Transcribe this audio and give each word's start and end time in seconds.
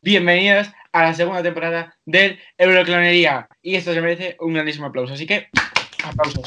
bienvenidos 0.00 0.72
a 0.92 1.02
la 1.02 1.14
segunda 1.14 1.42
temporada 1.42 1.94
del 2.06 2.38
Euroclonería. 2.56 3.46
Y 3.60 3.74
esto 3.74 3.92
se 3.92 4.00
merece 4.00 4.36
un 4.40 4.54
grandísimo 4.54 4.86
aplauso, 4.86 5.12
así 5.12 5.26
que 5.26 5.48
aplausos. 6.02 6.42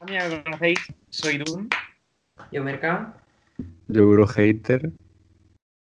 A 0.00 0.04
mí 0.06 0.12
me 0.12 0.42
conocéis, 0.42 0.78
soy 1.10 1.38
Dun. 1.38 1.68
Yo, 2.50 2.64
Merca. 2.64 3.14
Yo 3.88 4.02
Eurohater. 4.02 4.92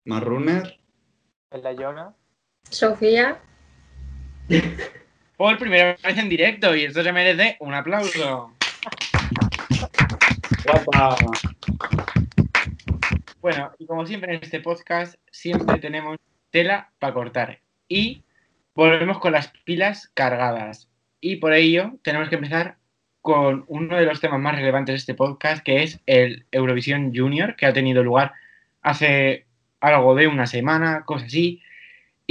Marruner. 0.03 0.79
La 1.51 1.71
Yona. 1.73 2.13
Sofía. 2.69 3.39
Por 5.37 5.57
primera 5.57 5.95
vez 6.03 6.17
en 6.17 6.29
directo 6.29 6.75
y 6.75 6.85
esto 6.85 7.01
se 7.03 7.13
merece 7.13 7.55
un 7.59 7.73
aplauso. 7.73 8.53
Guapa. 10.65 11.15
Bueno, 13.41 13.71
y 13.79 13.85
como 13.85 14.05
siempre 14.05 14.35
en 14.35 14.43
este 14.43 14.59
podcast, 14.59 15.15
siempre 15.31 15.79
tenemos 15.79 16.17
tela 16.51 16.91
para 16.99 17.13
cortar. 17.13 17.59
Y 17.87 18.23
volvemos 18.75 19.19
con 19.19 19.31
las 19.31 19.53
pilas 19.63 20.11
cargadas. 20.13 20.89
Y 21.21 21.37
por 21.37 21.53
ello 21.53 21.93
tenemos 22.03 22.29
que 22.29 22.35
empezar 22.35 22.77
con 23.21 23.65
uno 23.67 23.97
de 23.97 24.05
los 24.05 24.19
temas 24.19 24.39
más 24.39 24.55
relevantes 24.55 24.93
de 24.93 24.97
este 24.97 25.13
podcast, 25.13 25.63
que 25.63 25.83
es 25.83 25.99
el 26.05 26.45
Eurovisión 26.51 27.13
Junior, 27.15 27.55
que 27.55 27.65
ha 27.65 27.73
tenido 27.73 28.03
lugar 28.03 28.33
hace 28.81 29.45
algo 29.79 30.15
de 30.15 30.27
una 30.27 30.47
semana, 30.47 31.03
cosas 31.05 31.27
así. 31.27 31.61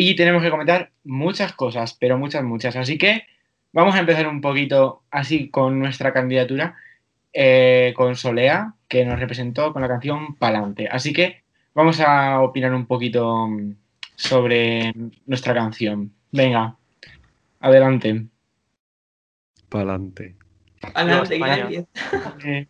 Y 0.00 0.14
tenemos 0.14 0.44
que 0.44 0.50
comentar 0.50 0.92
muchas 1.02 1.54
cosas, 1.54 1.92
pero 1.92 2.16
muchas, 2.16 2.44
muchas. 2.44 2.76
Así 2.76 2.98
que 2.98 3.24
vamos 3.72 3.96
a 3.96 3.98
empezar 3.98 4.28
un 4.28 4.40
poquito 4.40 5.02
así 5.10 5.48
con 5.50 5.80
nuestra 5.80 6.12
candidatura, 6.12 6.76
eh, 7.32 7.92
con 7.96 8.14
Solea, 8.14 8.74
que 8.86 9.04
nos 9.04 9.18
representó 9.18 9.72
con 9.72 9.82
la 9.82 9.88
canción 9.88 10.36
Palante. 10.36 10.86
Así 10.88 11.12
que 11.12 11.42
vamos 11.74 11.98
a 11.98 12.40
opinar 12.42 12.72
un 12.74 12.86
poquito 12.86 13.48
mm, 13.48 13.74
sobre 14.14 14.92
nuestra 15.26 15.52
canción. 15.52 16.12
Venga, 16.30 16.76
adelante. 17.58 18.26
Pa'lante. 19.68 20.36
Adelante, 20.94 21.34
España. 21.34 21.56
gracias. 21.56 21.86
Eh, 22.44 22.68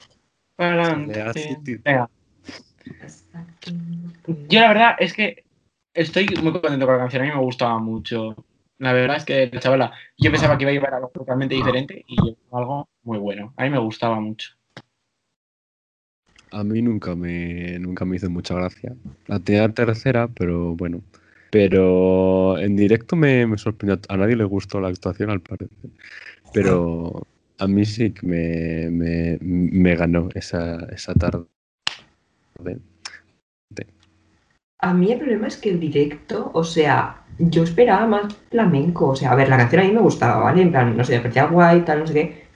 Palante. 0.57 1.25
Venga. 1.85 2.09
Yo 4.49 4.61
la 4.61 4.69
verdad 4.69 4.97
es 4.99 5.13
que 5.13 5.45
estoy 5.95 6.27
muy 6.43 6.53
contento 6.53 6.87
con 6.87 6.95
la 6.95 7.01
canción, 7.01 7.23
a 7.23 7.27
mí 7.27 7.33
me 7.33 7.41
gustaba 7.41 7.79
mucho. 7.79 8.37
La 8.79 8.93
verdad 8.93 9.17
es 9.17 9.25
que 9.25 9.51
la 9.53 9.61
chavala, 9.61 9.93
yo 10.17 10.31
pensaba 10.31 10.57
que 10.57 10.63
iba 10.63 10.71
a 10.71 10.75
llevar 10.75 10.95
algo 10.95 11.09
totalmente 11.09 11.55
diferente 11.55 12.05
y 12.07 12.37
algo 12.53 12.89
muy 13.03 13.19
bueno. 13.19 13.53
A 13.57 13.65
mí 13.65 13.71
me 13.71 13.79
gustaba 13.79 14.21
mucho. 14.21 14.51
A 16.51 16.65
mí 16.65 16.81
nunca 16.81 17.15
me, 17.15 17.79
nunca 17.79 18.05
me 18.05 18.17
hizo 18.17 18.31
mucha 18.31 18.55
gracia. 18.55 18.95
La 19.27 19.41
tenía 19.41 19.69
tercera, 19.69 20.29
pero 20.29 20.75
bueno. 20.77 21.03
Pero 21.51 22.59
en 22.59 22.77
directo 22.77 23.17
me, 23.17 23.47
me 23.47 23.59
sorprendió. 23.59 24.01
A 24.09 24.17
nadie 24.17 24.37
le 24.37 24.45
gustó 24.45 24.81
la 24.81 24.89
actuación, 24.89 25.31
al 25.31 25.41
parecer. 25.41 25.91
Pero 26.53 27.27
a 27.59 27.67
mí 27.67 27.85
sí 27.85 28.13
que 28.13 28.27
me, 28.27 28.91
me, 28.91 29.39
me 29.41 29.97
ganó 29.97 30.29
esa, 30.35 30.87
esa 30.93 31.15
tarde. 31.15 31.47
A 34.81 34.95
mí 34.95 35.11
el 35.11 35.19
problema 35.19 35.49
es 35.49 35.57
que 35.57 35.71
el 35.71 35.81
directo, 35.81 36.51
o 36.55 36.63
sea, 36.65 37.23
yo 37.39 37.65
esperaba 37.65 38.07
más 38.07 38.35
flamenco. 38.51 39.09
O 39.09 39.17
sea, 39.17 39.33
a 39.33 39.35
ver, 39.35 39.49
la 39.49 39.57
canción 39.57 39.83
a 39.83 39.85
mí 39.85 39.93
me 39.93 40.01
gustaba, 40.01 40.43
¿vale? 40.45 40.63
En 40.63 40.71
plan, 40.71 40.97
no 40.97 41.05
sé, 41.05 41.15
me 41.17 41.21
parecía 41.21 41.47
guay, 41.47 41.81
tal, 41.83 42.01
no 42.01 42.07
sé 42.07 42.15
qué. 42.15 42.47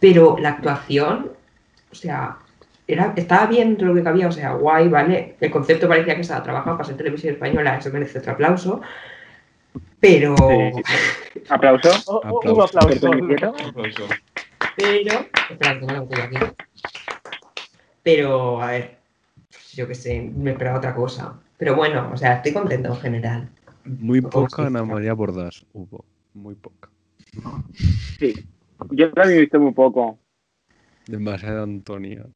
Pero 0.00 0.36
la 0.38 0.50
actuación, 0.50 1.32
o 1.90 1.94
sea, 1.94 2.36
era, 2.86 3.12
estaba 3.16 3.46
bien 3.46 3.76
lo 3.80 3.94
que 3.94 4.02
cabía, 4.02 4.28
o 4.28 4.32
sea, 4.32 4.52
guay, 4.52 4.88
¿vale? 4.88 5.36
El 5.40 5.50
concepto 5.50 5.88
parecía 5.88 6.14
que 6.14 6.20
estaba 6.20 6.42
trabajando 6.42 6.76
para 6.76 6.86
ser 6.86 6.96
televisión 6.96 7.34
española, 7.34 7.76
eso 7.78 7.90
merece 7.90 8.18
otro 8.20 8.32
aplauso. 8.32 8.80
Pero, 10.00 10.36
Sí. 10.36 10.82
¿Aplauso? 11.48 11.90
Oh, 12.06 12.20
oh, 12.24 12.52
un 12.52 12.60
Aplauso. 12.62 13.10
pero, 14.76 15.12
espera, 15.50 15.74
que 15.74 15.80
tengo 15.80 15.92
la 15.92 16.00
botella 16.00 16.24
aquí. 16.24 16.36
Pero, 18.02 18.62
a 18.62 18.70
ver, 18.70 18.95
yo 19.72 19.86
qué 19.86 19.94
sé, 19.94 20.20
me 20.36 20.52
esperaba 20.52 20.78
otra 20.78 20.94
cosa. 20.94 21.38
Pero 21.56 21.74
bueno, 21.74 22.10
o 22.12 22.16
sea, 22.16 22.34
estoy 22.34 22.52
contento 22.52 22.88
en 22.88 22.96
general. 22.96 23.50
Muy 23.84 24.20
poca 24.20 24.66
Ana. 24.66 24.84
María 24.84 25.14
Bordas 25.14 25.64
hubo. 25.72 26.04
Muy 26.34 26.54
poca. 26.54 26.90
Sí. 28.18 28.34
Yo 28.90 29.10
también 29.12 29.38
he 29.38 29.40
visto 29.42 29.58
muy 29.58 29.72
poco. 29.72 30.18
Demasiada 31.06 31.62
Antonia. 31.62 32.26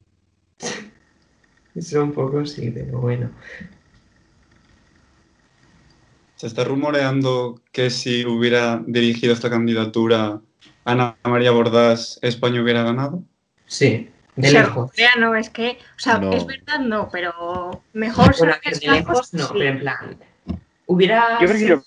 Eso 1.75 2.03
un 2.03 2.13
poco 2.13 2.45
sí, 2.45 2.71
pero 2.71 2.99
bueno. 2.99 3.31
Se 6.35 6.47
está 6.47 6.63
rumoreando 6.63 7.61
que 7.71 7.89
si 7.89 8.25
hubiera 8.25 8.81
dirigido 8.87 9.33
esta 9.33 9.49
candidatura 9.49 10.41
Ana 10.85 11.15
María 11.23 11.51
Bordas, 11.51 12.17
España 12.21 12.61
hubiera 12.61 12.83
ganado. 12.83 13.23
Sí, 13.67 14.09
de 14.35 14.47
O 14.47 14.51
sea, 14.51 14.61
lejos. 14.63 14.91
No, 15.19 15.35
es 15.35 15.49
que, 15.49 15.77
o 15.95 15.99
sea, 15.99 16.17
No. 16.19 16.31
es 16.31 16.45
verdad, 16.45 16.79
no, 16.79 17.09
pero 17.11 17.81
mejor 17.93 18.35
Bueno, 18.37 18.53
ser 18.63 18.79
de 18.79 18.87
lejos 18.87 19.33
no, 19.33 19.43
sí. 19.47 19.49
pero 19.53 19.65
en 19.65 19.79
plan. 19.79 20.17
Hubiera 20.87 21.37
Yo 21.39 21.47
sido 21.47 21.83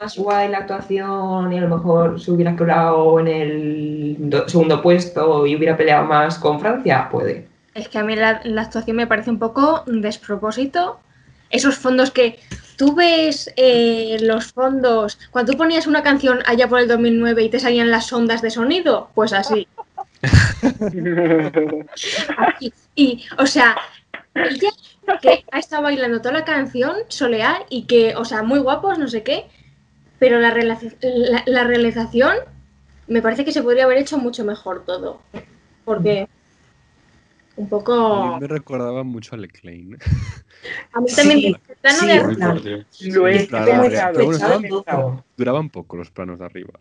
más 0.00 0.16
guay 0.16 0.48
la 0.48 0.58
actuación 0.58 1.52
y 1.52 1.58
a 1.58 1.62
lo 1.62 1.68
mejor 1.76 2.20
se 2.20 2.30
hubiera 2.30 2.54
colado 2.54 3.18
en 3.18 3.26
el 3.26 4.16
do- 4.18 4.48
segundo 4.48 4.80
puesto 4.80 5.46
y 5.46 5.56
hubiera 5.56 5.76
peleado 5.76 6.04
más 6.04 6.38
con 6.38 6.60
Francia, 6.60 7.08
puede. 7.10 7.48
Es 7.74 7.88
que 7.88 7.98
a 7.98 8.04
mí 8.04 8.14
la, 8.14 8.40
la 8.44 8.62
actuación 8.62 8.96
me 8.98 9.06
parece 9.08 9.30
un 9.30 9.38
poco 9.40 9.82
despropósito. 9.86 11.00
Esos 11.50 11.76
fondos 11.76 12.10
que 12.10 12.38
tú 12.76 12.94
ves 12.94 13.52
eh, 13.56 14.16
los 14.20 14.52
fondos, 14.52 15.18
cuando 15.30 15.52
tú 15.52 15.58
ponías 15.58 15.86
una 15.86 16.02
canción 16.02 16.40
allá 16.46 16.68
por 16.68 16.80
el 16.80 16.88
2009 16.88 17.42
y 17.44 17.48
te 17.48 17.58
salían 17.60 17.90
las 17.90 18.12
ondas 18.12 18.42
de 18.42 18.50
sonido, 18.50 19.10
pues 19.14 19.32
así. 19.32 19.66
Así. 22.36 22.72
Y, 22.94 23.24
o 23.38 23.46
sea, 23.46 23.76
ella 24.34 24.70
que 25.20 25.44
ha 25.52 25.58
estado 25.58 25.82
bailando 25.84 26.20
toda 26.20 26.34
la 26.34 26.44
canción, 26.44 26.96
Soleá, 27.08 27.64
y 27.70 27.86
que, 27.86 28.14
o 28.16 28.24
sea, 28.24 28.42
muy 28.42 28.58
guapos, 28.58 28.98
no 28.98 29.08
sé 29.08 29.22
qué, 29.22 29.46
pero 30.18 30.38
la, 30.38 30.54
la, 30.54 31.42
la 31.46 31.64
realización 31.64 32.36
me 33.06 33.22
parece 33.22 33.44
que 33.44 33.52
se 33.52 33.62
podría 33.62 33.84
haber 33.84 33.98
hecho 33.98 34.18
mucho 34.18 34.44
mejor 34.44 34.84
todo. 34.84 35.20
Porque 35.84 36.28
un 37.56 37.66
A 37.66 37.68
poco... 37.68 38.34
mí 38.34 38.40
me 38.40 38.46
recordaba 38.48 39.02
mucho 39.02 39.34
a 39.34 39.38
Leclaine. 39.38 39.96
A 40.92 41.00
mí 41.00 41.06
también 41.14 41.40
Sí, 41.40 41.46
el 41.46 41.56
plano 41.80 41.98
sí, 42.90 43.08
de 43.08 43.14
fuerte. 44.12 44.68
Lo 44.68 44.82
todo. 44.82 45.24
Duraban 45.36 45.70
poco 45.70 45.96
los 45.96 46.10
planos 46.10 46.38
de 46.38 46.44
arriba. 46.44 46.80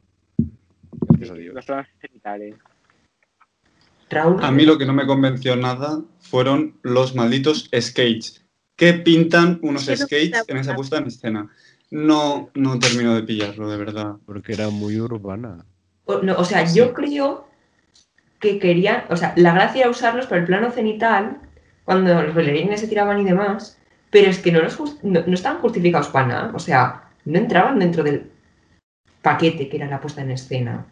Gracias 1.10 1.32
a 1.32 1.34
Dios. 1.36 1.56
Los 1.56 1.66
planos 1.66 1.88
cenitales. 2.02 2.56
Raúl, 4.10 4.44
A 4.44 4.52
mí 4.52 4.66
lo 4.66 4.78
que 4.78 4.86
no 4.86 4.94
me 4.94 5.08
convenció 5.08 5.56
nada 5.56 6.02
fueron 6.20 6.78
los 6.84 7.16
malditos 7.16 7.70
skates. 7.74 8.46
¿Qué 8.76 8.94
pintan 8.94 9.60
unos 9.62 9.86
skates 9.86 10.44
en 10.48 10.58
esa 10.58 10.76
puesta 10.76 10.98
en 10.98 11.08
escena? 11.08 11.50
No, 11.92 12.50
no 12.54 12.78
termino 12.80 13.16
de 13.16 13.24
pillarlo, 13.24 13.70
de 13.70 13.78
verdad. 13.78 14.16
Porque 14.26 14.54
era 14.54 14.70
muy 14.70 15.00
urbana. 15.00 15.66
o, 16.06 16.20
no, 16.22 16.36
o 16.38 16.46
sea, 16.46 16.72
yo 16.72 16.94
creo 16.94 17.48
que 18.40 18.60
querían, 18.60 19.06
o 19.10 19.18
sea, 19.18 19.34
la 19.38 19.54
gracia 19.54 19.82
era 19.82 19.90
usarlos 19.90 20.28
para 20.28 20.42
el 20.42 20.48
plano 20.48 20.72
cenital, 20.72 21.40
cuando 21.84 22.22
los 22.22 22.36
bailarines 22.36 22.82
se 22.82 22.88
tiraban 22.88 23.22
y 23.22 23.24
demás, 23.24 23.80
pero 24.10 24.30
es 24.30 24.40
que 24.40 24.52
no, 24.52 24.62
los 24.62 24.78
no, 25.04 25.22
no 25.26 25.34
estaban 25.34 25.62
justificados 25.62 26.10
para 26.10 26.28
nada, 26.28 26.52
o 26.54 26.60
sea, 26.60 27.10
no 27.26 27.38
entraban 27.38 27.80
dentro 27.80 28.04
del 28.04 28.32
paquete 29.22 29.70
que 29.70 29.78
era 29.78 29.88
la 29.88 30.02
puesta 30.02 30.22
en 30.22 30.32
escena. 30.32 30.86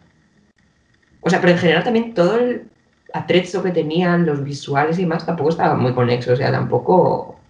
O 1.20 1.30
sea, 1.30 1.40
pero 1.40 1.52
en 1.52 1.58
general 1.58 1.84
también 1.84 2.14
todo 2.14 2.38
el 2.38 2.68
atrezzo 3.14 3.62
que 3.62 3.70
tenían, 3.70 4.26
los 4.26 4.42
visuales 4.42 4.98
y 4.98 5.02
demás, 5.02 5.24
tampoco 5.24 5.50
estaba 5.50 5.76
muy 5.76 5.94
conexo, 5.94 6.32
o 6.32 6.36
sea, 6.36 6.50
tampoco... 6.50 7.40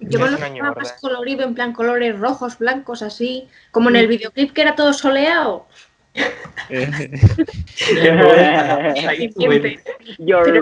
Yo 0.00 0.18
Es 0.18 0.18
me 0.18 0.18
lo 0.18 0.36
una 0.36 0.38
imaginaba 0.38 0.68
ñorda. 0.70 0.80
más 0.80 0.92
colorido, 1.00 1.44
en 1.44 1.54
plan 1.54 1.72
colores 1.72 2.18
rojos, 2.18 2.58
blancos, 2.58 3.02
así. 3.02 3.48
Como 3.70 3.88
en 3.90 3.96
el 3.96 4.08
videoclip 4.08 4.52
que 4.52 4.62
era 4.62 4.74
todo 4.74 4.92
soleado. 4.92 5.66
Pero 6.68 6.82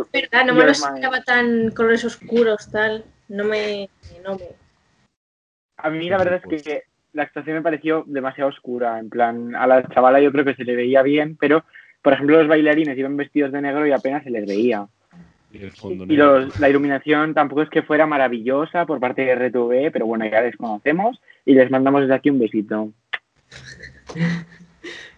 es 0.03 0.13
verdad, 0.13 0.45
no 0.45 0.53
me 0.53 0.61
your 0.61 0.67
lo 0.67 0.67
mind. 0.67 0.71
esperaba 0.71 1.23
tan 1.23 1.71
colores 1.71 2.05
oscuros, 2.05 2.71
tal. 2.71 3.05
No 3.29 3.45
me. 3.45 3.89
No 4.23 4.37
me... 4.37 4.45
A 5.79 5.89
mí 5.89 6.11
la 6.11 6.19
verdad 6.19 6.43
es 6.45 6.63
que 6.63 6.83
la 7.15 7.23
actuación 7.23 7.57
me 7.57 7.63
pareció 7.63 8.05
demasiado 8.07 8.51
oscura. 8.51 8.99
En 8.99 9.09
plan, 9.09 9.57
a 9.57 9.67
la 9.67 9.89
chavala 9.89 10.21
yo 10.21 10.31
creo 10.31 10.45
que 10.45 10.55
se 10.55 10.65
le 10.65 10.77
veía 10.77 11.01
bien, 11.01 11.39
pero 11.41 11.65
por 12.03 12.13
ejemplo 12.13 12.39
los 12.39 12.49
bailarines 12.49 12.97
iban 12.99 13.17
vestidos 13.17 13.53
de 13.53 13.61
negro 13.63 13.87
y 13.87 13.93
apenas 13.93 14.25
se 14.25 14.31
les 14.31 14.47
veía. 14.47 14.87
Y 15.53 15.65
el 15.65 15.73
fondo 15.73 16.05
Y 16.05 16.09
negro. 16.09 16.41
los- 16.41 16.61
la 16.61 16.69
iluminación 16.69 17.35
tampoco 17.35 17.63
es 17.63 17.69
que 17.71 17.83
fuera 17.83 18.07
maravillosa 18.07 18.87
por 18.87 19.01
parte 19.01 19.23
de 19.23 19.33
RTV, 19.35 19.91
pero 19.93 20.07
bueno, 20.07 20.25
ya 20.27 20.41
les 20.43 20.57
conocemos 20.57 21.21
y 21.45 21.55
les 21.55 21.71
mandamos 21.71 22.03
desde 22.03 22.15
aquí 22.15 22.31
un 22.31 22.39
besito. 22.39 22.91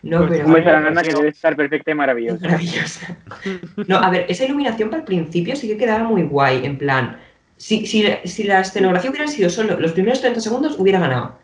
No, 0.02 0.26
pero. 0.28 0.46
Un 0.46 0.52
beso 0.54 0.68
a 0.68 0.72
la 0.72 0.80
nana 0.80 1.02
que 1.02 1.14
debe 1.14 1.28
estar 1.28 1.54
perfecta 1.54 1.92
y 1.92 1.94
maravillosa. 1.94 2.44
Maravillosa. 2.44 3.16
No, 3.86 3.98
a 3.98 4.10
ver, 4.10 4.26
esa 4.28 4.44
iluminación 4.44 4.90
para 4.90 5.00
el 5.02 5.06
principio 5.06 5.54
sí 5.54 5.68
que 5.68 5.76
quedaba 5.76 6.02
muy 6.02 6.22
guay, 6.24 6.66
en 6.66 6.76
plan, 6.76 7.18
si, 7.56 7.86
si, 7.86 8.04
si 8.24 8.42
la 8.42 8.60
escenografía 8.60 9.10
hubieran 9.10 9.28
sido 9.28 9.48
solo 9.48 9.78
los 9.78 9.92
primeros 9.92 10.20
30 10.20 10.40
segundos, 10.40 10.76
hubiera 10.80 10.98
ganado. 10.98 11.38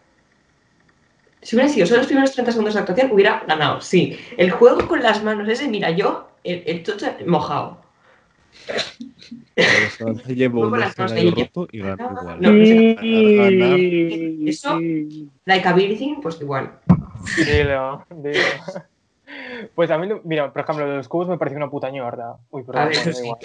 Si 1.43 1.55
hubieran 1.57 1.73
sido 1.73 1.87
solo 1.87 1.99
los 1.99 2.07
primeros 2.07 2.33
30 2.33 2.53
segundos 2.53 2.75
de 2.75 2.81
actuación, 2.81 3.11
hubiera 3.13 3.45
ganado, 3.47 3.81
sí. 3.81 4.19
El 4.37 4.51
juego 4.51 4.87
con 4.89 5.03
las 5.03 5.23
manos 5.23 5.49
ese, 5.49 5.69
mira, 5.69 5.91
yo, 5.91 6.29
el, 6.45 6.63
el 6.67 6.83
chocho 6.83 7.07
mojado. 7.27 7.79
Luego 9.57 10.61
un 10.61 10.73
roto 11.37 11.69
y 11.73 11.79
gana 11.81 11.97
No, 11.97 12.21
igual. 12.21 12.41
no, 12.41 12.53
no 12.53 12.65
sé. 12.65 12.97
Ganar, 13.37 14.49
Eso- 14.49 14.79
Like 15.45 15.69
a 15.69 15.73
Virgin, 15.73 16.21
pues 16.21 16.41
igual. 16.41 16.73
Dilo, 17.45 18.05
dilo. 18.11 18.41
Pues 19.75 19.91
a 19.91 19.99
mí, 19.99 20.09
mira, 20.25 20.53
por 20.53 20.63
ejemplo, 20.63 20.85
lo 20.87 20.91
de 20.93 20.97
los 20.99 21.09
cubos 21.09 21.29
me 21.29 21.37
pareció 21.39 21.57
una 21.57 21.71
puta 21.71 21.91
ñorda. 21.91 22.37
Uy, 22.51 22.65
da 22.67 22.91
sí. 22.93 23.11
igual. 23.25 23.39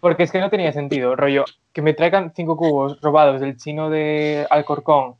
Porque 0.00 0.22
es 0.24 0.30
que 0.32 0.40
no 0.40 0.50
tenía 0.50 0.72
sentido, 0.72 1.16
rollo, 1.16 1.44
que 1.72 1.82
me 1.82 1.94
traigan 1.94 2.32
cinco 2.34 2.56
cubos 2.56 3.00
robados 3.00 3.40
del 3.40 3.56
chino 3.56 3.90
de 3.90 4.46
Alcorcón 4.50 5.16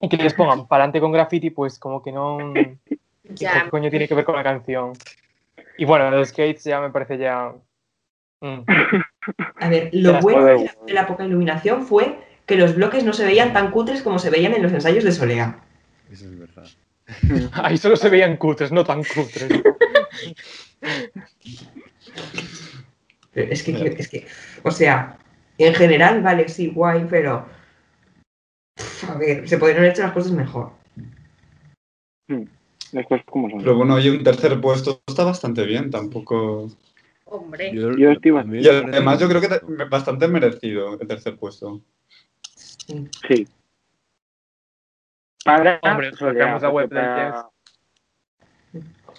y 0.00 0.08
que 0.08 0.16
les 0.16 0.34
pongan 0.34 0.66
para 0.66 0.84
adelante 0.84 1.00
con 1.00 1.12
graffiti, 1.12 1.50
pues 1.50 1.78
como 1.78 2.02
que 2.02 2.12
no... 2.12 2.52
¿Qué 2.84 2.98
Ya, 3.34 3.68
coño 3.70 3.90
tiene 3.90 4.08
que 4.08 4.14
ver 4.14 4.24
con 4.24 4.34
la 4.34 4.42
canción? 4.42 4.92
Y 5.78 5.84
bueno, 5.84 6.10
los 6.10 6.28
skates 6.28 6.64
ya 6.64 6.80
me 6.80 6.90
parece 6.90 7.18
ya... 7.18 7.52
mm. 8.40 8.60
A 9.60 9.68
ver, 9.68 9.90
lo 9.92 10.20
bueno 10.20 10.44
de 10.44 10.64
la, 10.64 10.76
de 10.86 10.92
la 10.94 11.06
poca 11.06 11.24
iluminación 11.24 11.84
fue 11.84 12.18
que 12.46 12.56
los 12.56 12.74
bloques 12.74 13.04
no 13.04 13.12
se 13.12 13.24
veían 13.24 13.52
tan 13.52 13.70
cutres 13.70 14.02
como 14.02 14.18
se 14.18 14.30
veían 14.30 14.54
en 14.54 14.62
los 14.62 14.72
ensayos 14.72 15.04
de 15.04 15.12
Solea. 15.12 15.60
Eso 16.10 16.24
es 16.24 16.38
verdad. 16.38 16.66
Ahí 17.52 17.76
solo 17.76 17.96
se 17.96 18.08
veían 18.08 18.36
cutres, 18.36 18.72
no 18.72 18.84
tan 18.84 19.04
cutres. 19.04 19.48
Pero 23.32 23.52
Es 23.52 23.62
que, 23.62 23.94
es 23.98 24.08
que, 24.08 24.26
o 24.64 24.70
sea, 24.70 25.16
en 25.58 25.74
general, 25.74 26.22
vale, 26.22 26.48
sí, 26.48 26.68
guay, 26.68 27.06
pero. 27.08 27.46
A 29.08 29.14
ver, 29.14 29.48
se 29.48 29.58
podrían 29.58 29.78
haber 29.78 29.90
hecho 29.92 30.02
las 30.02 30.12
cosas 30.12 30.32
mejor. 30.32 30.72
Las 32.92 33.06
cosas 33.06 33.24
como 33.26 33.50
son. 33.50 33.58
Pero 33.60 33.76
bueno, 33.76 33.94
oye, 33.94 34.10
un 34.10 34.22
tercer 34.22 34.60
puesto 34.60 35.02
está 35.06 35.24
bastante 35.24 35.64
bien, 35.64 35.90
tampoco. 35.90 36.68
hombre. 37.24 37.72
Yo 37.74 38.10
estoy 38.10 38.30
a 38.36 38.42
mí 38.44 38.58
me 38.58 38.62
Y 38.62 38.68
además 38.68 39.18
yo 39.20 39.28
creo 39.28 39.40
que 39.40 39.84
bastante 39.88 40.28
merecido 40.28 40.98
el 41.00 41.06
tercer 41.06 41.36
puesto. 41.36 41.80
Sí. 43.28 43.46
Para 45.44 45.80
Hombre, 45.82 46.12
sacamos 46.12 46.62
la 46.62 46.68
web 46.70 46.88
para- 46.88 47.48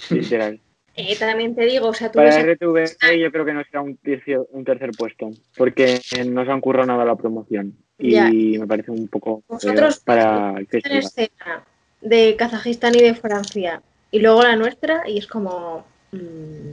Literal. 0.09 0.61
Eh, 0.95 1.15
también 1.17 1.55
te 1.55 1.65
digo, 1.65 1.87
o 1.87 1.93
sea, 1.93 2.11
tú 2.11 2.17
Para 2.17 2.35
ves 2.35 2.57
RTV 2.57 3.17
yo 3.17 3.31
creo 3.31 3.45
que 3.45 3.53
no 3.53 3.63
será 3.63 3.81
un 3.81 3.95
tercer, 3.97 4.41
un 4.51 4.65
tercer 4.65 4.91
puesto, 4.91 5.29
porque 5.55 6.01
no 6.27 6.43
se 6.43 6.51
han 6.51 6.59
currado 6.59 6.87
nada 6.87 7.05
la 7.05 7.15
promoción. 7.15 7.77
Y 7.97 8.11
Ya. 8.11 8.29
me 8.59 8.67
parece 8.67 8.91
un 8.91 9.07
poco 9.07 9.43
feo 9.47 9.55
Vosotros 9.55 9.99
para 9.99 10.55
el 10.57 10.67
escena 10.71 11.63
de 12.01 12.35
Kazajistán 12.35 12.95
y 12.95 13.01
de 13.01 13.13
Francia 13.13 13.81
y 14.09 14.19
luego 14.19 14.43
la 14.43 14.55
nuestra 14.55 15.07
y 15.07 15.17
es 15.17 15.27
como... 15.27 15.85
mm, 16.11 16.71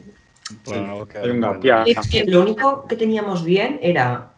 gap. 1.30 1.62
Ya. 1.62 1.84
Lo 2.26 2.42
único 2.42 2.86
que 2.88 2.96
teníamos 2.96 3.44
bien 3.44 3.78
era 3.82 4.32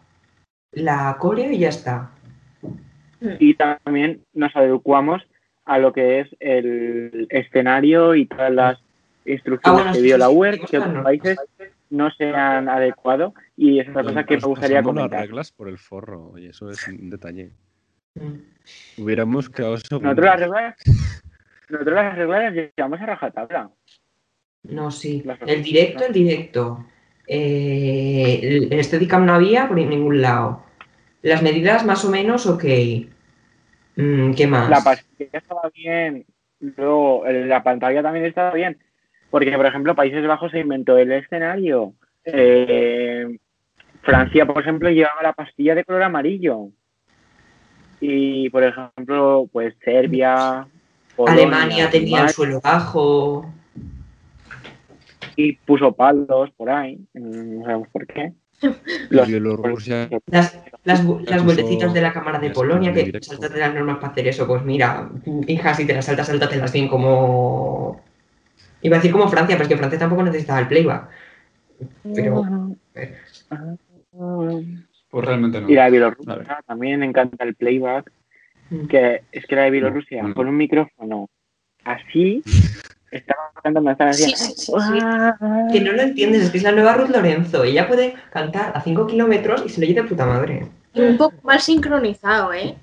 la 0.72 1.16
coreo 1.18 1.50
y 1.50 1.58
ya 1.58 1.68
está. 1.68 2.10
Y 3.38 3.54
también 3.54 4.24
nos 4.32 4.54
adecuamos 4.56 5.22
a 5.64 5.78
lo 5.78 5.92
que 5.92 6.20
es 6.20 6.28
el 6.40 7.26
escenario 7.30 8.14
y 8.14 8.26
todas 8.26 8.52
las 8.52 8.78
instrucciones 9.24 9.80
Ah, 9.80 9.84
bueno, 9.84 9.92
que 9.92 10.02
dio 10.02 10.14
sí, 10.14 10.20
la 10.20 10.28
sí, 10.28 10.34
UER, 10.34 10.60
que 10.60 10.78
otros 10.78 11.04
países 11.04 11.38
no 11.90 12.10
se 12.10 12.30
han 12.34 12.68
adecuado 12.68 13.34
y 13.56 13.80
es 13.80 13.88
otra 13.88 14.02
cosa 14.04 14.24
que 14.24 14.36
me 14.36 14.42
gustaría 14.42 14.78
pasamos 14.78 14.94
las 14.94 15.02
comentar. 15.04 15.20
reglas 15.20 15.52
por 15.52 15.68
el 15.68 15.78
forro, 15.78 16.30
oye, 16.32 16.48
eso 16.50 16.70
es 16.70 16.86
un 16.88 17.10
detalle. 17.10 17.50
Mm. 18.14 19.02
Hubiéramos 19.02 19.48
quedado 19.48 19.76
segundos. 19.76 20.02
Nosotros 20.16 20.26
las 20.26 20.40
reglas, 20.40 20.74
nosotros 21.68 21.94
las 21.94 22.16
reglas 22.16 22.54
las 22.54 22.70
llevamos 22.76 23.00
a 23.00 23.06
rajatabla. 23.06 23.70
No, 24.62 24.90
sí. 24.90 25.24
El 25.46 25.62
directo, 25.62 26.04
el 26.04 26.12
directo. 26.12 26.86
Eh, 27.26 28.68
el 28.70 28.84
Steadicam 28.84 29.24
no 29.24 29.34
había 29.34 29.68
por 29.68 29.76
ningún 29.76 30.20
lado. 30.20 30.64
Las 31.22 31.42
medidas 31.42 31.84
más 31.84 32.04
o 32.04 32.10
menos, 32.10 32.46
ok. 32.46 32.64
Mm, 33.96 34.32
¿Qué 34.34 34.46
más? 34.46 34.68
La 34.68 34.80
pastilla 34.82 35.38
estaba 35.38 35.70
bien, 35.74 36.24
luego 36.60 37.24
la 37.26 37.62
pantalla 37.62 38.02
también 38.02 38.24
estaba 38.24 38.52
bien, 38.52 38.78
porque 39.30 39.52
por 39.52 39.66
ejemplo 39.66 39.94
Países 39.94 40.26
Bajos 40.26 40.50
se 40.52 40.60
inventó 40.60 40.98
el 40.98 41.12
escenario. 41.12 41.94
Eh, 42.24 43.38
Francia, 44.02 44.46
por 44.46 44.62
ejemplo, 44.62 44.90
llevaba 44.90 45.22
la 45.22 45.32
pastilla 45.32 45.74
de 45.74 45.84
color 45.84 46.02
amarillo. 46.02 46.68
Y 48.00 48.48
por 48.50 48.64
ejemplo, 48.64 49.48
pues 49.52 49.74
Serbia, 49.84 50.66
Polonia, 51.16 51.42
Alemania 51.42 51.90
tenía 51.90 52.22
el 52.22 52.30
suelo 52.30 52.60
bajo. 52.60 53.52
y 55.36 55.52
puso 55.52 55.92
palos 55.92 56.50
por 56.56 56.70
ahí, 56.70 56.98
no 57.14 57.64
sabemos 57.64 57.88
por 57.88 58.06
qué. 58.06 58.32
Los 59.08 59.26
Bielorrusia. 59.26 60.08
Las, 60.26 60.58
las, 60.84 61.04
vueltecitas 61.04 61.94
de 61.94 62.00
la 62.00 62.12
Cámara 62.12 62.38
de 62.38 62.50
Polonia, 62.50 62.92
que 62.92 63.04
directo. 63.04 63.28
saltate 63.28 63.58
las 63.58 63.74
normas 63.74 63.96
para 63.98 64.12
hacer 64.12 64.28
eso. 64.28 64.46
Pues 64.46 64.62
mira, 64.64 65.10
hija, 65.46 65.74
si 65.74 65.86
te 65.86 65.94
las 65.94 66.04
saltas, 66.04 66.26
sáltatelas 66.26 66.72
bien 66.72 66.88
como. 66.88 68.00
Iba 68.82 68.96
a 68.96 68.98
decir 68.98 69.12
como 69.12 69.28
Francia, 69.28 69.56
pero 69.56 69.64
es 69.64 69.68
que 69.68 69.76
Francia 69.76 69.98
tampoco 69.98 70.22
necesitaba 70.22 70.60
el 70.60 70.68
playback. 70.68 71.08
Pero. 72.14 72.44
Pues 75.10 75.24
realmente 75.24 75.60
no. 75.60 75.68
Y 75.68 75.74
la 75.74 75.84
de 75.86 75.90
Bielorrusia 75.90 76.62
también 76.66 77.02
encanta 77.02 77.44
el 77.44 77.54
playback. 77.54 78.10
mm, 78.70 78.86
que 78.86 79.22
es 79.32 79.46
que 79.46 79.56
la 79.56 79.62
de 79.62 79.70
Bielorrusia 79.72 80.22
Mm. 80.22 80.34
con 80.34 80.46
un 80.46 80.56
micrófono 80.56 81.28
así 81.84 82.40
estaba 83.10 83.50
cantando 83.62 83.96
canción. 83.96 84.30
Sí, 84.30 84.36
sí, 84.36 84.52
sí, 84.56 84.72
sí. 84.72 84.98
Que 85.72 85.80
no 85.80 85.92
lo 85.92 86.02
entiendes, 86.02 86.42
es 86.42 86.50
que 86.50 86.58
es 86.58 86.62
la 86.64 86.70
nueva 86.72 86.94
Ruth 86.94 87.08
Lorenzo. 87.10 87.64
Ella 87.64 87.88
puede 87.88 88.14
cantar 88.32 88.70
a 88.76 88.80
5 88.80 89.08
kilómetros 89.08 89.64
y 89.66 89.68
se 89.70 89.80
lo 89.80 89.86
oye 89.86 89.94
de 89.94 90.04
puta 90.04 90.24
madre. 90.24 90.66
Y 90.94 91.00
un 91.02 91.16
poco 91.16 91.34
mal 91.42 91.60
sincronizado, 91.60 92.52
¿eh? 92.52 92.76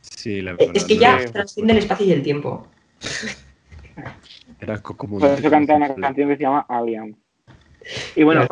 Sí, 0.00 0.40
la 0.42 0.52
verdad. 0.52 0.68
Es 0.74 0.84
que 0.84 0.94
no 0.94 1.00
ya 1.00 1.18
era- 1.18 1.32
trasciende 1.32 1.72
el 1.72 1.78
espacio 1.80 2.06
y 2.06 2.12
el 2.12 2.22
tiempo. 2.22 2.68
Era 4.62 4.78
como 4.78 5.18
Por 5.18 5.30
eso 5.30 5.50
canta 5.50 5.74
una 5.74 5.92
canción 5.94 6.28
que 6.28 6.36
se 6.36 6.42
llama 6.42 6.64
Alien. 6.68 7.16
Y 8.14 8.22
bueno, 8.22 8.46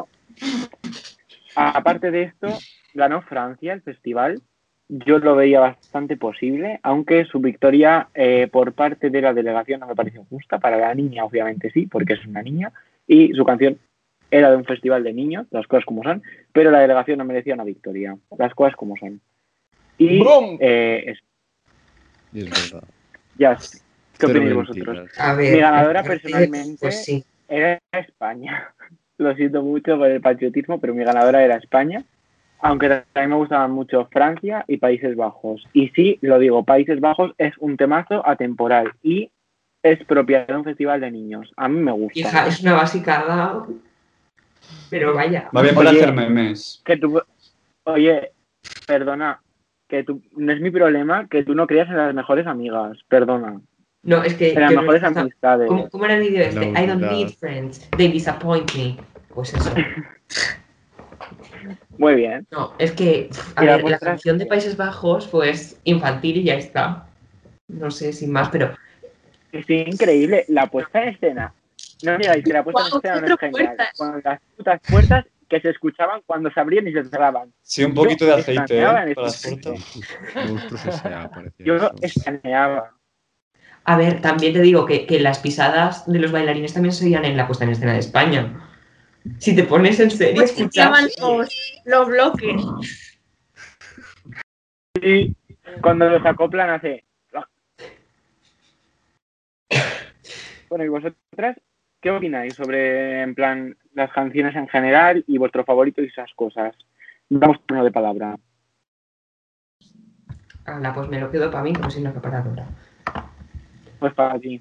aparte 1.55 2.11
de 2.11 2.23
esto, 2.25 2.59
ganó 2.95 3.23
Francia 3.23 3.73
el 3.73 3.83
festival. 3.83 4.43
Yo 4.89 5.21
lo 5.21 5.37
veía 5.37 5.61
bastante 5.61 6.17
posible, 6.17 6.81
aunque 6.83 7.25
su 7.27 7.39
victoria 7.39 8.09
eh, 8.13 8.49
por 8.51 8.73
parte 8.73 9.09
de 9.11 9.23
la 9.23 9.33
delegación 9.33 9.79
no 9.79 9.87
me 9.87 9.95
pareció 9.95 10.25
justa. 10.25 10.59
Para 10.59 10.79
la 10.79 10.93
niña, 10.95 11.25
obviamente 11.25 11.71
sí, 11.71 11.87
porque 11.87 12.15
es 12.15 12.27
una 12.27 12.43
niña. 12.43 12.73
Y 13.07 13.33
su 13.35 13.45
canción 13.45 13.79
era 14.33 14.51
de 14.51 14.57
un 14.57 14.65
festival 14.65 15.05
de 15.05 15.13
niños, 15.13 15.47
las 15.53 15.67
cosas 15.69 15.85
como 15.85 16.03
son, 16.03 16.23
pero 16.53 16.73
la 16.73 16.81
delegación 16.81 17.19
no 17.19 17.25
merecía 17.25 17.55
una 17.55 17.65
victoria, 17.65 18.17
las 18.37 18.53
cosas 18.55 18.75
como 18.75 18.97
son. 18.97 19.21
Y 19.99 20.19
eh, 20.61 21.05
es- 21.07 21.23
Y 22.33 22.41
es 22.41 22.51
verdad. 22.51 22.83
ya, 23.37 23.57
¿qué 24.21 24.27
opináis 24.27 24.55
vosotros? 24.55 25.11
A 25.19 25.35
ver. 25.35 25.55
Mi 25.55 25.61
ganadora 25.61 26.03
personalmente- 26.03 26.77
Pues 26.81 27.05
sí. 27.05 27.25
era 27.49 27.79
España. 27.93 28.73
Lo 29.19 29.35
siento 29.35 29.63
mucho 29.63 29.99
por 29.99 30.09
el 30.09 30.21
patriotismo, 30.21 30.81
pero 30.81 30.95
mi 30.95 31.05
ganadora 31.05 31.43
era 31.45 31.57
España. 31.57 32.03
Aunque 32.63 32.89
también 32.89 33.31
me 33.31 33.37
gustaban 33.37 33.71
mucho 33.71 34.07
Francia 34.13 34.65
y 34.69 34.77
Países 34.77 35.17
Bajos. 35.17 35.67
Y 35.73 35.89
sí, 35.91 36.19
lo 36.21 36.39
digo, 36.39 36.63
Países 36.65 37.01
Bajos 37.01 37.33
es 37.39 37.55
un 37.59 37.77
temazo 37.77 38.27
atemporal 38.27 38.93
y 39.03 39.31
es 39.83 40.03
propiedad 40.05 40.47
de 40.47 40.57
un 40.57 40.65
festival 40.65 41.01
de 41.01 41.11
niños. 41.11 41.53
A 41.57 41.69
mí 41.69 41.81
me 41.81 41.93
gusta. 41.93 42.19
Hija, 42.19 42.47
es 42.47 42.61
una 42.61 42.75
básica. 42.75 43.25
Pero 44.91 45.15
vaya. 45.15 45.49
Va 45.57 45.63
bien 45.63 45.75
para 45.75 45.91
hacer 45.91 46.13
memes. 46.13 46.83
Que 46.85 46.97
tú, 46.97 47.21
oye, 47.85 48.33
perdona, 48.87 49.41
que 49.89 50.05
tú, 50.05 50.23
no 50.37 50.53
es 50.53 50.61
mi 50.61 50.71
problema 50.71 51.27
que 51.29 51.45
tú 51.45 51.55
no 51.55 51.67
creas 51.67 51.89
en 51.89 51.97
las 51.97 52.15
mejores 52.15 52.47
amigas, 52.47 52.99
perdona. 53.09 53.61
No, 54.03 54.23
es 54.23 54.35
que. 54.35 54.53
En 54.53 54.61
las 54.61 54.71
yo 54.71 54.77
no- 54.77 54.83
mejores 54.83 55.03
amistades. 55.05 55.69
¿Cómo, 55.69 55.89
cómo 55.91 56.05
era 56.07 56.15
el 56.15 56.21
vídeo 56.23 56.43
este? 56.43 56.69
I 56.69 56.87
don't 56.87 57.03
need 57.03 57.31
friends. 57.39 57.89
They 57.97 58.09
disappoint 58.09 58.75
me. 58.75 58.97
Pues 59.35 59.55
eso. 59.55 59.73
Muy 61.99 62.15
bien. 62.15 62.47
No, 62.51 62.73
es 62.79 62.93
que. 62.93 63.29
A 63.57 63.65
ver, 63.65 63.85
la 63.85 63.99
canción 63.99 64.39
de 64.39 64.47
Países 64.47 64.77
Bajos, 64.77 65.27
pues 65.29 65.79
infantil 65.85 66.39
y 66.39 66.45
ya 66.45 66.55
está. 66.55 67.07
No 67.69 67.91
sé, 67.91 68.13
sin 68.13 68.33
más, 68.33 68.49
pero. 68.49 68.75
Es 69.53 69.69
increíble 69.69 70.45
la 70.49 70.67
puesta 70.67 71.03
en 71.03 71.11
escena. 71.11 71.53
No 72.03 72.13
me 72.13 72.19
digáis 72.19 72.45
que 72.45 72.53
la 72.53 72.65
puesta 72.65 72.83
en 72.83 72.97
escena 72.97 73.21
no 73.21 73.35
es 73.35 73.41
genial. 73.41 73.51
puertas. 73.51 73.89
Con 73.99 74.23
las 74.25 74.41
putas 74.57 74.81
puertas 74.89 75.25
que 75.49 75.61
se 75.61 75.71
escuchaban 75.71 76.23
cuando 76.25 76.51
se 76.51 76.61
abrían 76.61 76.87
y 76.87 76.93
se 76.93 77.05
cerraban. 77.05 77.53
Sí, 77.61 77.85
un 77.85 77.93
poquito 77.93 78.25
de 78.25 78.35
aceite, 78.35 78.81
¿eh? 78.81 78.85
Para 78.85 79.05
este 79.11 79.61
las 81.11 81.29
parecía 81.29 81.67
Yo 81.67 81.91
escaneaba. 82.01 82.95
A 83.91 83.97
ver, 83.97 84.21
también 84.21 84.53
te 84.53 84.61
digo 84.61 84.87
que, 84.87 85.05
que 85.05 85.19
las 85.19 85.41
pisadas 85.41 86.07
de 86.07 86.21
los 86.21 86.31
bailarines 86.31 86.73
también 86.73 86.93
se 86.93 87.07
oían 87.07 87.25
en 87.25 87.37
la 87.37 87.49
puesta 87.49 87.65
en 87.65 87.71
escena 87.71 87.93
de 87.93 87.99
España. 87.99 88.71
Si 89.39 89.57
te 89.57 89.65
pones 89.65 89.99
en 89.99 90.13
serio, 90.13 90.37
Pues 90.37 90.53
escuchar. 90.53 90.93
llaman 90.93 91.09
los, 91.21 91.83
los 91.87 92.07
bloques. 92.07 92.63
Y 95.03 95.35
cuando 95.83 96.09
los 96.09 96.25
acoplan 96.25 96.71
hace... 96.71 97.05
Bueno, 100.69 100.85
¿y 100.85 100.89
vosotras 100.89 101.57
qué 102.01 102.13
opináis 102.13 102.55
sobre, 102.55 103.23
en 103.23 103.35
plan, 103.35 103.77
las 103.95 104.13
canciones 104.13 104.55
en 104.55 104.69
general 104.69 105.25
y 105.27 105.37
vuestro 105.37 105.65
favorito 105.65 106.01
y 106.01 106.07
esas 106.07 106.33
cosas? 106.35 106.77
Damos 107.29 107.61
turno 107.67 107.83
de 107.83 107.91
palabra. 107.91 108.39
Ala, 110.65 110.95
pues 110.95 111.09
me 111.09 111.19
lo 111.19 111.29
quedo 111.29 111.51
para 111.51 111.65
mí 111.65 111.73
como 111.73 111.91
si 111.91 112.01
no 112.01 112.11
acaparadora. 112.11 112.69
Pues 114.01 114.15
para 114.15 114.39
ti. 114.39 114.61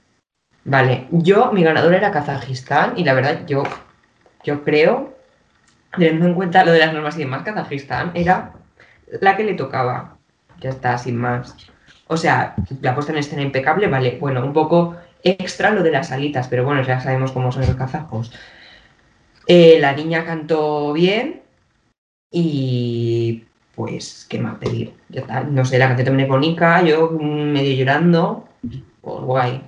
Vale, 0.65 1.07
yo, 1.11 1.51
mi 1.51 1.63
ganador 1.63 1.93
era 1.93 2.11
Kazajistán 2.11 2.93
y 2.97 3.03
la 3.03 3.13
verdad, 3.13 3.45
yo, 3.47 3.63
yo 4.43 4.63
creo, 4.63 5.17
teniendo 5.97 6.27
en 6.27 6.35
cuenta 6.35 6.65
lo 6.65 6.73
de 6.73 6.79
las 6.79 6.93
normas 6.93 7.15
y 7.15 7.19
demás, 7.19 7.43
Kazajistán 7.43 8.11
era 8.13 8.53
la 9.21 9.35
que 9.35 9.45
le 9.45 9.53
tocaba. 9.53 10.17
Ya 10.59 10.71
está, 10.71 10.97
sin 10.97 11.15
más. 11.15 11.55
O 12.07 12.17
sea, 12.17 12.55
la 12.81 12.93
puesta 12.93 13.13
en 13.13 13.19
escena 13.19 13.41
impecable, 13.41 13.87
vale, 13.87 14.17
bueno, 14.19 14.43
un 14.43 14.51
poco 14.51 14.97
extra 15.23 15.71
lo 15.71 15.83
de 15.83 15.91
las 15.91 16.11
alitas, 16.11 16.47
pero 16.47 16.65
bueno, 16.65 16.83
ya 16.83 16.99
sabemos 16.99 17.31
cómo 17.31 17.51
son 17.51 17.65
los 17.65 17.75
kazajos. 17.75 18.31
Eh, 19.47 19.77
la 19.79 19.93
niña 19.93 20.25
cantó 20.25 20.91
bien 20.93 21.41
y 22.31 23.45
pues, 23.75 24.25
¿qué 24.29 24.39
más 24.39 24.57
pedir? 24.57 24.93
Ya 25.09 25.21
está, 25.21 25.43
no 25.43 25.65
sé, 25.65 25.79
la 25.79 25.87
canción 25.87 26.05
también 26.07 26.29
es 26.29 26.89
yo 26.89 27.11
medio 27.11 27.73
llorando, 27.75 28.49
pues 29.01 29.21
guay. 29.21 29.61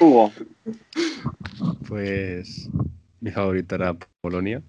Hugo. 0.00 0.32
Pues 1.88 2.68
mi 3.20 3.30
favorita 3.30 3.76
era 3.76 3.96
Polonia, 4.20 4.62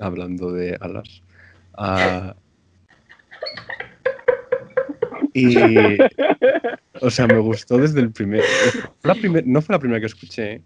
hablando 0.00 0.52
de 0.52 0.76
alas. 0.80 1.22
Ah, 1.76 2.34
y, 5.32 5.98
o 7.00 7.10
sea, 7.10 7.26
me 7.26 7.38
gustó 7.38 7.76
desde 7.78 8.00
el 8.00 8.12
primer... 8.12 8.42
la 9.02 9.14
primer- 9.14 9.46
no 9.46 9.60
fue 9.60 9.74
la 9.74 9.78
primera 9.80 10.00
que 10.00 10.06
escuché, 10.06 10.62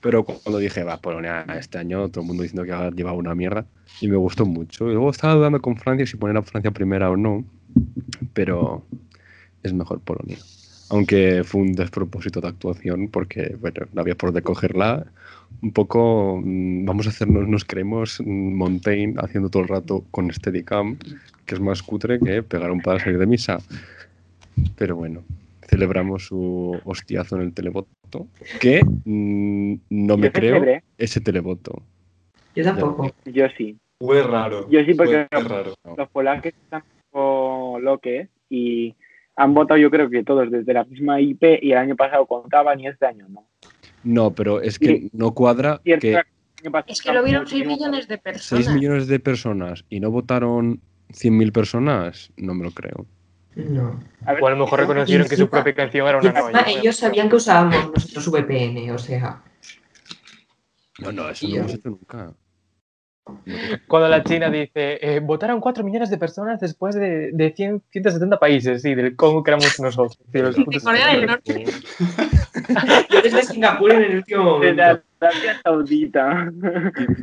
pero 0.00 0.24
cuando 0.24 0.58
dije, 0.58 0.84
va, 0.84 0.98
Polonia, 0.98 1.44
este 1.58 1.78
año 1.78 2.08
todo 2.08 2.20
el 2.20 2.26
mundo 2.28 2.42
diciendo 2.42 2.64
que 2.64 2.72
ha 2.72 2.90
llevado 2.90 3.16
una 3.16 3.34
mierda, 3.34 3.66
y 4.00 4.08
me 4.08 4.16
gustó 4.16 4.44
mucho. 4.46 4.88
Y 4.88 4.92
luego 4.92 5.10
estaba 5.10 5.34
dudando 5.34 5.60
con 5.60 5.76
Francia 5.76 6.06
si 6.06 6.16
poner 6.16 6.36
a 6.36 6.42
Francia 6.42 6.70
primera 6.70 7.10
o 7.10 7.16
no, 7.16 7.44
pero 8.32 8.84
es 9.62 9.72
mejor 9.72 10.00
Polonia. 10.00 10.38
Aunque 10.90 11.42
fue 11.44 11.60
un 11.60 11.72
despropósito 11.74 12.40
de 12.40 12.48
actuación 12.48 13.08
porque, 13.08 13.56
bueno, 13.60 13.86
no 13.92 14.00
había 14.00 14.14
por 14.14 14.28
dónde 14.30 14.42
cogerla. 14.42 15.04
Un 15.60 15.72
poco, 15.72 16.40
mm, 16.42 16.84
vamos 16.86 17.06
a 17.06 17.10
hacernos, 17.10 17.46
nos 17.46 17.64
creemos 17.64 18.22
Montaigne 18.24 19.14
haciendo 19.18 19.50
todo 19.50 19.62
el 19.62 19.68
rato 19.68 20.04
con 20.10 20.32
Steadicam, 20.32 20.96
que 21.44 21.54
es 21.54 21.60
más 21.60 21.82
cutre 21.82 22.18
que 22.20 22.42
pegar 22.42 22.70
un 22.70 22.80
para 22.80 23.00
salir 23.00 23.18
de 23.18 23.26
misa. 23.26 23.58
Pero 24.76 24.96
bueno, 24.96 25.22
celebramos 25.68 26.26
su 26.26 26.78
hostiazo 26.84 27.36
en 27.36 27.42
el 27.42 27.52
televoto, 27.52 28.26
que 28.60 28.82
mm, 29.04 29.74
no 29.90 30.16
me 30.16 30.28
Yo 30.28 30.32
creo 30.32 30.54
celebré. 30.54 30.82
ese 30.96 31.20
televoto. 31.20 31.82
Yo 32.56 32.64
tampoco. 32.64 33.12
Yo 33.26 33.46
sí. 33.56 33.76
Fue 34.00 34.22
raro. 34.22 34.68
Yo 34.70 34.82
sí, 34.84 34.94
porque- 34.94 35.26
Fue 35.30 35.42
raro. 35.42 35.74
Los 35.96 36.08
polacos 36.08 36.46
están 36.46 36.82
como 37.10 37.78
loques 37.80 38.28
y 38.50 38.94
han 39.36 39.54
votado 39.54 39.78
yo 39.78 39.90
creo 39.90 40.10
que 40.10 40.24
todos 40.24 40.50
desde 40.50 40.72
la 40.72 40.84
misma 40.84 41.20
IP 41.20 41.58
y 41.62 41.72
el 41.72 41.78
año 41.78 41.96
pasado 41.96 42.26
contaban 42.26 42.80
y 42.80 42.88
este 42.88 43.06
año 43.06 43.26
no. 43.28 43.46
No, 44.04 44.30
pero 44.32 44.60
es 44.60 44.78
que 44.78 44.92
Y- 44.92 45.10
no 45.12 45.32
cuadra 45.32 45.80
que 45.84 46.22
Es 46.86 47.02
que 47.02 47.12
lo 47.12 47.22
vieron 47.22 47.46
6 47.46 47.64
muchísimo- 47.64 47.76
millones 47.76 48.08
de 48.08 48.14
6 48.16 48.22
personas. 48.22 48.74
millones 48.74 49.06
de 49.06 49.20
personas 49.20 49.84
y 49.88 50.00
no 50.00 50.10
votaron 50.10 50.80
100.000 51.12 51.52
personas, 51.52 52.32
no 52.36 52.54
me 52.54 52.64
lo 52.64 52.70
creo. 52.72 53.06
No. 53.54 54.00
A 54.24 54.34
ver, 54.34 54.42
O 54.42 54.46
a 54.46 54.50
lo 54.50 54.56
mejor 54.56 54.80
reconocieron 54.80 55.26
que 55.28 55.36
su 55.36 55.48
propia 55.48 55.74
canción 55.74 56.06
era 56.06 56.18
una 56.18 56.32
noia. 56.32 56.64
ellos 56.68 56.96
sabían 56.96 57.28
que 57.28 57.36
usábamos 57.36 57.90
nosotros 57.92 58.28
VPN, 58.28 58.90
o 58.92 58.98
sea. 58.98 59.42
No, 61.00 61.12
no, 61.12 61.28
eso 61.28 61.46
Y 61.46 61.52
no 61.52 61.56
hemos 61.60 61.74
hecho 61.74 61.90
nunca. 61.90 62.32
Cuando 63.86 64.08
la 64.08 64.22
China 64.22 64.50
dice, 64.50 64.98
eh, 65.00 65.20
votaron 65.20 65.60
4 65.60 65.84
millones 65.84 66.10
de 66.10 66.18
personas 66.18 66.60
después 66.60 66.94
de, 66.94 67.30
de 67.32 67.52
100, 67.52 67.82
170 67.90 68.38
países, 68.38 68.82
sí, 68.82 68.94
del 68.94 69.16
Congo 69.16 69.42
que 69.42 69.50
éramos 69.50 69.78
nosotros. 69.80 70.18
sí, 70.32 70.38
los 70.38 70.56
De 70.56 70.80
Corea 70.80 71.14
del. 71.14 71.26
Norte. 71.26 71.64
Yo 73.10 73.22
desde 73.22 73.42
Singapur 73.44 73.92
en 73.92 74.02
el 74.02 74.16
último 74.16 74.58
Desde 74.60 74.82
momento. 74.82 75.06
Arabia 75.20 75.60
Saudita. 75.62 76.52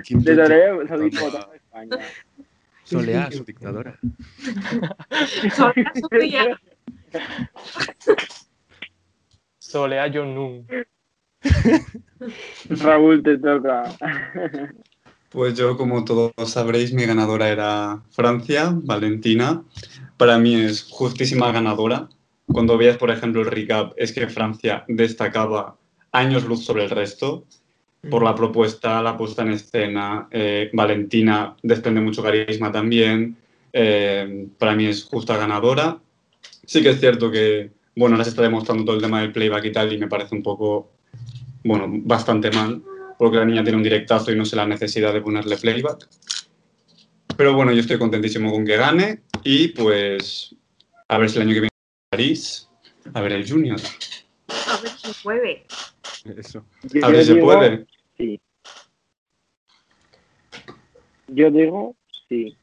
Desde 0.09 0.41
Arabia 0.41 0.87
Saudita 0.87 1.21
votando 1.21 1.53
España. 1.53 1.97
Soleá, 2.83 3.31
su 3.31 3.43
dictadora. 3.43 3.97
Soledad 5.55 5.91
Sofía. 5.99 6.59
Solea 9.57 10.11
Jong-un. 10.13 10.67
Raúl, 12.69 13.23
te 13.23 13.37
toca. 13.37 13.83
Pues 15.35 15.57
yo, 15.57 15.75
como 15.75 16.05
todos 16.05 16.31
sabréis, 16.45 16.93
mi 16.93 17.03
ganadora 17.03 17.49
era 17.49 18.01
Francia, 18.11 18.71
Valentina. 18.73 19.63
Para 20.15 20.37
mí 20.37 20.55
es 20.55 20.87
justísima 20.89 21.51
ganadora. 21.51 22.07
Cuando 22.47 22.77
veas, 22.77 22.95
por 22.95 23.11
ejemplo, 23.11 23.41
el 23.41 23.47
recap, 23.47 23.91
es 23.97 24.13
que 24.13 24.29
Francia 24.29 24.85
destacaba 24.87 25.75
años 26.13 26.45
luz 26.45 26.63
sobre 26.63 26.85
el 26.85 26.89
resto 26.89 27.43
por 28.09 28.23
la 28.23 28.33
propuesta, 28.33 29.01
la 29.01 29.17
puesta 29.17 29.41
en 29.41 29.51
escena. 29.51 30.29
eh, 30.31 30.69
Valentina 30.71 31.57
desprende 31.61 31.99
mucho 31.99 32.23
carisma 32.23 32.71
también. 32.71 33.35
eh, 33.73 34.47
para 34.57 34.73
mí 34.73 34.85
es 34.85 35.03
justa 35.03 35.35
ganadora. 35.35 35.97
Sí 36.65 36.81
que 36.81 36.91
es 36.91 36.99
cierto 37.01 37.29
que, 37.29 37.71
bueno, 37.93 38.15
ahora 38.15 38.23
se 38.23 38.29
está 38.29 38.41
demostrando 38.41 38.85
todo 38.85 38.95
el 38.95 39.01
tema 39.01 39.19
del 39.19 39.33
playback 39.33 39.65
y 39.65 39.71
tal, 39.73 39.91
y 39.91 39.97
me 39.97 40.07
parece 40.07 40.33
un 40.33 40.43
poco, 40.43 40.91
bueno, 41.61 41.87
bastante 41.89 42.51
mal, 42.51 42.81
porque 43.17 43.37
la 43.37 43.45
niña 43.45 43.63
tiene 43.63 43.77
un 43.77 43.83
directazo 43.83 44.31
y 44.31 44.35
no 44.35 44.45
sé 44.45 44.55
la 44.55 44.67
necesidad 44.67 45.13
de 45.13 45.21
ponerle 45.21 45.57
playback. 45.57 46.07
Pero 47.37 47.53
bueno, 47.53 47.71
yo 47.71 47.81
estoy 47.81 47.97
contentísimo 47.97 48.51
con 48.51 48.65
que 48.65 48.77
gane 48.77 49.23
y 49.43 49.69
pues 49.69 50.55
a 51.07 51.17
ver 51.17 51.29
si 51.29 51.37
el 51.37 51.43
año 51.43 51.53
que 51.53 51.61
viene 51.61 51.69
en 51.73 52.09
París, 52.09 52.69
a 53.13 53.21
ver 53.21 53.33
el 53.33 53.49
Junior. 53.49 53.79
A 54.47 54.81
ver 54.81 54.91
si 54.91 55.23
puede. 55.23 55.65
Eso. 56.37 56.65
Yo 56.83 57.05
A 57.05 57.09
ver 57.09 57.21
si 57.21 57.27
se 57.27 57.33
digo 57.35 57.45
puede. 57.45 57.85
Sí. 58.17 58.39
Yo 61.27 61.51
digo 61.51 61.95
sí. 62.29 62.57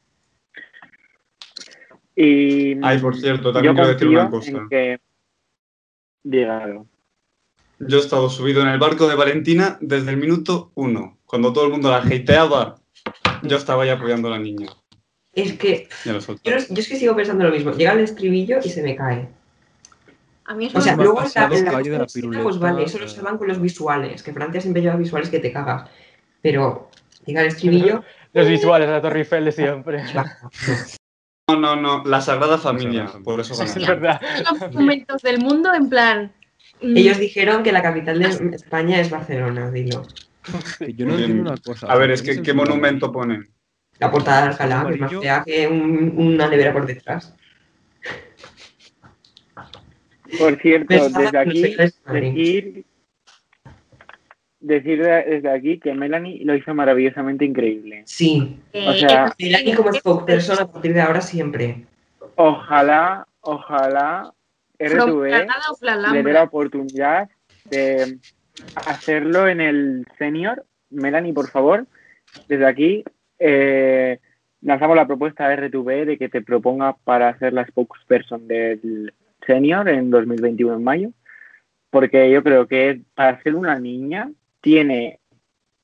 Y 2.15 2.77
Ay, 2.83 2.99
por 2.99 3.15
cierto, 3.15 3.51
también 3.51 3.73
quiero 3.73 3.89
decir 3.89 4.07
una 4.07 4.29
cosa. 4.29 4.51
en 4.51 4.69
que... 4.69 4.99
Dígalo. 6.23 6.87
Yo 7.87 7.97
he 7.97 8.01
estado 8.01 8.29
subido 8.29 8.61
en 8.61 8.67
el 8.67 8.79
barco 8.79 9.07
de 9.07 9.15
Valentina 9.15 9.77
desde 9.81 10.11
el 10.11 10.17
minuto 10.17 10.71
uno. 10.75 11.17
Cuando 11.25 11.53
todo 11.53 11.65
el 11.65 11.71
mundo 11.71 11.89
la 11.89 11.97
hateaba, 11.97 12.75
yo 13.41 13.57
estaba 13.57 13.83
ahí 13.83 13.89
apoyando 13.89 14.27
a 14.27 14.31
la 14.31 14.39
niña. 14.39 14.67
Es 15.33 15.53
que 15.53 15.89
Ya 16.05 16.17
yo, 16.19 16.35
yo 16.43 16.55
es 16.55 16.87
que 16.87 16.95
sigo 16.95 17.15
pensando 17.15 17.43
lo 17.43 17.51
mismo. 17.51 17.71
Llega 17.71 17.93
el 17.93 17.99
estribillo 17.99 18.59
y 18.63 18.69
se 18.69 18.83
me 18.83 18.95
cae. 18.95 19.27
A 20.45 20.53
mí 20.53 20.65
eso 20.65 20.77
O 20.77 20.81
sea, 20.81 20.95
luego 20.95 21.21
en 21.21 21.29
la, 21.33 21.45
en 21.45 21.65
la 21.65 21.79
de 21.79 21.97
la 21.97 22.05
piruleta, 22.05 22.43
pues 22.43 22.59
vale, 22.59 22.83
eso 22.83 22.99
lo 22.99 23.05
eh. 23.05 23.09
salvan 23.09 23.37
con 23.37 23.47
los 23.47 23.61
visuales, 23.61 24.21
que 24.21 24.33
Francia 24.33 24.59
siempre 24.59 24.81
lleva 24.81 24.95
visuales 24.95 25.29
que 25.29 25.39
te 25.39 25.51
cagas. 25.51 25.89
Pero 26.41 26.89
llega 27.25 27.41
el 27.41 27.47
estribillo 27.47 28.03
Los 28.33 28.47
visuales 28.47 28.87
de 28.87 28.93
la 28.93 29.01
Torre 29.01 29.19
Eiffel 29.19 29.45
de 29.45 29.51
siempre. 29.51 30.03
No, 31.49 31.57
no, 31.59 31.75
no, 31.75 32.05
la 32.05 32.21
Sagrada 32.21 32.57
Familia, 32.57 33.11
por 33.21 33.41
eso 33.41 33.61
Es 33.61 33.75
verdad. 33.75 34.21
los 34.49 34.73
momentos 34.73 35.21
del 35.21 35.39
mundo 35.39 35.73
en 35.73 35.89
plan. 35.89 36.33
Mm, 36.83 36.97
Ellos 36.97 37.17
dijeron 37.19 37.63
que 37.63 37.71
la 37.71 37.81
capital 37.81 38.19
de 38.19 38.55
España 38.55 38.99
es 38.99 39.09
Barcelona, 39.09 39.71
dilo. 39.71 40.05
Que 40.77 40.93
Yo 40.93 41.05
no 41.05 41.15
Bien. 41.15 41.29
entiendo 41.31 41.51
una 41.51 41.61
cosa. 41.61 41.87
A 41.87 41.95
ver, 41.95 42.11
es 42.11 42.21
que 42.21 42.41
qué 42.41 42.53
monumento 42.53 43.11
ponen. 43.11 43.47
La 43.99 44.11
portada 44.11 44.41
de 44.43 44.47
Alcalá, 44.49 44.85
que 44.91 44.97
más 44.97 45.11
fea 45.21 45.43
que 45.45 45.67
un- 45.67 46.13
una 46.17 46.49
nevera 46.49 46.73
por 46.73 46.85
detrás. 46.85 47.33
Por 50.39 50.59
cierto, 50.61 51.09
desde 51.09 51.37
aquí, 51.37 51.61
decir, 51.61 52.85
decir 54.59 55.03
de- 55.03 55.23
desde 55.23 55.51
aquí 55.51 55.79
que 55.79 55.93
Melanie 55.93 56.43
lo 56.43 56.55
hizo 56.55 56.73
maravillosamente 56.73 57.45
increíble. 57.45 58.01
Sí. 58.05 58.59
eh, 58.73 58.87
o 58.89 58.93
sea, 58.93 59.33
Melanie 59.39 59.75
como 59.75 59.93
spokesperson 59.93 60.59
a 60.59 60.71
partir 60.71 60.93
de 60.93 61.01
ahora 61.01 61.21
siempre. 61.21 61.85
Ojalá, 62.35 63.27
ojalá 63.41 64.33
RTV 64.87 65.23
le 66.11 66.23
dé 66.23 66.33
la 66.33 66.43
oportunidad 66.43 67.29
de 67.65 68.17
hacerlo 68.75 69.47
en 69.47 69.61
el 69.61 70.05
senior. 70.17 70.65
Melanie, 70.89 71.33
por 71.33 71.49
favor, 71.49 71.85
desde 72.47 72.65
aquí 72.65 73.03
eh, 73.39 74.19
lanzamos 74.61 74.95
la 74.95 75.07
propuesta 75.07 75.45
a 75.45 75.55
RTV 75.55 76.05
de 76.05 76.17
que 76.17 76.29
te 76.29 76.41
proponga 76.41 76.95
para 77.03 77.29
hacer 77.29 77.53
la 77.53 77.65
spokesperson 77.65 78.47
del 78.47 79.13
senior 79.45 79.89
en 79.89 80.09
2021 80.09 80.75
en 80.75 80.83
mayo, 80.83 81.09
porque 81.89 82.31
yo 82.31 82.43
creo 82.43 82.67
que 82.67 83.01
para 83.15 83.41
ser 83.41 83.55
una 83.55 83.79
niña 83.79 84.31
tiene 84.61 85.19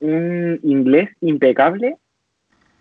un 0.00 0.58
inglés 0.62 1.10
impecable 1.20 1.96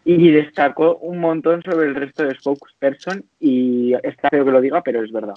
y 0.05 0.31
destacó 0.31 0.95
un 0.97 1.19
montón 1.19 1.61
sobre 1.61 1.88
el 1.88 1.95
resto 1.95 2.23
de 2.23 2.35
spokesperson 2.35 3.25
y 3.39 3.93
está 4.01 4.29
feo 4.29 4.45
que 4.45 4.51
lo 4.51 4.61
diga, 4.61 4.81
pero 4.81 5.03
es 5.03 5.11
verdad. 5.11 5.35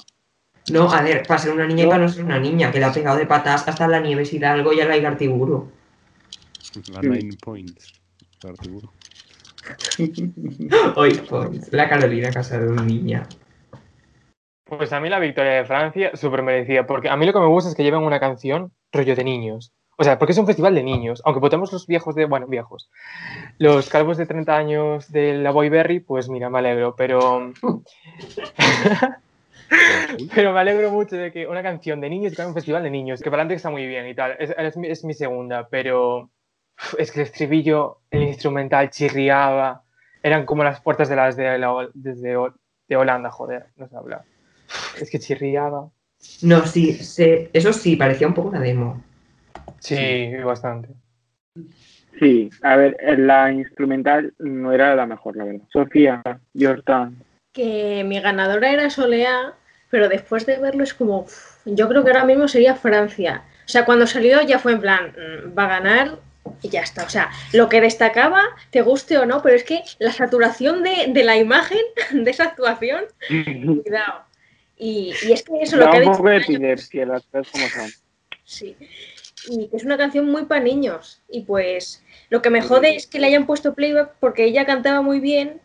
No, 0.71 0.90
a 0.92 1.02
ver, 1.02 1.26
para 1.26 1.40
ser 1.40 1.52
una 1.52 1.66
niña 1.66 1.85
y 1.85 1.87
para 1.87 2.04
no 2.04 2.09
ser 2.09 2.25
una 2.25 2.38
niña, 2.38 2.71
que 2.71 2.78
le 2.78 2.85
ha 2.85 2.92
pegado 2.92 3.16
de 3.16 3.26
patas 3.26 3.66
hasta 3.66 3.88
la 3.88 4.00
nieve 4.00 4.25
algo 4.47 4.73
y 4.73 4.81
a 4.81 4.87
la 4.87 4.97
Igartiburu. 4.97 5.71
La 6.92 7.02
nine 7.02 7.37
points. 7.42 8.00
Artiburu. 8.45 8.88
Hoy, 10.97 11.14
points. 11.28 11.73
La 11.73 11.88
Carolina 11.88 12.31
casa 12.31 12.59
de 12.59 12.69
una 12.69 12.83
niña. 12.83 13.26
Pues 14.64 14.92
a 14.92 15.00
mí 15.00 15.09
la 15.09 15.19
victoria 15.19 15.52
de 15.52 15.64
Francia 15.64 16.16
súper 16.16 16.42
merecida, 16.42 16.87
porque 16.87 17.09
a 17.09 17.16
mí 17.16 17.26
lo 17.26 17.33
que 17.33 17.40
me 17.40 17.47
gusta 17.47 17.71
es 17.71 17.76
que 17.76 17.83
lleven 17.83 18.02
una 18.02 18.21
canción 18.21 18.73
rollo 18.92 19.16
de 19.16 19.25
niños. 19.25 19.73
O 19.99 20.04
sea, 20.04 20.19
porque 20.19 20.33
es 20.33 20.38
un 20.38 20.47
festival 20.47 20.75
de 20.75 20.83
niños. 20.83 21.21
Aunque 21.25 21.40
votemos 21.40 21.73
los 21.73 21.87
viejos 21.87 22.14
de, 22.14 22.25
bueno, 22.25 22.47
viejos. 22.47 22.90
Los 23.59 23.90
calvos 23.90 24.16
de 24.16 24.26
30 24.26 24.57
años 24.57 25.12
de 25.12 25.35
la 25.35 25.50
Boyberry, 25.50 26.00
pues 26.00 26.28
mira, 26.28 26.49
me 26.49 26.59
alegro, 26.59 26.97
pero... 26.97 27.52
pero 30.35 30.52
me 30.52 30.61
alegro 30.61 30.91
mucho 30.91 31.17
de 31.17 31.33
que 31.33 31.47
una 31.47 31.62
canción 31.62 32.00
de 32.00 32.11
niños 32.11 32.35
que 32.35 32.45
un 32.45 32.55
festival 32.55 32.83
de 32.83 32.91
niños, 32.91 33.21
que 33.21 33.31
para 33.31 33.43
adelante 33.43 33.57
está 33.57 33.71
muy 33.71 33.87
bien 33.87 34.07
y 34.09 34.14
tal. 34.14 34.37
Es, 34.38 34.55
es, 34.57 34.76
mi, 34.76 34.88
es 34.88 35.05
mi 35.05 35.14
segunda, 35.14 35.69
pero 35.69 36.31
es 36.99 37.12
que 37.12 37.21
el 37.21 37.26
estribillo, 37.26 38.00
el 38.11 38.23
instrumental 38.23 38.91
chirriaba. 38.91 39.83
Eran 40.23 40.47
como 40.47 40.62
las 40.62 40.81
puertas 40.81 41.09
de 41.09 41.17
las 41.17 41.37
de, 41.37 41.59
la, 41.59 41.88
desde, 41.95 42.37
de 42.88 42.97
Holanda, 42.97 43.31
joder, 43.31 43.67
no 43.76 43.88
se 43.88 43.97
habla. 43.97 44.25
Es 45.00 45.11
que 45.11 45.19
chirriaba. 45.19 45.91
No, 46.43 46.64
sí, 46.67 46.93
se, 46.95 47.50
eso 47.52 47.73
sí, 47.73 47.97
parecía 47.97 48.29
un 48.29 48.35
poco 48.35 48.49
una 48.49 48.61
demo. 48.61 49.02
Sí, 49.81 50.33
bastante. 50.45 50.91
Sí, 52.19 52.50
a 52.62 52.76
ver, 52.76 52.97
la 53.19 53.50
instrumental 53.50 54.33
no 54.38 54.73
era 54.73 54.95
la 54.95 55.07
mejor, 55.07 55.37
la 55.37 55.45
verdad. 55.45 55.67
Sofía, 55.73 56.23
Jordan. 56.59 57.17
Que 57.52 58.05
mi 58.05 58.21
ganadora 58.21 58.71
era 58.71 58.91
Soleá, 58.91 59.55
pero 59.93 60.09
después 60.09 60.47
de 60.47 60.57
verlo 60.57 60.83
es 60.83 60.95
como, 60.95 61.27
yo 61.67 61.87
creo 61.87 62.03
que 62.03 62.11
ahora 62.11 62.25
mismo 62.25 62.49
sería 62.49 62.75
Francia. 62.75 63.45
O 63.67 63.69
sea, 63.69 63.85
cuando 63.85 64.07
salió 64.07 64.41
ya 64.43 64.59
fue 64.59 64.73
en 64.73 64.81
plan, 64.81 65.13
mm, 65.13 65.57
va 65.57 65.65
a 65.67 65.69
ganar 65.81 66.19
y 66.63 66.71
ya 66.71 66.81
está. 66.81 67.05
O 67.05 67.11
sea, 67.11 67.31
lo 67.53 67.69
que 67.69 67.83
destacaba, 67.83 68.43
te 68.71 68.81
guste 68.81 69.19
o 69.19 69.27
no, 69.27 69.43
pero 69.43 69.55
es 69.55 69.65
que 69.65 69.83
la 69.99 70.11
saturación 70.13 70.83
de, 70.83 71.09
de 71.09 71.25
la 71.25 71.37
imagen 71.37 71.83
de 72.13 72.31
esa 72.31 72.45
actuación, 72.45 73.05
cuidado. 73.29 74.25
Y, 74.79 75.13
y, 75.29 75.33
es 75.33 75.43
que 75.43 75.53
eso 75.61 75.77
da 75.77 75.85
lo 75.85 75.91
que 75.93 75.97
ha 75.99 76.01
un 76.01 76.07
dicho. 76.07 76.17
poco 76.17 76.29
de 76.31 76.37
el 76.37 76.43
año- 76.43 76.55
epilepsia 76.55 77.07
las 77.07 77.23
cosas 77.27 77.49
como 77.53 77.69
son. 77.69 77.91
Sí. 78.45 78.77
Y 79.49 79.69
es 79.75 79.85
una 79.85 79.99
canción 79.99 80.25
muy 80.25 80.47
para 80.47 80.63
niños. 80.65 81.21
Y 81.29 81.43
pues 81.43 82.03
lo 82.31 82.41
que 82.41 82.49
me 82.51 82.63
jode 82.63 82.97
es 82.97 83.07
que 83.07 83.19
le 83.21 83.27
hayan 83.27 83.45
puesto 83.47 83.75
playback 83.75 84.15
porque 84.21 84.45
ella 84.45 84.65
cantaba 84.65 85.03
muy 85.03 85.21
bien 85.21 85.61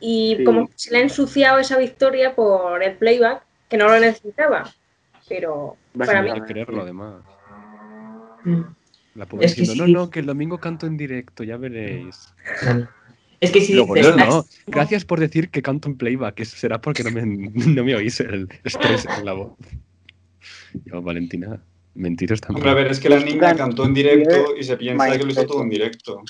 y 0.00 0.36
Sí. 0.38 0.44
como 0.44 0.66
que 0.68 0.74
se 0.76 0.90
le 0.92 0.98
ha 0.98 1.02
ensuciado 1.02 1.58
esa 1.58 1.78
victoria 1.78 2.34
por 2.34 2.82
el 2.82 2.96
playback, 2.96 3.42
que 3.68 3.76
no 3.76 3.88
lo 3.88 4.00
necesitaba. 4.00 4.70
Pero 5.28 5.76
para 5.96 6.22
mí, 6.22 6.40
creerlo, 6.42 6.82
además. 6.82 7.22
Mm. 8.44 8.62
La 9.14 9.26
pobre 9.26 9.46
Es 9.46 9.54
que 9.54 9.62
diciendo, 9.62 9.86
sí. 9.86 9.92
no, 9.92 10.00
no, 10.00 10.10
que 10.10 10.20
el 10.20 10.26
domingo 10.26 10.58
canto 10.58 10.86
en 10.86 10.96
directo, 10.96 11.44
ya 11.44 11.56
veréis. 11.56 12.32
Es 13.40 13.50
que 13.50 13.60
si 13.60 13.74
Luego, 13.74 13.94
dices, 13.94 14.16
no, 14.16 14.26
no, 14.26 14.44
gracias 14.66 15.04
por 15.04 15.18
decir 15.18 15.50
que 15.50 15.62
canto 15.62 15.88
en 15.88 15.96
playback, 15.96 16.40
eso 16.40 16.56
será 16.56 16.80
porque 16.80 17.02
no 17.02 17.10
me, 17.10 17.22
no 17.66 17.84
me 17.84 17.94
oís 17.94 18.20
el 18.20 18.48
estrés 18.64 19.06
en 19.18 19.24
la 19.24 19.32
voz. 19.32 19.52
Yo, 20.84 21.02
Valentina, 21.02 21.60
mentiros 21.94 22.40
también. 22.40 22.58
Hombre, 22.66 22.70
a 22.70 22.74
ver, 22.84 22.92
es 22.92 23.00
que 23.00 23.08
la 23.08 23.18
niña 23.18 23.54
cantó 23.54 23.84
en 23.84 23.94
directo 23.94 24.56
y 24.56 24.62
se 24.62 24.76
piensa 24.76 25.10
que 25.16 25.24
lo 25.24 25.30
hizo 25.30 25.46
todo 25.46 25.62
en 25.62 25.70
directo. 25.70 26.22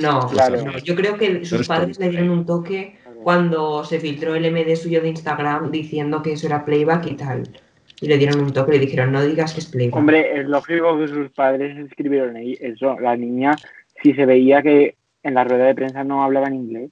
No, 0.00 0.28
Claro. 0.28 0.64
no, 0.64 0.78
yo 0.78 0.94
creo 0.94 1.16
que 1.16 1.44
sus 1.44 1.66
padres 1.66 1.98
le 1.98 2.10
dieron 2.10 2.30
un 2.30 2.46
toque 2.46 2.98
cuando 3.22 3.84
se 3.84 3.98
filtró 4.00 4.34
el 4.34 4.50
MD 4.52 4.76
suyo 4.76 5.00
de 5.00 5.08
Instagram 5.08 5.70
diciendo 5.70 6.22
que 6.22 6.32
eso 6.32 6.46
era 6.46 6.64
playback 6.64 7.06
y 7.06 7.14
tal. 7.16 7.42
Y 8.00 8.06
le 8.06 8.16
dieron 8.16 8.40
un 8.40 8.52
toque 8.52 8.76
y 8.76 8.78
le 8.78 8.86
dijeron, 8.86 9.10
no 9.12 9.24
digas 9.24 9.52
que 9.54 9.60
es 9.60 9.66
playback. 9.66 9.96
Hombre, 9.96 10.40
es 10.40 10.46
lógico 10.46 10.96
que 10.98 11.08
sus 11.08 11.30
padres 11.32 11.76
escribieron 11.78 12.36
ahí 12.36 12.56
eso. 12.60 12.98
La 13.00 13.16
niña, 13.16 13.56
si 14.02 14.14
se 14.14 14.24
veía 14.24 14.62
que 14.62 14.96
en 15.24 15.34
la 15.34 15.42
rueda 15.44 15.64
de 15.66 15.74
prensa 15.74 16.04
no 16.04 16.22
hablaba 16.22 16.46
en 16.46 16.54
inglés, 16.54 16.90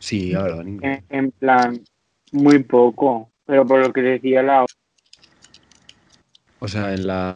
Sí, 0.00 0.32
ahora, 0.34 0.60
en 0.60 0.68
inglés. 0.68 1.02
en, 1.08 1.18
en 1.24 1.30
plan, 1.32 1.80
muy 2.32 2.62
poco. 2.62 3.30
Pero 3.46 3.66
por 3.66 3.80
lo 3.80 3.92
que 3.92 4.02
decía 4.02 4.42
la 4.42 4.64
O 6.60 6.68
sea, 6.68 6.92
en, 6.94 7.06
la, 7.06 7.34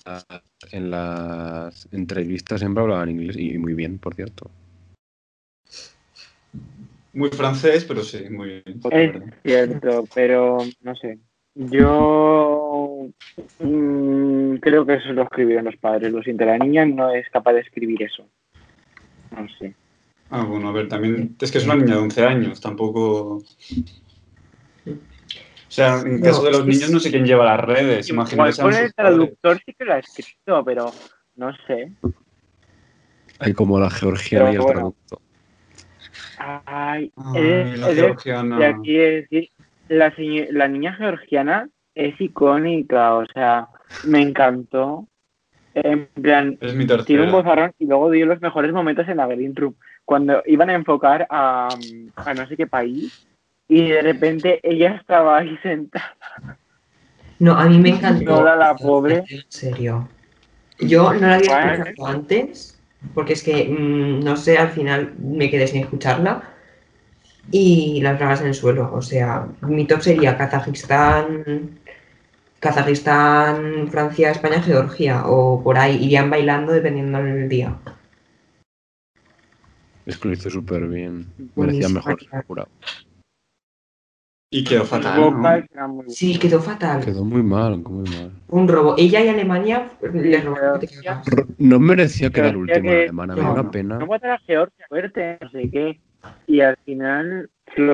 en 0.70 0.90
las 0.90 1.88
entrevistas 1.92 2.60
siempre 2.60 2.82
hablaban 2.82 3.10
inglés 3.10 3.36
y 3.36 3.58
muy 3.58 3.74
bien, 3.74 3.98
por 3.98 4.14
cierto. 4.14 4.50
Muy 7.14 7.28
francés, 7.30 7.84
pero 7.84 8.02
sí, 8.02 8.28
muy 8.30 8.62
bien. 8.64 8.80
Es 8.90 9.22
cierto, 9.42 10.04
pero 10.14 10.58
no 10.80 10.96
sé. 10.96 11.18
Yo 11.54 13.08
mm, 13.58 14.54
creo 14.56 14.86
que 14.86 14.94
eso 14.94 15.12
lo 15.12 15.24
escribieron 15.24 15.66
los 15.66 15.76
padres. 15.76 16.12
Lo 16.12 16.22
siento, 16.22 16.44
la 16.44 16.58
niña 16.58 16.86
no 16.86 17.10
es 17.10 17.28
capaz 17.30 17.52
de 17.52 17.60
escribir 17.60 18.02
eso. 18.02 18.26
No 19.36 19.46
sé. 19.58 19.74
Ah, 20.30 20.44
bueno, 20.44 20.68
a 20.68 20.72
ver, 20.72 20.88
también 20.88 21.36
es 21.38 21.52
que 21.52 21.58
es 21.58 21.64
una 21.66 21.76
niña 21.76 21.96
de 21.96 22.00
11 22.00 22.24
años, 22.24 22.60
tampoco... 22.60 23.42
O 25.72 25.74
sea, 25.74 26.00
en 26.00 26.20
No, 26.20 26.26
caso 26.26 26.44
de 26.44 26.50
los 26.50 26.66
niños 26.66 26.90
no 26.90 27.00
sé 27.00 27.10
quién 27.10 27.24
lleva 27.24 27.46
las 27.46 27.60
redes, 27.60 28.06
Igual 28.10 28.26
imagínate. 28.28 28.60
con 28.60 28.74
el 28.74 28.92
traductor 28.92 29.58
sí 29.64 29.72
que 29.72 29.86
lo 29.86 29.94
ha 29.94 29.98
escrito, 30.00 30.62
pero 30.66 30.92
no 31.36 31.50
sé. 31.66 31.90
Hay 33.38 33.54
como 33.54 33.80
la 33.80 33.88
georgiana 33.88 34.50
Pero 34.50 34.52
y 34.52 34.56
el 34.56 34.62
bueno. 34.62 34.80
traductor. 34.80 35.18
Ay, 36.36 37.10
Ay, 37.16 37.40
es- 37.42 37.78
la 37.78 37.88
es- 37.88 37.94
georgiana. 37.94 38.58
de 38.58 38.64
aquí 38.66 38.96
es 38.98 39.30
decir, 39.30 39.48
la, 39.88 40.12
la 40.50 40.68
niña 40.68 40.92
georgiana 40.92 41.70
es 41.94 42.20
icónica, 42.20 43.14
o 43.14 43.24
sea, 43.32 43.68
me 44.04 44.20
encantó. 44.20 45.08
En 45.72 46.04
plan, 46.20 46.58
Es 46.60 46.74
mi 46.74 46.86
tiene 46.86 47.22
un 47.22 47.32
bozarrón 47.32 47.72
y 47.78 47.86
luego 47.86 48.10
dio 48.10 48.26
los 48.26 48.42
mejores 48.42 48.74
momentos 48.74 49.08
en 49.08 49.16
la 49.16 49.26
Green 49.26 49.56
Room. 49.56 49.74
Cuando 50.04 50.42
iban 50.44 50.68
a 50.68 50.74
enfocar 50.74 51.26
a, 51.30 51.68
a 52.14 52.34
no 52.34 52.46
sé 52.46 52.58
qué 52.58 52.66
país 52.66 53.26
y 53.68 53.88
de 53.88 54.02
repente 54.02 54.60
ella 54.62 54.96
estaba 54.96 55.38
ahí 55.38 55.56
sentada. 55.62 56.16
No, 57.38 57.58
a 57.58 57.66
mí 57.66 57.78
me 57.78 57.90
encantó. 57.90 58.44
La 58.44 58.76
pobre. 58.76 59.24
En 59.28 59.44
serio. 59.48 60.08
Yo 60.78 61.12
no 61.12 61.20
la 61.26 61.34
había 61.36 61.58
Bueno. 61.58 61.72
escuchado 61.84 62.06
antes, 62.08 62.80
porque 63.14 63.32
es 63.32 63.42
que, 63.42 63.68
mm, 63.68 64.20
no 64.20 64.36
sé, 64.36 64.58
al 64.58 64.70
final 64.70 65.14
me 65.18 65.50
quedé 65.50 65.66
sin 65.66 65.82
escucharla. 65.82 66.42
Y 67.50 68.00
las 68.02 68.18
bragas 68.18 68.40
en 68.42 68.48
el 68.48 68.54
suelo. 68.54 68.92
O 68.94 69.02
sea, 69.02 69.48
mi 69.62 69.84
top 69.86 70.00
sería 70.00 70.36
Kazajistán, 70.36 71.80
Kazajistán, 72.60 73.88
Francia, 73.90 74.30
España, 74.30 74.62
Georgia. 74.62 75.26
O 75.26 75.60
por 75.62 75.78
ahí. 75.78 75.96
Irían 76.04 76.30
bailando 76.30 76.72
dependiendo 76.72 77.22
del 77.22 77.48
día. 77.48 77.76
Es 80.06 80.16
que 80.16 80.28
lo 80.28 80.34
hizo 80.34 80.50
súper 80.50 80.86
bien. 80.86 81.26
Merecía 81.56 81.88
mejor, 81.88 82.18
jurado. 82.46 82.68
Y 84.54 84.64
quedó 84.64 84.84
fatal. 84.84 85.66
Sí, 86.08 86.38
quedó 86.38 86.60
fatal. 86.60 87.02
Quedó 87.02 87.24
muy 87.24 87.42
mal, 87.42 87.78
muy 87.78 88.04
mal. 88.10 88.32
Un 88.48 88.68
robo. 88.68 88.94
Ella 88.98 89.22
y 89.24 89.28
Alemania 89.28 89.90
les 90.12 90.44
robaron 90.44 90.78
que 90.78 90.88
No 91.56 91.80
merecía 91.80 92.28
quedar 92.28 92.48
Pero 92.50 92.58
última 92.60 92.82
que- 92.82 93.02
alemana, 93.04 93.34
me 93.34 93.40
da 93.40 93.46
no, 93.46 93.52
una 93.54 93.62
no. 93.62 93.70
pena. 93.70 93.98
No 93.98 94.12
a 94.14 94.38
Georgia 94.46 94.84
fuerte, 94.90 95.38
no 95.40 95.50
sé 95.50 95.70
qué. 95.70 96.00
Y 96.46 96.60
al 96.60 96.76
final 96.84 97.48
lo. 97.76 97.92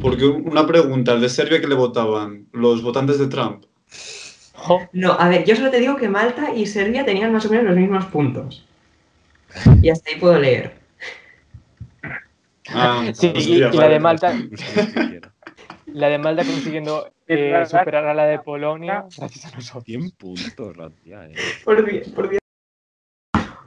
Porque 0.00 0.24
una 0.24 0.66
pregunta, 0.68 1.10
¿al 1.10 1.20
de 1.20 1.28
Serbia 1.28 1.60
que 1.60 1.66
le 1.66 1.74
votaban? 1.74 2.46
¿Los 2.52 2.80
votantes 2.80 3.18
de 3.18 3.26
Trump? 3.26 3.64
No, 4.92 5.12
a 5.14 5.28
ver, 5.28 5.44
yo 5.44 5.56
solo 5.56 5.70
te 5.72 5.80
digo 5.80 5.96
que 5.96 6.08
Malta 6.08 6.54
y 6.54 6.66
Serbia 6.66 7.04
tenían 7.04 7.32
más 7.32 7.44
o 7.44 7.50
menos 7.50 7.64
los 7.66 7.76
mismos 7.76 8.04
puntos. 8.06 8.64
Y 9.82 9.88
hasta 9.90 10.10
ahí 10.10 10.20
puedo 10.20 10.38
leer. 10.38 10.83
Ah, 12.70 13.04
Sí, 13.14 13.32
y, 13.34 13.58
la 13.58 13.88
de 13.88 14.00
Malta, 14.00 14.32
la 15.86 16.08
de 16.08 16.18
Malta 16.18 16.44
consiguiendo 16.44 17.10
eh, 17.26 17.64
superar 17.66 18.06
a 18.06 18.14
la 18.14 18.26
de 18.26 18.38
Polonia 18.38 19.04
gracias 19.16 19.46
a 19.46 19.56
nosotros. 19.56 19.84
100 19.84 20.10
puntos, 20.12 20.76
la 20.76 20.90
tía, 20.90 21.26
eh. 21.26 21.34
Por 21.64 21.84
Dios, 21.84 22.08
por 22.08 22.30
Dios. 22.30 22.40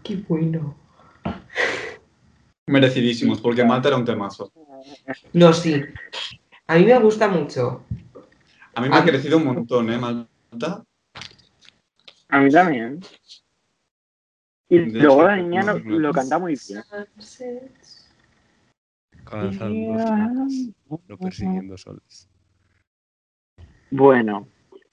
Qué 0.04 0.16
bueno. 0.28 0.76
Merecidísimos, 2.68 3.40
porque 3.40 3.64
Malta 3.64 3.90
era 3.90 3.98
un 3.98 4.06
temazo. 4.06 4.52
No, 5.34 5.54
sí. 5.54 5.84
A 6.68 6.76
mí 6.76 6.86
me 6.86 7.00
gusta 7.00 7.28
mucho. 7.28 7.84
A 8.76 8.82
mí 8.82 8.90
me 8.90 8.98
ha 8.98 9.04
crecido 9.04 9.38
un 9.38 9.46
montón, 9.46 9.92
¿eh? 9.92 9.98
Malta. 9.98 10.84
A 12.30 12.40
mí 12.40 12.52
también. 12.52 13.00
Y 14.70 14.80
De 14.80 15.00
luego 15.00 15.24
la 15.24 15.38
niña 15.38 15.64
lo, 15.64 15.80
lo 15.80 16.12
canta 16.12 16.38
muy 16.40 16.58
bien. 16.68 16.84
Soles, 19.30 20.74
no 21.08 21.18
persiguiendo 21.18 21.78
soles. 21.78 22.30
Bueno, 23.90 24.48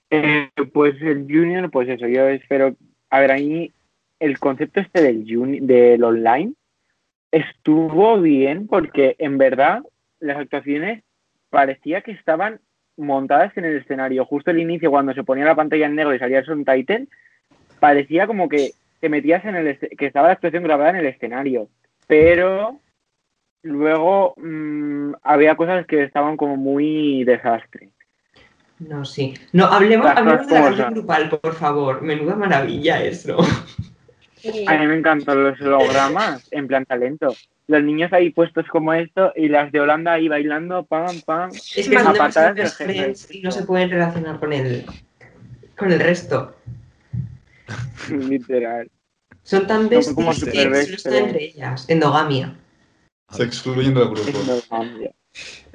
eh, 0.09 0.49
pues 0.73 1.01
el 1.01 1.23
Junior, 1.23 1.69
pues 1.71 1.89
eso, 1.89 2.07
yo 2.07 2.27
espero. 2.29 2.75
A 3.09 3.19
ver, 3.19 3.31
ahí 3.31 3.73
el 4.19 4.39
concepto 4.39 4.79
este 4.79 5.01
del, 5.01 5.25
juni- 5.25 5.59
del 5.59 6.03
online 6.03 6.53
estuvo 7.31 8.21
bien 8.21 8.67
porque 8.67 9.15
en 9.19 9.37
verdad 9.37 9.81
las 10.19 10.37
actuaciones 10.37 11.03
parecía 11.49 12.01
que 12.01 12.11
estaban 12.11 12.61
montadas 12.97 13.55
en 13.57 13.65
el 13.65 13.77
escenario. 13.77 14.25
Justo 14.25 14.51
al 14.51 14.59
inicio, 14.59 14.89
cuando 14.89 15.13
se 15.13 15.23
ponía 15.23 15.45
la 15.45 15.55
pantalla 15.55 15.85
en 15.85 15.95
negro 15.95 16.15
y 16.15 16.19
salía 16.19 16.39
el 16.39 16.45
subtitle, 16.45 17.07
parecía 17.79 18.27
como 18.27 18.47
que 18.47 18.71
te 19.01 19.09
metías 19.09 19.43
en 19.45 19.55
el 19.55 19.77
que 19.77 20.05
estaba 20.05 20.27
la 20.27 20.33
actuación 20.33 20.63
grabada 20.63 20.91
en 20.91 20.95
el 20.97 21.05
escenario. 21.07 21.67
Pero 22.07 22.79
luego 23.65 24.35
mm, 24.37 25.13
había 25.23 25.55
cosas 25.55 25.85
que 25.87 26.03
estaban 26.03 26.37
como 26.37 26.55
muy 26.55 27.23
desastre. 27.23 27.89
No, 28.79 29.05
sí. 29.05 29.33
No, 29.53 29.65
hablemos, 29.65 30.07
hablemos 30.07 30.47
de 30.47 30.53
la 30.53 30.61
canción 30.61 30.93
grupal, 30.93 31.29
por 31.29 31.55
favor. 31.55 32.01
Menuda 32.01 32.35
maravilla 32.35 33.03
eso. 33.03 33.37
A 34.67 34.77
mí 34.77 34.87
me 34.87 34.97
encantan 34.97 35.43
los 35.43 35.59
hologramas, 35.59 36.47
en 36.51 36.67
plan 36.67 36.85
talento. 36.85 37.35
Los 37.67 37.81
niños 37.81 38.13
ahí 38.13 38.29
puestos 38.29 38.67
como 38.67 38.93
esto 38.93 39.33
y 39.35 39.47
las 39.47 39.71
de 39.71 39.79
Holanda 39.79 40.13
ahí 40.13 40.27
bailando, 40.27 40.85
pam, 40.85 41.21
pam. 41.25 41.49
Es 41.51 41.89
que 41.89 41.97
del 41.97 42.53
best 42.53 42.77
friends 42.77 43.33
y 43.33 43.41
no 43.41 43.49
se 43.49 43.63
pueden 43.63 43.89
relacionar 43.89 44.39
con 44.39 44.53
el, 44.53 44.85
con 45.75 45.91
el 45.91 45.99
resto. 45.99 46.55
Literal. 48.09 48.91
Son 49.41 49.65
tan 49.65 49.89
Son 50.03 50.13
como 50.13 50.31
que 50.31 50.35
solo 50.35 50.75
están 50.75 51.13
entre 51.15 51.43
ellas. 51.45 51.89
Endogamia. 51.89 52.55
Se 53.29 53.43
excluyen 53.43 53.93
del 53.93 54.05
grupo. 54.05 54.31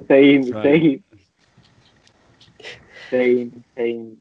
Same, 0.09 0.45
same. 0.45 1.03
Same, 3.11 3.51
same. 3.75 4.17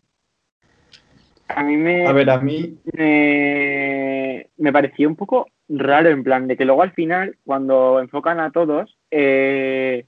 A 1.47 1.63
mí 1.63 1.77
me, 1.77 2.05
A 2.07 2.11
ver, 2.11 2.29
a 2.29 2.39
mí, 2.39 2.77
me, 2.93 4.47
me 4.57 4.71
pareció 4.71 5.07
un 5.07 5.15
poco 5.15 5.47
raro, 5.67 6.09
en 6.09 6.23
plan, 6.23 6.47
de 6.47 6.55
que 6.57 6.65
luego 6.65 6.83
al 6.83 6.91
final, 6.91 7.37
cuando 7.45 7.99
enfocan 7.99 8.39
a 8.39 8.51
todos, 8.51 8.97
eh, 9.09 10.05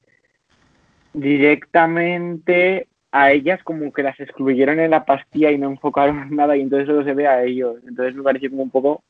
directamente 1.14 2.88
a 3.12 3.32
ellas 3.32 3.62
como 3.64 3.92
que 3.92 4.04
las 4.04 4.20
excluyeron 4.20 4.80
en 4.80 4.92
la 4.92 5.06
pastilla 5.06 5.52
y 5.52 5.58
no 5.58 5.70
enfocaron 5.70 6.30
nada 6.36 6.56
y 6.56 6.62
entonces 6.62 6.88
solo 6.88 7.04
se 7.04 7.14
ve 7.14 7.28
a 7.28 7.44
ellos. 7.44 7.78
Entonces 7.88 8.16
me 8.16 8.24
pareció 8.24 8.50
como 8.50 8.64
un 8.64 8.70
poco 8.70 9.04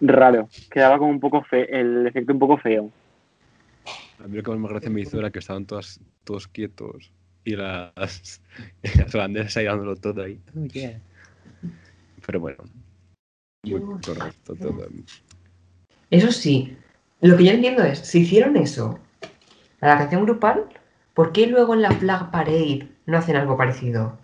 raro, 0.00 0.48
quedaba 0.70 0.98
como 0.98 1.10
un 1.10 1.20
poco 1.20 1.42
feo, 1.42 1.66
el 1.68 2.06
efecto 2.06 2.32
un 2.32 2.38
poco 2.38 2.58
feo. 2.58 2.90
A 4.22 4.28
mí 4.28 4.36
lo 4.36 4.42
que 4.44 4.52
más 4.52 4.70
gracia 4.70 4.90
me 4.90 5.00
hizo 5.00 5.18
era 5.18 5.32
que 5.32 5.40
estaban 5.40 5.66
todas, 5.66 6.00
todos 6.22 6.46
quietos 6.46 7.12
y 7.44 7.56
las, 7.56 8.40
las 8.96 9.12
holandesas 9.14 9.56
ahí 9.56 9.64
dándolo 9.64 9.96
todo 9.96 10.22
ahí. 10.22 10.40
Oh, 10.56 10.64
yeah. 10.66 11.00
Pero 12.24 12.38
bueno, 12.38 12.58
muy 13.66 13.80
correcto 13.80 14.54
todo. 14.54 14.86
Eso 16.10 16.30
sí, 16.30 16.76
lo 17.20 17.36
que 17.36 17.44
yo 17.44 17.50
entiendo 17.50 17.82
es, 17.82 17.98
si 17.98 18.20
hicieron 18.20 18.56
eso 18.56 19.00
a 19.80 19.88
la 19.88 19.98
canción 19.98 20.24
grupal, 20.24 20.66
¿por 21.14 21.32
qué 21.32 21.48
luego 21.48 21.74
en 21.74 21.82
la 21.82 21.90
Flag 21.90 22.30
Parade 22.30 22.88
no 23.06 23.18
hacen 23.18 23.34
algo 23.34 23.56
parecido? 23.56 24.20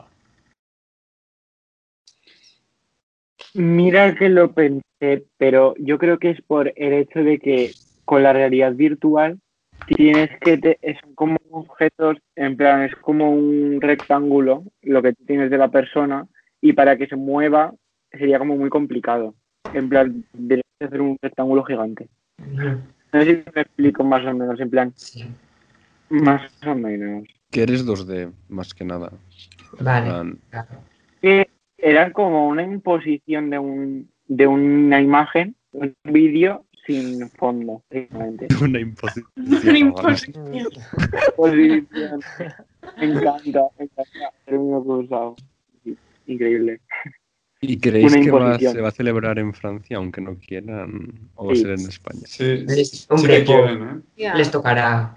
Mira 3.54 4.14
que 4.14 4.28
lo 4.28 4.52
pensé, 4.52 5.26
pero 5.38 5.74
yo 5.78 5.98
creo 5.98 6.20
que 6.20 6.30
es 6.30 6.40
por 6.42 6.72
el 6.76 6.92
hecho 6.92 7.18
de 7.20 7.40
que 7.40 7.72
con 8.04 8.22
la 8.22 8.32
realidad 8.32 8.74
virtual 8.74 9.40
tienes 9.86 10.30
que 10.40 10.58
te, 10.58 10.78
es 10.82 10.98
como 11.14 11.36
objetos, 11.50 12.18
en 12.36 12.56
plan, 12.56 12.82
es 12.82 12.94
como 12.96 13.30
un 13.30 13.80
rectángulo 13.80 14.64
lo 14.82 15.02
que 15.02 15.12
tienes 15.12 15.50
de 15.50 15.58
la 15.58 15.68
persona 15.68 16.26
y 16.60 16.72
para 16.72 16.96
que 16.96 17.06
se 17.06 17.16
mueva 17.16 17.72
sería 18.10 18.38
como 18.38 18.56
muy 18.56 18.70
complicado. 18.70 19.34
En 19.72 19.88
plan, 19.88 20.24
de 20.32 20.62
hacer 20.80 21.00
un 21.00 21.16
rectángulo 21.20 21.64
gigante. 21.64 22.08
No 22.38 23.22
sé 23.22 23.42
si 23.44 23.50
me 23.54 23.62
explico 23.62 24.04
más 24.04 24.24
o 24.24 24.34
menos, 24.34 24.60
en 24.60 24.70
plan, 24.70 24.92
Sí, 24.94 25.24
más 26.08 26.42
o 26.66 26.74
menos. 26.74 27.26
Que 27.50 27.62
eres 27.62 27.86
2D, 27.86 28.32
más 28.48 28.74
que 28.74 28.84
nada. 28.84 29.12
Vale. 29.80 30.06
plan, 30.06 30.38
que 31.20 31.48
era 31.76 32.12
como 32.12 32.48
una 32.48 32.62
imposición 32.62 33.50
de 33.50 33.58
un 33.58 34.10
de 34.28 34.46
una 34.46 35.00
imagen, 35.00 35.56
un 35.72 35.94
vídeo 36.04 36.64
sin 36.88 37.28
fondo, 37.30 37.82
básicamente. 37.90 38.48
Una 38.64 38.80
imposición. 38.80 39.26
Una 39.36 39.78
imposición. 39.78 40.68
Posición. 41.36 42.20
Me 42.96 43.04
encanta, 43.04 43.60
me 43.78 43.84
encanta. 43.84 44.32
Término. 44.46 45.36
Sí, 45.84 45.96
Increíble. 46.26 46.80
¿Y 47.60 47.78
creéis 47.78 48.12
Una 48.12 48.22
que 48.24 48.30
va- 48.30 48.58
se 48.58 48.80
va 48.80 48.88
a 48.88 48.92
celebrar 48.92 49.38
en 49.38 49.52
Francia, 49.52 49.96
aunque 49.98 50.20
no 50.20 50.36
quieran? 50.38 51.28
¿O 51.34 51.46
va 51.46 51.52
a 51.52 51.56
Sí. 51.56 51.62
ser 51.62 51.70
en 51.72 51.80
España? 51.88 52.20
sí, 52.24 52.64
sí 52.84 53.06
hombre, 53.10 53.38
que 53.40 53.44
quieren, 53.44 54.02
¿eh? 54.16 54.30
Les 54.36 54.50
tocará. 54.50 55.16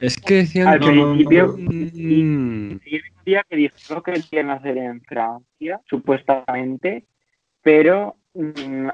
Es 0.00 0.18
que 0.18 0.34
decían 0.36 0.68
Al 0.68 0.80
que... 0.80 0.86
principio- 0.86 1.56
Mm, 1.58 2.78
Sí, 2.82 2.94
el 2.96 3.02
día 3.26 3.44
que 3.48 3.56
dijeron 3.56 4.02
que 4.04 4.12
quieren 4.30 4.50
hacer 4.50 4.78
en 4.78 5.00
Francia, 5.02 5.80
supuestamente, 5.88 7.04
pero 7.62 8.16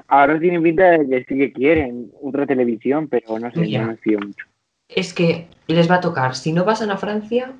ahora 0.07 0.39
tiene 0.39 0.61
pinta 0.61 0.91
de 0.91 1.07
que 1.09 1.25
sí 1.27 1.37
que 1.37 1.51
quieren 1.53 2.11
otra 2.21 2.45
televisión, 2.45 3.07
pero 3.07 3.39
no 3.39 3.51
sé, 3.51 3.67
Ya. 3.69 3.81
no 3.81 3.87
me 3.87 3.97
fío 3.97 4.19
mucho. 4.19 4.45
Es 4.87 5.13
que 5.13 5.47
les 5.67 5.89
va 5.89 5.95
a 5.95 6.01
tocar, 6.01 6.35
si 6.35 6.51
no 6.53 6.65
pasan 6.65 6.91
a 6.91 6.97
Francia, 6.97 7.53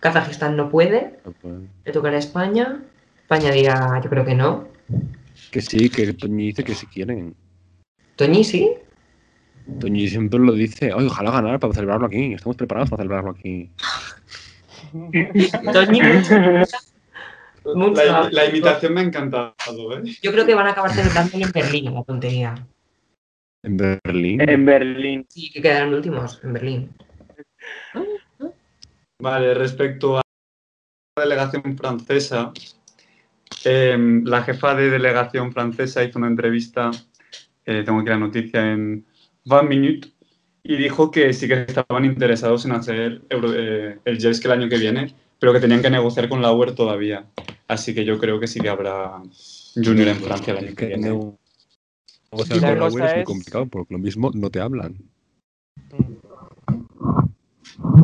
Kazajistán 0.00 0.56
no 0.56 0.70
puede, 0.70 1.18
no 1.24 1.32
puede. 1.32 1.66
le 1.84 1.92
tocará 1.92 2.16
a 2.16 2.20
España, 2.20 2.80
España 3.22 3.50
dirá, 3.50 4.00
yo 4.02 4.08
creo 4.08 4.24
que 4.24 4.34
no. 4.34 4.68
Que 5.50 5.60
sí, 5.60 5.90
que 5.90 6.12
Toñi 6.14 6.46
dice 6.46 6.64
que 6.64 6.74
si 6.74 6.86
quieren. 6.86 7.34
Toñi 8.16 8.44
sí, 8.44 8.70
Toñi 9.78 10.08
siempre 10.08 10.38
lo 10.40 10.52
dice. 10.52 10.92
"Ay, 10.96 11.06
ojalá 11.06 11.30
ganar 11.30 11.60
para 11.60 11.72
celebrarlo 11.74 12.06
aquí. 12.06 12.34
Estamos 12.34 12.56
preparados 12.56 12.90
para 12.90 13.02
celebrarlo 13.02 13.30
aquí. 13.30 13.70
Toñi 15.72 16.00
La, 17.64 18.28
la 18.30 18.44
imitación 18.46 18.94
me 18.94 19.00
ha 19.00 19.04
encantado, 19.04 19.98
¿eh? 19.98 20.02
Yo 20.22 20.32
creo 20.32 20.46
que 20.46 20.54
van 20.54 20.66
a 20.66 20.70
acabar 20.70 20.92
celebrándolo 20.92 21.44
en 21.44 21.52
Berlín, 21.52 21.94
la 21.94 22.02
tontería. 22.04 22.54
En 23.62 23.76
Berlín. 23.76 24.40
En 24.40 24.64
Berlín. 24.64 25.26
Sí, 25.28 25.50
que 25.50 25.60
quedaron 25.60 25.92
últimos 25.94 26.40
en 26.42 26.52
Berlín. 26.54 26.90
Vale, 29.20 29.52
respecto 29.54 30.16
a 30.18 30.22
la 31.16 31.22
delegación 31.24 31.76
francesa, 31.76 32.52
em, 33.64 34.24
la 34.24 34.42
jefa 34.42 34.74
de 34.74 34.88
delegación 34.88 35.52
francesa 35.52 36.02
hizo 36.02 36.18
una 36.18 36.28
entrevista, 36.28 36.90
eh, 37.66 37.82
tengo 37.84 38.00
aquí 38.00 38.08
la 38.08 38.16
noticia 38.16 38.72
en 38.72 39.04
20 39.44 39.66
Minutes, 39.68 40.12
y 40.62 40.76
dijo 40.76 41.10
que 41.10 41.32
sí 41.34 41.46
que 41.48 41.62
estaban 41.68 42.04
interesados 42.06 42.64
en 42.64 42.72
hacer 42.72 43.22
Euro- 43.28 43.52
eh, 43.54 43.98
el 44.04 44.18
JESC 44.18 44.46
el 44.46 44.52
año 44.52 44.68
que 44.68 44.78
viene, 44.78 45.14
pero 45.40 45.52
que 45.52 45.60
tenían 45.60 45.82
que 45.82 45.90
negociar 45.90 46.28
con 46.28 46.42
la 46.42 46.52
UER 46.52 46.74
todavía. 46.74 47.24
Así 47.66 47.94
que 47.94 48.04
yo 48.04 48.18
creo 48.18 48.38
que 48.38 48.46
sí 48.46 48.60
que 48.60 48.68
habrá 48.68 49.20
Junior 49.74 50.08
en 50.08 50.16
Francia 50.16 50.52
el 50.52 50.66
año 50.66 50.76
que 50.76 50.86
viene. 50.86 51.08
negociar 52.30 52.60
La 52.60 52.68
con 52.68 52.78
la 52.78 52.88
web 52.88 53.04
es 53.06 53.14
muy 53.16 53.24
complicado, 53.24 53.66
porque 53.66 53.94
lo 53.94 53.98
mismo 53.98 54.30
no 54.34 54.50
te 54.50 54.60
hablan. 54.60 54.96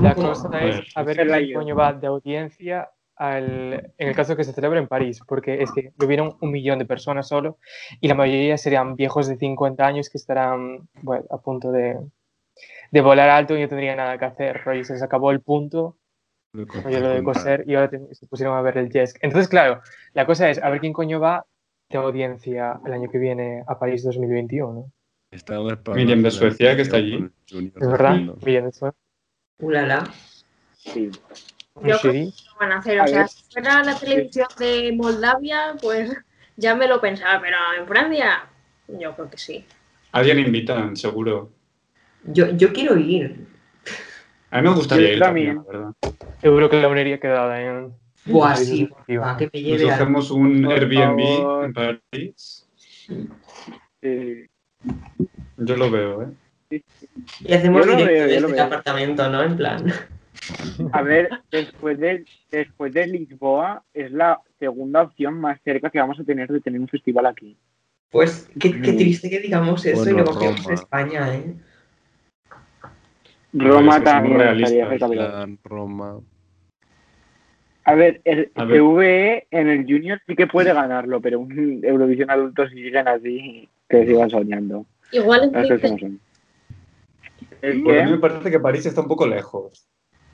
La 0.00 0.14
¿Cómo? 0.14 0.28
cosa 0.28 0.48
A 0.52 0.64
es 0.64 0.84
a 0.94 1.02
ver 1.02 1.16
qué 1.16 1.52
coño 1.52 1.76
va 1.76 1.92
de 1.92 2.06
audiencia 2.06 2.90
al- 3.16 3.92
en 3.98 4.08
el 4.08 4.14
caso 4.14 4.36
que 4.36 4.44
se 4.44 4.52
celebre 4.52 4.78
en 4.78 4.88
París, 4.88 5.20
porque 5.26 5.62
es 5.62 5.72
que 5.72 5.92
lo 5.98 6.06
vieron 6.06 6.36
un 6.40 6.50
millón 6.50 6.78
de 6.78 6.84
personas 6.84 7.28
solo 7.28 7.58
y 8.00 8.08
la 8.08 8.14
mayoría 8.14 8.58
serían 8.58 8.94
viejos 8.94 9.26
de 9.26 9.36
50 9.36 9.86
años 9.86 10.10
que 10.10 10.18
estarán 10.18 10.88
bueno, 11.02 11.24
a 11.30 11.38
punto 11.38 11.72
de, 11.72 11.98
de 12.90 13.00
volar 13.00 13.30
alto 13.30 13.56
y 13.56 13.62
no 13.62 13.68
tendrían 13.68 13.96
nada 13.96 14.18
que 14.18 14.24
hacer. 14.26 14.62
Rollo, 14.64 14.84
se 14.84 14.92
les 14.94 15.02
acabó 15.02 15.30
el 15.30 15.40
punto, 15.40 15.96
rollo 16.64 17.00
lo 17.00 17.08
de 17.10 17.22
coser 17.22 17.64
y 17.66 17.74
ahora 17.74 17.90
te- 17.90 18.14
se 18.14 18.26
pusieron 18.26 18.56
a 18.56 18.62
ver 18.62 18.78
el 18.78 18.90
Jesk. 18.90 19.18
Entonces, 19.22 19.48
claro, 19.48 19.82
la 20.14 20.24
cosa 20.26 20.48
es 20.50 20.62
a 20.62 20.70
ver 20.70 20.80
quién 20.80 20.92
coño 20.92 21.20
va 21.20 21.44
de 21.90 21.98
audiencia 21.98 22.80
el 22.86 22.92
año 22.92 23.10
que 23.10 23.18
viene 23.18 23.62
a 23.66 23.78
París 23.78 24.02
2021. 24.04 24.90
Estábamos 25.30 25.76
para 25.78 25.96
Miriam 25.96 26.22
de 26.22 26.30
Suecia, 26.30 26.74
que 26.76 26.82
está 26.82 26.96
allí. 26.96 27.28
¿Es 27.50 27.74
verdad? 27.88 28.12
haciendo. 28.12 28.34
Bien, 28.36 28.66
eso. 28.66 28.94
Ulala. 29.60 30.04
Sí. 30.74 31.10
Yo 31.82 31.96
CD. 31.98 32.24
Lo 32.52 32.58
van 32.60 32.72
a 32.72 32.78
hacer. 32.78 33.00
A 33.00 33.04
O 33.04 33.06
sea, 33.06 33.18
ver. 33.20 33.28
si 33.28 33.52
fuera 33.52 33.82
la 33.82 33.98
televisión 33.98 34.46
de 34.58 34.92
Moldavia, 34.96 35.74
pues 35.80 36.10
ya 36.56 36.74
me 36.74 36.86
lo 36.88 37.00
pensaba, 37.00 37.40
pero 37.40 37.56
en 37.78 37.86
Francia, 37.86 38.46
yo 38.88 39.14
creo 39.14 39.28
que 39.30 39.36
sí. 39.38 39.64
Alguien 40.12 40.38
invitan, 40.38 40.96
seguro. 40.96 41.50
Yo, 42.24 42.50
yo 42.52 42.72
quiero 42.72 42.96
ir. 42.96 43.46
A 44.50 44.60
mí 44.62 44.68
me 44.68 44.74
gustaría 44.74 45.12
ir 45.14 45.18
también, 45.18 45.56
también. 45.56 45.66
la 45.66 45.78
verdad. 45.78 45.94
Seguro 46.40 46.70
que 46.70 46.80
la 46.80 46.88
uniría 46.88 47.18
quedada 47.20 47.60
en... 47.60 47.92
Buah, 48.26 48.56
sí, 48.56 48.88
que 49.06 49.18
me 49.18 49.20
Nos 49.20 49.52
lleve 49.52 49.90
a... 49.90 49.98
cogemos 49.98 50.30
un 50.30 50.62
Por 50.64 50.72
Airbnb 50.72 51.20
favor. 51.36 51.64
en 51.64 51.72
París. 51.72 52.68
Eh, 54.02 54.48
Yo 55.56 55.76
lo 55.76 55.90
veo, 55.90 56.22
¿eh? 56.70 56.82
Y 57.40 57.52
hacemos 57.54 57.86
lo 57.86 57.92
directo 57.92 58.12
veo, 58.12 58.26
desde 58.26 58.40
lo 58.40 58.48
el 58.48 58.60
apartamento, 58.60 59.28
¿no? 59.30 59.42
En 59.42 59.56
plan... 59.56 59.92
a 60.92 61.02
ver, 61.02 61.30
después 61.50 61.98
de, 61.98 62.24
después 62.50 62.92
de 62.92 63.06
Lisboa, 63.06 63.82
es 63.94 64.10
la 64.12 64.40
segunda 64.58 65.02
opción 65.02 65.34
más 65.40 65.60
cerca 65.64 65.90
que 65.90 65.98
vamos 66.00 66.18
a 66.20 66.24
tener 66.24 66.48
de 66.48 66.60
tener 66.60 66.80
un 66.80 66.88
festival 66.88 67.26
aquí. 67.26 67.56
Pues 68.10 68.48
qué, 68.60 68.80
qué 68.80 68.92
Mm. 68.92 68.96
triste 68.96 69.30
que 69.30 69.40
digamos 69.40 69.84
eso 69.86 70.02
y 70.02 70.12
Bueno, 70.12 70.24
luego 70.24 70.38
que 70.38 70.46
vamos 70.46 70.60
a 70.60 70.62
Roma. 70.70 70.74
España, 70.74 71.34
¿eh? 71.34 71.54
Roma 73.58 74.02
también 74.02 74.38
realistas, 74.38 74.72
estaría 74.72 74.88
cerca 74.90 75.08
de 75.08 75.16
Plan, 75.16 75.58
Roma. 75.64 76.20
A 77.84 77.94
ver, 77.94 78.20
el 78.24 78.50
A 78.56 78.64
ver. 78.64 78.80
CVE 78.80 79.46
en 79.50 79.68
el 79.68 79.84
Junior 79.84 80.20
sí 80.26 80.34
que 80.34 80.46
puede 80.46 80.72
ganarlo, 80.74 81.20
pero 81.20 81.38
un 81.38 81.80
Eurovisión 81.84 82.30
adulto 82.30 82.68
si 82.68 82.74
siguen 82.82 83.06
así, 83.06 83.68
que 83.88 84.04
sigan 84.06 84.28
soñando. 84.28 84.86
Igual 85.12 85.52
son. 85.80 86.20
¿El 87.62 87.82
Porque 87.82 88.00
a 88.00 88.04
mí 88.04 88.10
me 88.12 88.18
parece 88.18 88.50
que 88.50 88.58
París 88.60 88.86
está 88.86 89.00
un 89.02 89.08
poco 89.08 89.26
lejos. 89.26 89.88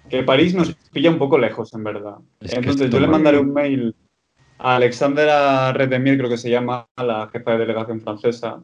Que 0.08 0.22
París 0.22 0.54
nos 0.54 0.74
pilla 0.92 1.10
un 1.10 1.18
poco 1.18 1.38
lejos, 1.38 1.72
en 1.74 1.84
verdad. 1.84 2.16
Es 2.40 2.54
Entonces 2.54 2.90
yo 2.90 2.98
le 2.98 3.06
no- 3.06 3.12
mandaré 3.12 3.38
un 3.38 3.52
mail 3.52 3.94
a 4.58 4.76
Alexandra 4.76 5.72
Redemir, 5.72 6.16
creo 6.18 6.30
que 6.30 6.36
se 6.38 6.50
llama, 6.50 6.88
la 6.96 7.28
jefa 7.28 7.52
de 7.52 7.58
delegación 7.58 8.00
francesa, 8.00 8.62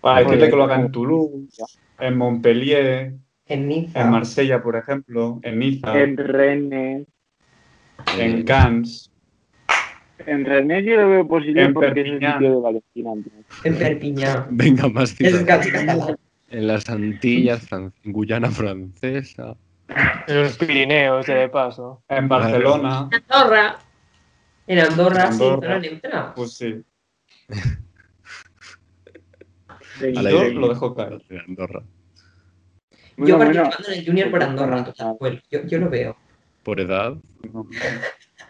para 0.00 0.20
decirle 0.20 0.50
que 0.50 0.56
lo 0.56 0.64
haga 0.64 0.74
¿cómo? 0.74 0.86
en 0.86 0.92
Toulouse, 0.92 1.62
en 1.98 2.16
Montpellier, 2.18 3.14
En 3.48 3.68
Niza. 3.68 4.00
en 4.02 4.10
Marsella, 4.10 4.62
por 4.62 4.76
ejemplo, 4.76 5.38
en 5.42 5.58
Niza, 5.58 5.98
En 6.02 6.16
Rennes. 6.16 7.06
en 8.18 8.42
Cannes. 8.44 9.10
En 10.26 10.44
Rennes 10.44 10.84
yo 10.84 10.96
lo 10.96 11.10
veo 11.10 11.28
posible 11.28 11.62
En 11.64 11.74
porque 11.74 11.88
es 12.00 12.06
el 12.06 12.18
Perpiñán. 12.18 12.32
sitio 12.34 12.50
de 12.54 12.60
Valentina. 12.60 13.10
En 13.64 13.78
Perpiñán. 13.78 14.46
Venga, 14.50 14.88
más 14.88 15.14
catalán. 15.14 16.16
En 16.48 16.66
las 16.66 16.88
Antillas, 16.88 17.68
Fran- 17.68 17.92
Guyana 18.04 18.50
Francesa. 18.50 19.56
En 20.26 20.42
los 20.42 20.58
Pirineos, 20.58 21.26
de 21.26 21.48
paso. 21.48 22.02
En 22.08 22.28
Barcelona, 22.28 23.08
Andorra. 23.12 23.78
En 24.66 24.78
Andorra, 24.80 25.30
sí, 25.32 25.42
Andorra. 25.44 25.60
zona 25.68 25.78
neutra. 25.78 26.34
pues 26.34 26.52
sí. 26.54 26.82
Yo 30.00 30.48
lo 30.50 30.68
dejo 30.68 30.94
caer. 30.94 31.22
de 31.28 31.38
Andorra. 31.40 31.82
Yo 33.18 33.36
Bueno, 33.36 33.36
bueno, 33.38 33.62
participando 33.62 33.92
en 33.92 33.98
el 33.98 34.06
Junior 34.06 34.30
por 34.30 34.42
Andorra, 34.42 34.84
total, 34.84 35.16
bueno, 35.18 35.40
yo, 35.50 35.64
yo 35.64 35.78
lo 35.78 35.88
veo. 35.88 36.16
Por 36.62 36.80
edad, 36.80 37.16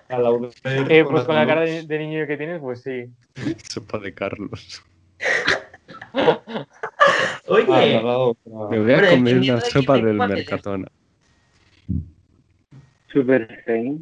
A 0.08 0.18
la 0.18 0.30
Eh, 0.64 1.04
pues 1.04 1.24
con 1.24 1.34
la 1.34 1.46
cara 1.46 1.62
de, 1.62 1.82
de 1.82 1.98
niño 1.98 2.26
que 2.26 2.36
tienes, 2.36 2.60
pues 2.60 2.82
sí. 2.82 3.06
sopa 3.68 3.98
de 3.98 4.14
Carlos. 4.14 4.82
Ah, 6.18 6.66
Oye, 7.48 8.00
otra. 8.02 8.52
Me 8.70 8.78
voy 8.78 8.92
a 8.92 9.10
comer 9.10 9.36
una 9.36 9.54
de 9.56 9.60
sopa 9.60 9.98
del 9.98 10.16
Mercatona. 10.16 10.88
Super 13.12 13.62
Fame. 13.66 14.00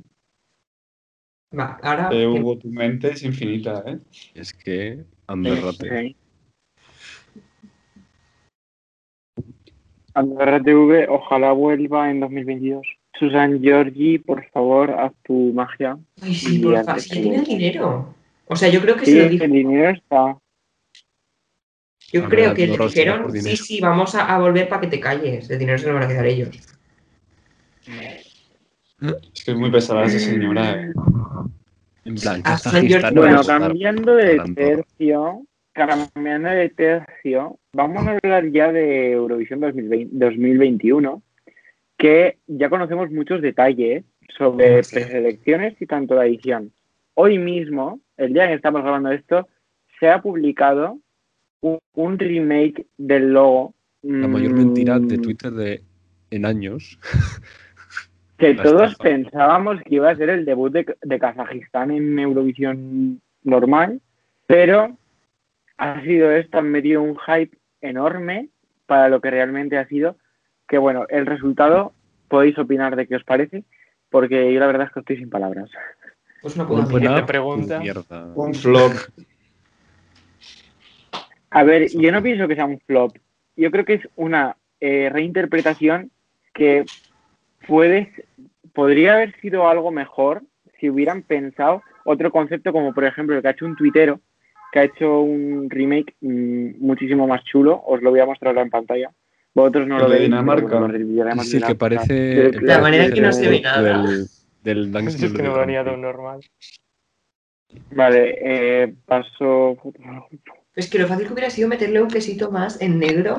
va, 1.59 1.79
ahora... 1.83 2.09
Eh, 2.13 2.27
Hugo, 2.27 2.57
tu 2.57 2.69
mente 2.69 3.11
es 3.11 3.23
infinita, 3.25 3.83
¿eh? 3.87 3.99
Es 4.35 4.55
que 4.55 5.05
Andorrate. 5.27 6.15
Sí. 10.15 10.21
Andorra 10.21 10.61
TV, 10.63 11.07
ojalá 11.09 11.53
vuelva 11.53 12.11
en 12.11 12.21
2022. 12.21 12.87
Susan 13.19 13.61
Giorgi, 13.61 14.19
por 14.19 14.45
favor, 14.51 14.91
haz 14.91 15.13
tu 15.25 15.53
magia. 15.53 15.97
Ay, 16.23 16.35
sí, 16.35 16.59
porfa, 16.59 16.81
antes 16.93 17.05
si 17.05 17.11
tienen 17.11 17.31
vuelva. 17.31 17.45
dinero. 17.47 18.15
O 18.47 18.57
sea, 18.57 18.69
yo 18.69 18.81
creo 18.81 18.97
que 18.97 19.07
Sí, 19.07 19.13
se 19.13 19.23
lo 19.23 19.29
dijo. 19.29 19.45
el 19.45 19.53
dinero 19.53 19.91
está. 19.91 20.37
Yo 22.13 22.29
creo 22.29 22.55
que 22.55 22.67
le 22.67 22.77
dijeron, 22.79 23.23
por 23.23 23.33
sí, 23.33 23.57
sí, 23.57 23.81
vamos 23.81 24.15
a, 24.15 24.35
a 24.35 24.39
volver 24.39 24.69
para 24.69 24.81
que 24.83 24.87
te 24.89 25.01
calles. 25.01 25.51
El 25.51 25.59
dinero 25.59 25.79
se 25.79 25.89
lo 25.89 25.95
van 25.95 26.05
a 26.05 26.09
quedar 26.09 26.27
ellos. 26.27 26.57
Es 29.35 29.45
que 29.45 29.51
es 29.51 29.57
muy 29.57 29.71
pesada 29.71 30.05
esa 30.05 30.19
señora, 30.19 30.81
¿eh? 30.81 30.93
En 32.05 32.15
plan, 32.17 32.43
Bueno, 33.15 33.43
cambiando 33.45 34.15
de 34.15 34.37
por 34.37 34.55
tercio, 34.55 35.43
cambiando 35.75 36.49
de 36.49 36.71
tercio, 36.71 37.59
vamos 37.73 38.07
a 38.07 38.13
hablar 38.13 38.51
ya 38.51 38.73
de 38.73 39.13
Eurovisión 39.13 39.61
2020 39.61 40.11
2021, 40.13 41.23
que 41.99 42.39
ya 42.47 42.71
conocemos 42.71 43.11
muchos 43.11 43.43
detalles 43.43 44.05
sobre 44.39 44.83
Sí. 44.83 44.97
preselecciones 44.97 45.75
y 45.81 45.87
tanto 45.87 46.15
la 46.15 46.27
edición. 46.27 46.73
Hoy 47.15 47.39
mismo, 47.39 48.01
el 48.17 48.33
día 48.33 48.45
en 48.45 48.51
que 48.51 48.55
estamos 48.57 48.83
grabando 48.83 49.11
esto, 49.13 49.49
se 50.01 50.09
ha 50.09 50.23
publicado 50.23 50.99
un, 51.61 51.79
un 51.95 52.19
remake 52.19 52.87
del 52.97 53.33
logo. 53.33 53.75
La 54.03 54.29
mayor 54.29 54.53
mentira 54.55 54.99
de 54.99 55.19
mm, 55.19 55.23
Twitter 55.23 55.51
de 55.53 55.83
en 56.31 56.47
años. 56.47 56.99
que 58.39 58.55
todos 58.55 58.93
estafa. 58.93 59.05
pensábamos 59.05 59.81
que 59.83 59.95
iba 59.97 60.11
a 60.11 60.17
ser 60.17 60.31
el 60.31 60.45
debut 60.45 60.73
de, 60.73 60.97
de 61.03 61.19
Kazajistán 61.19 61.91
en 61.91 62.19
Eurovisión 62.19 63.21
normal, 63.45 64.01
pero 64.47 64.97
ha 65.79 66.01
sido 66.03 66.31
esto, 66.31 66.59
han 66.59 66.71
metido 66.71 67.03
un 67.03 67.17
hype 67.17 67.57
enorme 67.81 68.49
para 68.87 69.09
lo 69.09 69.21
que 69.21 69.31
realmente 69.31 69.79
ha 69.79 69.87
sido, 69.87 70.17
que 70.69 70.79
bueno, 70.79 71.07
el 71.09 71.27
resultado 71.27 71.93
podéis 72.29 72.59
opinar 72.59 72.97
de 72.97 73.07
qué 73.07 73.17
os 73.17 73.25
parece, 73.25 73.65
porque 74.11 74.53
yo 74.53 74.61
la 74.61 74.67
verdad 74.67 74.87
es 74.87 74.93
que 74.93 75.01
estoy 75.01 75.17
sin 75.17 75.31
palabras. 75.31 75.71
Pues 76.43 76.57
una 76.57 76.65
buena 76.65 77.27
pregunta. 77.27 77.81
mierda. 77.81 78.33
Un 78.35 78.55
flop. 78.55 78.93
A 81.51 81.63
ver, 81.63 81.89
yo 81.91 82.11
no 82.13 82.23
pienso 82.23 82.49
que 82.49 82.55
sea 82.55 82.65
un 82.65 82.81
flop, 82.81 83.17
yo 83.57 83.71
creo 83.71 83.85
que 83.85 83.95
es 83.95 84.09
una 84.17 84.57
eh, 84.81 85.09
reinterpretación 85.13 86.11
que 86.53 86.85
puedes, 87.67 88.09
podría 88.73 89.15
haber 89.15 89.39
sido 89.41 89.69
algo 89.69 89.91
mejor 89.91 90.43
si 90.79 90.91
hubieran 90.91 91.23
pensado 91.23 91.83
otro 92.05 92.31
concepto 92.31 92.73
como 92.73 92.93
por 92.93 93.05
ejemplo 93.05 93.37
el 93.37 93.43
que 93.43 93.49
ha 93.49 93.53
hecho 93.53 93.67
un 93.67 93.77
tuitero 93.77 94.21
que 94.75 94.81
ha 94.81 94.85
hecho 94.85 95.21
un 95.21 95.71
remake 95.71 96.17
mm, 96.21 96.85
muchísimo 96.85 97.29
más 97.29 97.45
chulo, 97.45 97.81
os 97.87 98.03
lo 98.03 98.11
voy 98.11 98.19
a 98.19 98.27
mostrar 98.27 98.49
ahora 98.51 98.63
en 98.63 98.71
pantalla. 98.71 99.13
Vosotros 99.55 99.87
no 99.87 99.99
El 99.99 100.03
lo 100.03 100.09
de 100.09 100.15
veis. 100.17 100.25
Dinamarca. 100.31 100.67
bueno, 100.67 100.81
lo 100.89 100.93
reviviremos 100.93 101.47
Sí, 101.49 101.61
que 101.61 101.69
la- 101.69 101.75
parece. 101.77 102.13
de 102.13 102.47
el 102.49 102.67
la 102.67 102.81
manera 102.81 103.09
que 103.09 103.21
no 103.21 103.33
se 103.33 103.49
ve 103.49 103.61
nada. 103.61 104.03
Del, 104.03 104.27
del 104.65 104.91
Dance 104.93 105.27
Es 105.27 105.33
que 105.33 105.43
no 105.45 105.55
venía 105.57 105.85
de 105.85 105.91
un 105.95 106.01
normal. 106.01 106.41
Vale, 107.93 108.35
eh, 108.41 108.95
paso. 109.07 109.77
Es 110.75 110.91
que 110.91 110.99
lo 110.99 111.07
fácil 111.07 111.27
que 111.29 111.33
hubiera 111.33 111.51
sido 111.51 111.69
meterle 111.69 112.03
un 112.03 112.11
quesito 112.11 112.51
más 112.51 112.81
en 112.83 112.99
negro 112.99 113.37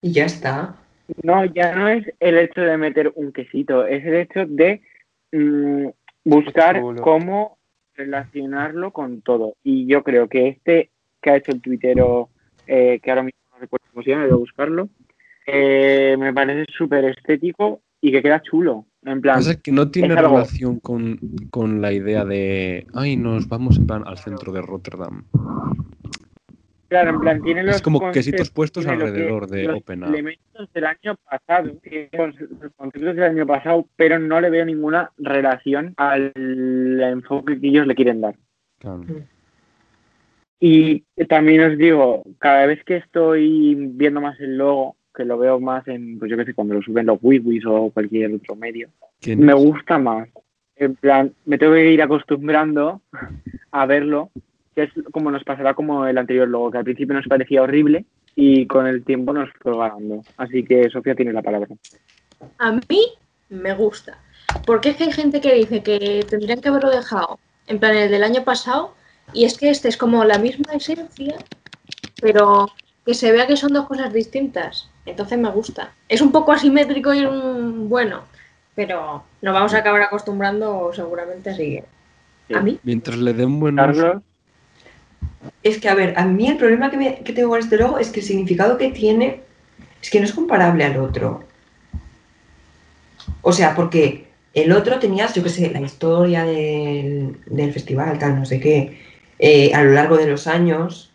y 0.00 0.12
ya 0.12 0.26
está. 0.26 0.76
No, 1.24 1.44
ya 1.44 1.74
no 1.74 1.88
es 1.88 2.06
el 2.20 2.38
hecho 2.38 2.60
de 2.60 2.76
meter 2.76 3.12
un 3.16 3.32
quesito, 3.32 3.84
es 3.84 4.04
el 4.04 4.14
hecho 4.14 4.46
de 4.46 4.80
mm, 5.32 5.88
buscar 6.24 6.80
cómo 7.00 7.58
relacionarlo 7.94 8.92
con 8.92 9.22
todo. 9.22 9.56
Y 9.62 9.86
yo 9.86 10.02
creo 10.02 10.28
que 10.28 10.48
este 10.48 10.90
que 11.20 11.30
ha 11.30 11.36
hecho 11.36 11.52
el 11.52 11.60
tuitero, 11.60 12.28
eh, 12.66 13.00
que 13.02 13.10
ahora 13.10 13.22
mismo 13.22 13.38
no 13.52 13.60
recuerdo 13.60 13.86
cómo 13.92 14.02
se 14.02 14.10
llama, 14.10 14.24
a 14.24 14.34
buscarlo, 14.34 14.88
eh, 15.46 16.16
me 16.18 16.32
parece 16.32 16.70
súper 16.72 17.04
estético 17.04 17.80
y 18.00 18.10
que 18.10 18.22
queda 18.22 18.42
chulo. 18.42 18.86
En 19.04 19.20
plan, 19.20 19.42
que 19.62 19.72
no 19.72 19.90
tiene 19.90 20.14
relación 20.14 20.78
con, 20.78 21.18
con 21.50 21.80
la 21.80 21.92
idea 21.92 22.24
de. 22.24 22.86
Ay, 22.94 23.16
nos 23.16 23.48
vamos 23.48 23.76
en 23.76 23.86
plan 23.86 24.04
al 24.06 24.18
centro 24.18 24.52
de 24.52 24.62
Rotterdam. 24.62 25.24
Claro, 26.92 27.10
en 27.10 27.20
plan, 27.20 27.42
tiene 27.42 27.62
los 27.62 27.76
Es 27.76 27.82
como 27.82 28.12
quesitos 28.12 28.50
puestos 28.50 28.84
lo 28.84 28.90
que- 28.96 29.04
alrededor 29.04 29.46
de 29.48 29.64
los 29.64 29.78
Open 29.78 30.04
elementos 30.04 30.72
del 30.72 30.84
año 30.84 31.16
pasado, 31.28 31.72
los 31.72 32.72
conceptos 32.76 33.16
del 33.16 33.22
año 33.24 33.46
pasado, 33.46 33.86
pero 33.96 34.18
no 34.18 34.40
le 34.40 34.50
veo 34.50 34.64
ninguna 34.64 35.10
relación 35.18 35.94
al 35.96 36.32
enfoque 36.36 37.58
que 37.60 37.68
ellos 37.68 37.86
le 37.86 37.94
quieren 37.94 38.20
dar. 38.20 38.34
Claro. 38.78 39.04
Y 40.60 41.00
también 41.28 41.62
os 41.62 41.78
digo, 41.78 42.22
cada 42.38 42.66
vez 42.66 42.84
que 42.84 42.96
estoy 42.96 43.74
viendo 43.74 44.20
más 44.20 44.38
el 44.38 44.56
logo, 44.58 44.96
que 45.14 45.24
lo 45.24 45.36
veo 45.36 45.58
más 45.60 45.86
en, 45.88 46.18
pues 46.18 46.30
yo 46.30 46.36
qué 46.36 46.44
sé, 46.44 46.54
cuando 46.54 46.74
lo 46.74 46.82
suben 46.82 47.06
los 47.06 47.18
Wiwis 47.20 47.64
o 47.66 47.90
cualquier 47.90 48.32
otro 48.32 48.54
medio, 48.54 48.88
¿Quién 49.20 49.40
me 49.40 49.54
gusta 49.54 49.98
más. 49.98 50.28
En 50.76 50.94
plan, 50.94 51.32
me 51.44 51.58
tengo 51.58 51.74
que 51.74 51.90
ir 51.92 52.00
acostumbrando 52.02 53.02
a 53.72 53.86
verlo, 53.86 54.30
que 54.74 54.84
es 54.84 54.90
como 55.12 55.30
nos 55.30 55.44
pasará 55.44 55.74
como 55.74 56.06
el 56.06 56.18
anterior 56.18 56.48
logo, 56.48 56.70
que 56.70 56.78
al 56.78 56.84
principio 56.84 57.14
nos 57.14 57.26
parecía 57.26 57.62
horrible 57.62 58.04
y 58.34 58.66
con 58.66 58.86
el 58.86 59.04
tiempo 59.04 59.32
nos 59.32 59.50
fue 59.60 59.76
ganando. 59.76 60.22
Así 60.36 60.64
que 60.64 60.88
Sofía 60.90 61.14
tiene 61.14 61.32
la 61.32 61.42
palabra. 61.42 61.68
A 62.58 62.72
mí 62.72 63.06
me 63.48 63.74
gusta. 63.74 64.18
Porque 64.66 64.90
es 64.90 64.96
que 64.96 65.04
hay 65.04 65.12
gente 65.12 65.40
que 65.40 65.54
dice 65.54 65.82
que 65.82 66.24
tendrían 66.28 66.60
que 66.60 66.68
haberlo 66.68 66.90
dejado 66.90 67.38
en 67.66 67.78
plan 67.78 67.96
el 67.96 68.10
del 68.10 68.24
año 68.24 68.44
pasado 68.44 68.94
y 69.32 69.44
es 69.44 69.56
que 69.56 69.70
este 69.70 69.88
es 69.88 69.96
como 69.96 70.24
la 70.24 70.38
misma 70.38 70.72
esencia, 70.74 71.36
pero 72.20 72.68
que 73.04 73.14
se 73.14 73.32
vea 73.32 73.46
que 73.46 73.56
son 73.56 73.72
dos 73.72 73.86
cosas 73.86 74.12
distintas. 74.12 74.90
Entonces 75.06 75.38
me 75.38 75.50
gusta. 75.50 75.92
Es 76.08 76.20
un 76.20 76.32
poco 76.32 76.52
asimétrico 76.52 77.14
y 77.14 77.24
un 77.24 77.88
bueno, 77.88 78.24
pero 78.74 79.24
nos 79.40 79.54
vamos 79.54 79.74
a 79.74 79.78
acabar 79.78 80.02
acostumbrando 80.02 80.92
seguramente 80.92 81.50
así. 81.50 81.82
Sí. 82.48 82.54
A 82.54 82.60
mí. 82.60 82.78
Mientras 82.82 83.16
le 83.18 83.32
den 83.32 83.58
buen 83.58 83.78
uso, 83.78 83.84
Carlos, 83.84 84.22
Es 85.62 85.78
que, 85.78 85.88
a 85.88 85.94
ver, 85.94 86.14
a 86.18 86.24
mí 86.24 86.48
el 86.48 86.56
problema 86.56 86.90
que, 86.90 86.96
me- 86.96 87.18
que 87.20 87.32
tengo 87.32 87.50
con 87.50 87.60
este 87.60 87.76
logo 87.76 87.98
es 87.98 88.10
que 88.10 88.20
el 88.20 88.26
significado 88.26 88.78
que 88.78 88.90
tiene 88.90 89.40
es 90.02 90.10
que 90.10 90.18
no 90.18 90.24
es 90.26 90.32
comparable 90.32 90.84
al 90.84 90.96
otro. 90.98 91.44
O 93.42 93.52
sea, 93.52 93.74
porque 93.74 94.26
el 94.54 94.72
otro 94.72 94.98
tenías, 94.98 95.34
yo 95.34 95.42
qué 95.42 95.48
sé, 95.48 95.70
la 95.70 95.80
historia 95.80 96.44
del, 96.44 97.36
del 97.46 97.72
festival, 97.72 98.18
tal, 98.18 98.38
no 98.38 98.44
sé 98.44 98.60
qué, 98.60 99.00
eh, 99.38 99.72
a 99.74 99.82
lo 99.82 99.92
largo 99.92 100.16
de 100.16 100.26
los 100.26 100.46
años, 100.46 101.10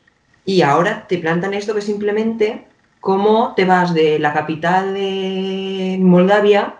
y 0.45 0.61
ahora 0.61 1.05
te 1.07 1.17
plantan 1.17 1.53
esto 1.53 1.75
que 1.75 1.81
simplemente 1.81 2.63
cómo 3.01 3.53
te 3.55 3.65
vas 3.65 3.93
de 3.93 4.19
la 4.19 4.33
capital 4.33 4.93
de 4.93 5.97
Moldavia 6.01 6.75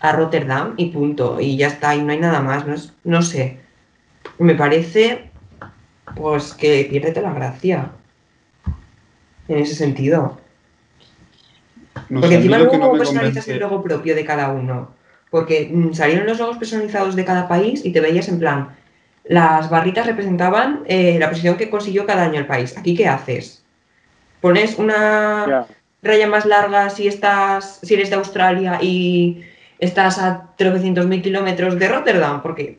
a 0.00 0.12
Rotterdam 0.12 0.74
y 0.76 0.86
punto, 0.86 1.40
y 1.40 1.56
ya 1.56 1.68
está, 1.68 1.94
y 1.94 2.02
no 2.02 2.12
hay 2.12 2.18
nada 2.18 2.40
más, 2.40 2.66
no, 2.66 2.74
es- 2.74 2.92
no 3.04 3.22
sé. 3.22 3.58
Me 4.38 4.54
parece 4.54 5.30
pues 6.14 6.54
que 6.54 6.86
piérdete 6.88 7.20
la 7.20 7.32
gracia. 7.32 7.90
En 9.48 9.58
ese 9.58 9.74
sentido. 9.74 10.38
No 12.08 12.20
Porque 12.20 12.28
sé, 12.28 12.34
encima 12.36 12.58
luego 12.58 12.78
no 12.78 12.92
personalizas 12.92 13.46
el 13.48 13.58
logo 13.58 13.82
propio 13.82 14.14
de 14.14 14.24
cada 14.24 14.50
uno. 14.50 14.90
Porque 15.30 15.70
mm, 15.72 15.92
salieron 15.92 16.26
los 16.26 16.38
logos 16.38 16.58
personalizados 16.58 17.16
de 17.16 17.24
cada 17.24 17.48
país 17.48 17.84
y 17.84 17.92
te 17.92 18.00
veías 18.00 18.28
en 18.28 18.38
plan, 18.38 18.74
las 19.24 19.70
barritas 19.70 20.06
representaban 20.06 20.82
eh, 20.86 21.18
la 21.18 21.28
posición 21.28 21.56
que 21.56 21.70
consiguió 21.70 22.06
cada 22.06 22.24
año 22.24 22.38
el 22.38 22.46
país. 22.46 22.76
¿Aquí 22.76 22.94
qué 22.94 23.08
haces? 23.08 23.64
¿Pones 24.40 24.78
una 24.78 25.46
ya. 25.48 25.66
raya 26.02 26.26
más 26.26 26.44
larga 26.44 26.90
si 26.90 27.08
estás, 27.08 27.80
si 27.82 27.94
eres 27.94 28.10
de 28.10 28.16
Australia 28.16 28.78
y 28.82 29.42
estás 29.78 30.18
a 30.18 30.50
300.000 30.58 31.22
kilómetros 31.22 31.78
de 31.78 31.88
Rotterdam? 31.88 32.42
Porque 32.42 32.78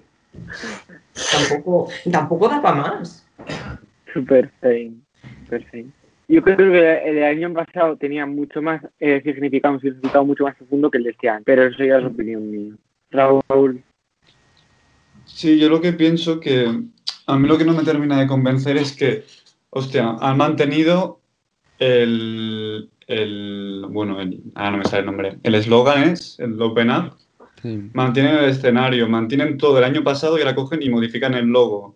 tampoco, 1.32 1.90
tampoco 2.12 2.50
da 2.50 2.62
para 2.62 2.76
más. 2.76 3.25
Super 4.14 4.52
fame. 4.62 4.96
Yo 6.28 6.42
creo 6.42 6.58
que 6.58 7.10
el 7.10 7.24
año 7.24 7.54
pasado 7.54 7.96
tenía 7.98 8.26
mucho 8.26 8.62
más 8.62 8.82
eh, 9.00 9.22
significado, 9.24 9.76
un 9.76 9.82
significado 9.82 10.26
mucho 10.26 10.44
más 10.44 10.56
profundo 10.56 10.90
que 10.90 10.98
el 10.98 11.04
de 11.04 11.10
este 11.12 11.30
año. 11.30 11.44
Pero 11.46 11.64
eso 11.64 11.84
ya 11.84 12.00
es 12.00 12.06
opinión 12.06 12.50
mía. 12.50 12.74
Raúl, 13.12 13.84
Sí, 15.26 15.60
yo 15.60 15.70
lo 15.70 15.82
que 15.82 15.94
pienso 15.94 16.40
que 16.40 16.84
a 17.28 17.38
mí 17.38 17.48
lo 17.48 17.58
que 17.58 17.66
no 17.66 17.74
me 17.74 17.84
termina 17.84 18.20
de 18.20 18.28
convencer 18.28 18.78
es 18.78 18.96
que, 18.96 19.26
hostia, 19.72 20.16
han 20.22 20.38
mantenido 20.38 21.20
el, 21.80 22.90
el 23.08 23.86
bueno, 23.90 24.22
el, 24.22 24.42
ah, 24.54 24.72
no 24.72 24.78
me 24.78 24.86
sale 24.86 25.00
el 25.02 25.06
nombre, 25.08 25.38
el 25.44 25.56
eslogan 25.56 26.04
es, 26.04 26.40
el 26.40 26.62
Open 26.62 26.92
Up, 26.92 27.14
sí. 27.62 27.90
mantienen 27.94 28.36
el 28.36 28.46
escenario, 28.46 29.10
mantienen 29.10 29.58
todo 29.58 29.80
el 29.80 29.84
año 29.84 30.04
pasado 30.04 30.38
y 30.38 30.42
ahora 30.42 30.56
cogen 30.56 30.82
y 30.84 30.90
modifican 30.90 31.34
el 31.34 31.48
logo. 31.48 31.96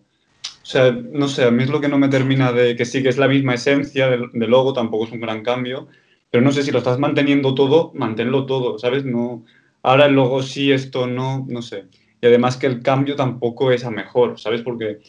O 0.70 0.72
sea, 0.72 0.92
no 0.92 1.26
sé, 1.26 1.42
a 1.42 1.50
mí 1.50 1.64
es 1.64 1.68
lo 1.68 1.80
que 1.80 1.88
no 1.88 1.98
me 1.98 2.06
termina 2.06 2.52
de 2.52 2.76
que 2.76 2.84
sí 2.84 3.02
que 3.02 3.08
es 3.08 3.18
la 3.18 3.26
misma 3.26 3.54
esencia 3.54 4.08
del, 4.08 4.30
logo, 4.32 4.72
tampoco 4.72 5.04
es 5.04 5.10
un 5.10 5.20
gran 5.20 5.42
cambio, 5.42 5.88
pero 6.30 6.44
no 6.44 6.52
sé 6.52 6.62
si 6.62 6.70
lo 6.70 6.78
estás 6.78 6.96
manteniendo 7.00 7.56
todo, 7.56 7.90
manténlo 7.92 8.46
todo, 8.46 8.78
¿sabes? 8.78 9.04
No, 9.04 9.44
ahora 9.82 10.06
el 10.06 10.14
logo 10.14 10.44
sí, 10.44 10.70
esto 10.70 11.08
no, 11.08 11.44
no 11.48 11.60
sé. 11.60 11.86
Y 12.20 12.26
además 12.28 12.56
que 12.56 12.68
el 12.68 12.82
cambio 12.82 13.16
tampoco 13.16 13.72
es 13.72 13.84
a 13.84 13.90
mejor, 13.90 14.38
¿sabes? 14.38 14.62
Porque 14.62 15.00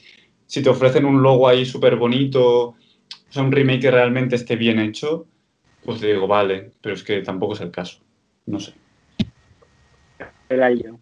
si 0.48 0.64
te 0.64 0.70
ofrecen 0.70 1.06
un 1.06 1.22
logo 1.22 1.48
ahí 1.48 1.64
súper 1.64 1.96
bonito, 1.96 2.70
o 2.70 2.76
sea, 3.30 3.44
un 3.44 3.52
remake 3.52 3.82
que 3.82 3.92
realmente 3.92 4.38
esté 4.38 4.56
bien 4.56 4.80
hecho, 4.80 5.28
pues 5.86 6.02
te 6.02 6.08
digo, 6.08 6.26
vale, 6.26 6.72
pero 6.82 6.96
es 6.96 7.04
que 7.04 7.22
tampoco 7.22 7.54
es 7.54 7.62
el 7.62 7.70
caso. 7.70 8.00
No 8.48 8.60
sé. 8.60 8.74
el 10.50 10.64
año. 10.64 11.00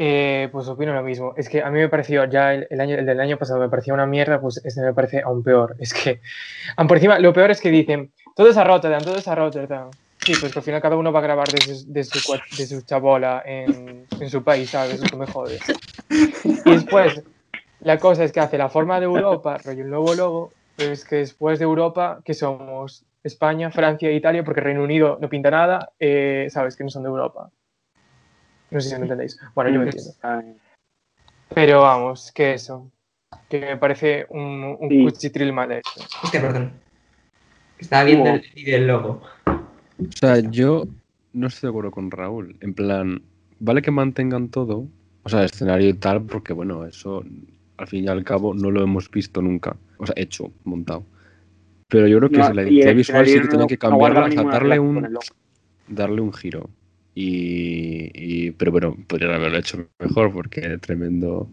Eh, 0.00 0.48
pues 0.52 0.68
opino 0.68 0.94
lo 0.94 1.02
mismo. 1.02 1.34
Es 1.36 1.48
que 1.48 1.60
a 1.60 1.70
mí 1.70 1.80
me 1.80 1.88
pareció 1.88 2.24
ya 2.24 2.54
el, 2.54 2.68
el 2.70 2.80
año, 2.80 2.96
el 2.96 3.04
del 3.04 3.20
año 3.20 3.36
pasado 3.36 3.58
me 3.58 3.68
parecía 3.68 3.92
una 3.94 4.06
mierda, 4.06 4.40
pues 4.40 4.60
este 4.64 4.80
me 4.80 4.94
parece 4.94 5.20
aún 5.22 5.42
peor. 5.42 5.74
Es 5.80 5.92
que, 5.92 6.20
aún 6.76 6.86
por 6.86 6.96
encima, 6.98 7.18
lo 7.18 7.32
peor 7.32 7.50
es 7.50 7.60
que 7.60 7.70
dicen, 7.70 8.12
todo 8.36 8.48
es 8.48 8.56
a 8.56 8.64
Rotterdam, 8.64 9.02
todo 9.02 9.16
es 9.16 9.26
a 9.26 9.34
Rotterdam. 9.34 9.90
Sí, 10.24 10.34
pues 10.40 10.52
que 10.52 10.58
al 10.58 10.64
final 10.64 10.82
cada 10.82 10.96
uno 10.96 11.12
va 11.12 11.20
a 11.20 11.22
grabar 11.22 11.48
de 11.48 11.60
su, 11.60 11.92
de 11.92 12.04
su, 12.04 12.38
de 12.56 12.66
su 12.66 12.82
chabola 12.82 13.42
en, 13.44 14.06
en 14.20 14.30
su 14.30 14.42
país, 14.42 14.70
¿sabes? 14.70 15.00
Eso 15.02 15.16
me 15.16 15.26
jode. 15.26 15.58
Y 16.10 16.70
después, 16.70 17.22
la 17.80 17.98
cosa 17.98 18.24
es 18.24 18.32
que 18.32 18.40
hace 18.40 18.58
la 18.58 18.68
forma 18.68 19.00
de 19.00 19.06
Europa, 19.06 19.58
rollo 19.64 19.84
un 19.84 19.90
nuevo 19.90 20.14
logo, 20.14 20.52
pero 20.76 20.92
es 20.92 21.04
que 21.04 21.16
después 21.16 21.58
de 21.58 21.64
Europa, 21.64 22.20
que 22.24 22.34
somos 22.34 23.04
España, 23.22 23.70
Francia 23.70 24.08
e 24.08 24.14
Italia, 24.14 24.44
porque 24.44 24.60
Reino 24.60 24.82
Unido 24.82 25.18
no 25.20 25.28
pinta 25.28 25.50
nada, 25.50 25.92
eh, 25.98 26.48
¿sabes? 26.50 26.76
Que 26.76 26.84
no 26.84 26.90
son 26.90 27.04
de 27.04 27.08
Europa. 27.08 27.50
No 28.70 28.80
sé 28.80 28.90
si 28.90 28.94
me 28.96 29.02
entendéis. 29.02 29.38
Bueno, 29.54 29.70
yo 29.70 29.78
me 29.80 29.86
entiendo. 29.86 30.12
Pero 31.54 31.80
vamos, 31.82 32.30
que 32.32 32.54
eso. 32.54 32.90
Que 33.48 33.60
me 33.60 33.76
parece 33.78 34.26
un, 34.30 34.76
un 34.78 34.88
Sí. 34.88 35.02
cuchitril 35.04 35.52
mal 35.52 35.72
hecho. 35.72 36.00
Hostia, 36.22 36.40
perdón. 36.42 36.72
Estaba 37.78 38.04
viendo 38.04 38.24
Hugo. 38.30 38.34
el 38.34 38.52
vídeo 38.54 38.78
del 38.78 38.86
logo. 38.86 39.22
O 39.46 40.12
sea, 40.14 40.38
yo 40.40 40.84
no 41.32 41.46
estoy 41.46 41.68
de 41.68 41.70
acuerdo 41.70 41.90
con 41.90 42.10
Raúl. 42.10 42.56
En 42.60 42.74
plan, 42.74 43.22
vale 43.60 43.82
que 43.82 43.90
mantengan 43.90 44.48
todo, 44.48 44.86
o 45.22 45.28
sea, 45.28 45.44
escenario 45.44 45.88
y 45.88 45.94
tal, 45.94 46.22
porque 46.22 46.52
bueno, 46.52 46.84
eso 46.86 47.24
al 47.76 47.86
fin 47.86 48.04
y 48.04 48.08
al 48.08 48.24
cabo 48.24 48.54
no 48.54 48.70
lo 48.70 48.82
hemos 48.82 49.10
visto 49.10 49.40
nunca. 49.40 49.76
O 49.98 50.06
sea, 50.06 50.14
hecho, 50.18 50.50
montado. 50.64 51.04
Pero 51.88 52.06
yo 52.08 52.18
creo 52.18 52.30
que 52.30 52.38
No, 52.38 52.52
la 52.52 52.62
identidad 52.62 52.94
visual 52.94 53.26
sí 53.26 53.40
que 53.48 53.56
no- 53.56 53.66
que 53.66 53.78
cambiarla, 53.78 54.24
o 54.26 54.30
sea, 54.30 54.42
darle 54.44 54.78
un, 54.78 55.16
darle 55.88 56.20
un 56.20 56.32
giro. 56.32 56.68
Y, 57.20 58.10
y- 58.14 58.50
pero 58.52 58.70
bueno, 58.70 58.96
podrían 59.08 59.32
haberlo 59.32 59.58
hecho 59.58 59.88
mejor 59.98 60.32
porque 60.32 60.78
tremendo. 60.78 61.48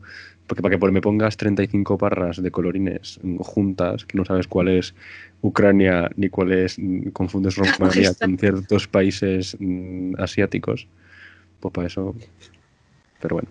Porque 0.46 0.62
para 0.62 0.78
que 0.78 0.92
me 0.92 1.02
pongas 1.02 1.38
35 1.38 1.98
barras 1.98 2.40
de 2.40 2.52
colorines 2.52 3.20
juntas, 3.40 4.06
que 4.06 4.16
no 4.16 4.26
sabes 4.26 4.48
cuál 4.48 4.68
es 4.68 4.94
Ucrania 5.42 6.12
ni 6.18 6.30
cuál 6.30 6.52
es, 6.52 6.78
mm, 6.78 7.10
confundes 7.10 7.56
Rumanía 7.58 8.12
con 8.14 8.38
ciertos 8.38 8.88
países 8.88 9.58
mm, 9.60 10.14
asiáticos, 10.20 10.88
pues 11.60 11.74
para 11.74 11.88
eso. 11.88 12.14
Pero 13.22 13.38
bueno, 13.38 13.50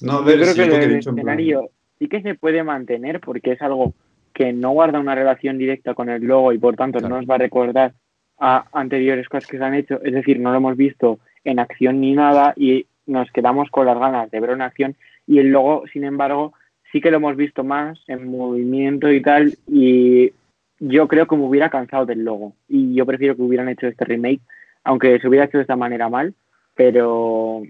No, 0.00 0.12
a 0.12 0.18
Yo 0.20 0.24
ver, 0.24 0.36
creo 0.38 0.54
sí, 0.54 0.60
que 0.60 0.66
lo 0.66 0.72
que 0.72 0.76
he 0.76 0.86
el 0.86 0.96
dicho, 0.96 1.10
en 1.10 1.16
plan- 1.16 1.26
escenario 1.26 1.70
sí 1.98 2.08
que 2.08 2.22
se 2.22 2.34
puede 2.34 2.62
mantener 2.64 3.20
porque 3.20 3.52
es 3.52 3.60
algo 3.60 3.92
que 4.32 4.54
no 4.54 4.70
guarda 4.70 5.00
una 5.00 5.14
relación 5.14 5.58
directa 5.58 5.92
con 5.94 6.08
el 6.08 6.22
logo 6.24 6.54
y 6.54 6.58
por 6.58 6.76
tanto 6.76 6.98
Claro. 6.98 7.14
no 7.14 7.20
nos 7.20 7.28
va 7.28 7.34
a 7.34 7.38
recordar 7.38 7.92
a 8.38 8.66
anteriores 8.72 9.28
cosas 9.28 9.48
que 9.48 9.58
se 9.58 9.64
han 9.64 9.74
hecho. 9.74 10.00
Es 10.02 10.12
decir, 10.12 10.38
no 10.40 10.50
lo 10.50 10.58
hemos 10.58 10.76
visto 10.76 11.18
en 11.44 11.58
acción 11.58 12.00
ni 12.00 12.12
nada 12.12 12.54
y 12.56 12.86
nos 13.06 13.30
quedamos 13.30 13.70
con 13.70 13.86
las 13.86 13.98
ganas 13.98 14.30
de 14.30 14.40
ver 14.40 14.50
una 14.50 14.66
acción 14.66 14.96
y 15.26 15.38
el 15.38 15.48
logo, 15.48 15.84
sin 15.92 16.04
embargo, 16.04 16.52
sí 16.92 17.00
que 17.00 17.10
lo 17.10 17.18
hemos 17.18 17.36
visto 17.36 17.64
más 17.64 17.98
en 18.08 18.28
movimiento 18.28 19.10
y 19.10 19.22
tal 19.22 19.56
y 19.66 20.32
yo 20.78 21.08
creo 21.08 21.26
que 21.26 21.36
me 21.36 21.44
hubiera 21.44 21.70
cansado 21.70 22.04
del 22.04 22.24
logo 22.24 22.54
y 22.68 22.94
yo 22.94 23.06
prefiero 23.06 23.36
que 23.36 23.42
hubieran 23.42 23.68
hecho 23.68 23.86
este 23.86 24.04
remake, 24.04 24.40
aunque 24.84 25.18
se 25.20 25.28
hubiera 25.28 25.46
hecho 25.46 25.58
de 25.58 25.62
esta 25.62 25.76
manera 25.76 26.08
mal, 26.08 26.34
pero 26.74 27.62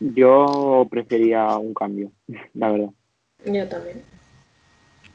yo 0.00 0.86
prefería 0.90 1.56
un 1.56 1.74
cambio, 1.74 2.12
la 2.54 2.70
verdad. 2.70 2.90
Yo 3.46 3.68
también. 3.68 4.02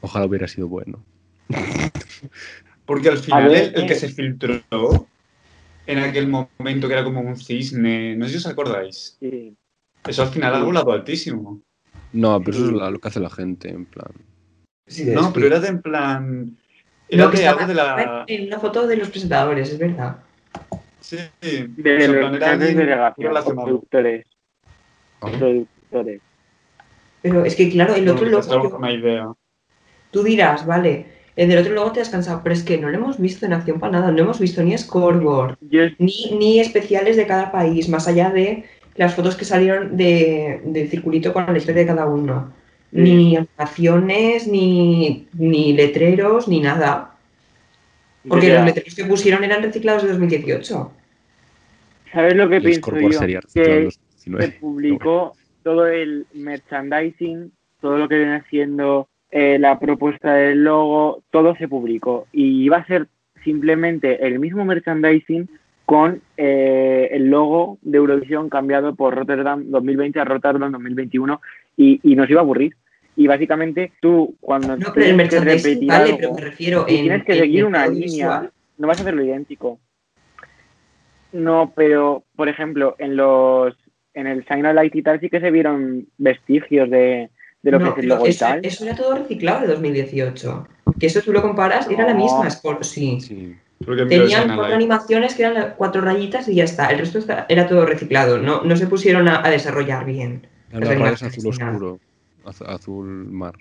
ojalá 0.00 0.26
hubiera 0.26 0.46
sido 0.46 0.68
bueno. 0.68 1.02
Porque 2.90 3.08
al 3.08 3.18
final 3.18 3.48
ver, 3.48 3.72
el, 3.72 3.82
el 3.82 3.86
que 3.86 3.94
se 3.94 4.08
filtró 4.08 4.60
en 5.86 5.98
aquel 6.00 6.26
momento 6.26 6.88
que 6.88 6.92
era 6.92 7.04
como 7.04 7.20
un 7.20 7.36
cisne, 7.36 8.16
no 8.16 8.24
sé 8.24 8.32
si 8.32 8.36
os 8.38 8.46
acordáis. 8.48 9.16
Sí. 9.20 9.56
Eso 10.08 10.22
al 10.24 10.28
final 10.30 10.56
ha 10.56 10.64
volado 10.64 10.90
altísimo. 10.90 11.62
No, 12.12 12.40
pero 12.40 12.56
eso 12.56 12.66
es 12.66 12.72
lo 12.72 12.98
que 12.98 13.06
hace 13.06 13.20
la 13.20 13.30
gente, 13.30 13.70
en 13.70 13.84
plan. 13.84 14.10
Sí, 14.88 15.04
de- 15.04 15.14
No, 15.14 15.32
pero 15.32 15.46
era 15.46 15.60
de 15.60 15.68
en 15.68 15.80
plan. 15.82 16.56
Era 17.08 17.24
Lo 17.26 17.30
que 17.30 17.36
de 17.38 17.46
algo 17.46 17.64
de 17.64 17.74
la. 17.74 18.24
en 18.26 18.46
una 18.48 18.58
foto 18.58 18.84
de 18.88 18.96
los 18.96 19.08
presentadores, 19.08 19.70
es 19.70 19.78
verdad. 19.78 20.16
Sí, 20.98 21.16
De 21.40 21.58
en 21.60 21.76
los 22.12 22.18
plan, 22.18 22.34
era 22.34 22.46
jefes 22.54 22.58
de 22.58 22.74
delegación, 22.74 23.32
productores, 23.54 24.26
Ah. 25.20 25.30
productores. 25.38 26.20
Pero 27.22 27.44
es 27.44 27.54
que, 27.54 27.70
claro, 27.70 27.94
el 27.94 28.08
otro 28.08 28.26
una 28.78 28.92
idea. 28.92 29.32
tú 30.10 30.24
dirás, 30.24 30.66
vale, 30.66 31.19
el 31.36 31.48
del 31.48 31.58
otro 31.58 31.72
logo 31.74 31.92
te 31.92 32.00
has 32.00 32.08
cansado, 32.08 32.40
pero 32.42 32.54
es 32.54 32.62
que 32.62 32.78
no 32.78 32.88
lo 32.88 32.96
hemos 32.98 33.18
visto 33.18 33.46
en 33.46 33.52
acción 33.52 33.78
para 33.80 33.92
nada, 33.92 34.10
no 34.10 34.22
hemos 34.22 34.38
visto 34.40 34.62
ni 34.62 34.76
scoreboard, 34.76 35.56
ni, 35.98 36.30
ni 36.38 36.60
especiales 36.60 37.16
de 37.16 37.26
cada 37.26 37.50
país, 37.52 37.88
más 37.88 38.08
allá 38.08 38.30
de 38.30 38.64
las 38.96 39.14
fotos 39.14 39.36
que 39.36 39.44
salieron 39.44 39.96
de, 39.96 40.60
del 40.64 40.88
circulito 40.88 41.32
con 41.32 41.46
la 41.46 41.56
historia 41.56 41.82
de 41.82 41.86
cada 41.86 42.06
uno. 42.06 42.52
Ni 42.92 43.36
animaciones, 43.36 44.48
ni, 44.48 45.28
ni 45.34 45.72
letreros, 45.74 46.48
ni 46.48 46.60
nada. 46.60 47.14
Porque 48.28 48.52
los 48.52 48.64
letreros 48.64 48.94
que 48.94 49.04
pusieron 49.04 49.44
eran 49.44 49.62
reciclados 49.62 50.02
de 50.02 50.08
2018. 50.08 50.92
¿Sabes 52.12 52.34
lo 52.34 52.48
que 52.48 52.56
El 52.56 52.62
pienso 52.62 52.90
yo? 52.98 53.12
sería 53.12 53.40
reciclado 53.40 53.70
en 53.70 53.78
Que 53.78 53.84
2019. 53.84 54.44
se 54.44 54.52
publicó 54.58 55.32
todo 55.62 55.86
el 55.86 56.26
merchandising, 56.34 57.52
todo 57.80 57.96
lo 57.98 58.08
que 58.08 58.18
viene 58.18 58.42
siendo 58.50 59.08
eh, 59.30 59.58
la 59.58 59.78
propuesta 59.78 60.34
del 60.34 60.64
logo, 60.64 61.22
todo 61.30 61.54
se 61.56 61.68
publicó. 61.68 62.26
Y 62.32 62.64
iba 62.64 62.78
a 62.78 62.86
ser 62.86 63.06
simplemente 63.44 64.26
el 64.26 64.38
mismo 64.38 64.64
merchandising 64.64 65.48
con 65.86 66.22
eh, 66.36 67.08
el 67.12 67.30
logo 67.30 67.78
de 67.82 67.98
Eurovisión 67.98 68.48
cambiado 68.48 68.94
por 68.94 69.14
Rotterdam 69.14 69.64
2020 69.70 70.20
a 70.20 70.24
Rotterdam 70.24 70.72
2021 70.72 71.40
y, 71.76 72.00
y 72.02 72.16
nos 72.16 72.28
iba 72.30 72.40
a 72.40 72.44
aburrir. 72.44 72.74
Y 73.16 73.26
básicamente 73.26 73.92
tú, 74.00 74.36
cuando 74.40 74.76
No, 74.76 74.92
pero 74.94 75.06
el 75.06 75.16
tienes 75.16 75.30
que 75.30 75.40
repetir 75.40 75.88
vale, 75.88 76.04
algo, 76.04 76.18
pero 76.18 76.34
me 76.34 76.40
refiero 76.40 76.86
y 76.88 76.94
en. 76.94 77.00
tienes 77.02 77.24
que 77.24 77.32
en 77.32 77.38
seguir 77.38 77.64
una 77.64 77.86
línea, 77.86 78.50
no 78.78 78.86
vas 78.86 78.98
a 78.98 79.02
hacerlo 79.02 79.24
idéntico. 79.24 79.78
No, 81.32 81.72
pero, 81.76 82.24
por 82.34 82.48
ejemplo, 82.48 82.96
en 82.98 83.16
los 83.16 83.76
en 84.14 84.26
el 84.26 84.44
Sign 84.46 84.66
of 84.66 84.74
Light 84.74 84.94
y 84.94 85.02
tal 85.02 85.20
sí 85.20 85.28
que 85.28 85.40
se 85.40 85.50
vieron 85.50 86.06
vestigios 86.18 86.90
de, 86.90 87.30
de 87.62 87.70
lo 87.70 87.78
No, 87.78 87.94
que 87.94 88.00
es 88.00 88.04
el 88.04 88.08
logo 88.08 88.26
y 88.26 88.30
eso, 88.30 88.44
tal. 88.46 88.64
eso 88.64 88.84
era 88.84 88.96
todo 88.96 89.14
reciclado 89.16 89.60
de 89.62 89.66
2018. 89.68 90.66
Que 90.98 91.06
eso 91.06 91.20
tú 91.22 91.32
lo 91.32 91.42
comparas, 91.42 91.88
era 91.90 92.06
la 92.06 92.14
misma. 92.14 92.46
Sport, 92.48 92.82
sí. 92.84 93.20
Sí. 93.20 93.56
Tenían 94.08 94.54
cuatro 94.56 94.74
animaciones 94.74 95.34
que 95.34 95.44
eran 95.44 95.74
cuatro 95.76 96.00
rayitas 96.02 96.48
y 96.48 96.54
ya 96.56 96.64
está. 96.64 96.88
El 96.90 96.98
resto 96.98 97.18
está- 97.18 97.46
era 97.48 97.66
todo 97.66 97.86
reciclado. 97.86 98.38
No, 98.38 98.62
no 98.62 98.76
se 98.76 98.86
pusieron 98.86 99.26
a, 99.28 99.44
a 99.46 99.50
desarrollar 99.50 100.04
bien. 100.04 100.46
La 100.72 100.80
raya 100.80 101.10
es 101.12 101.22
azul 101.22 101.46
oscuro. 101.48 101.98
az- 102.44 102.62
azul 102.62 103.06
mar. 103.30 103.54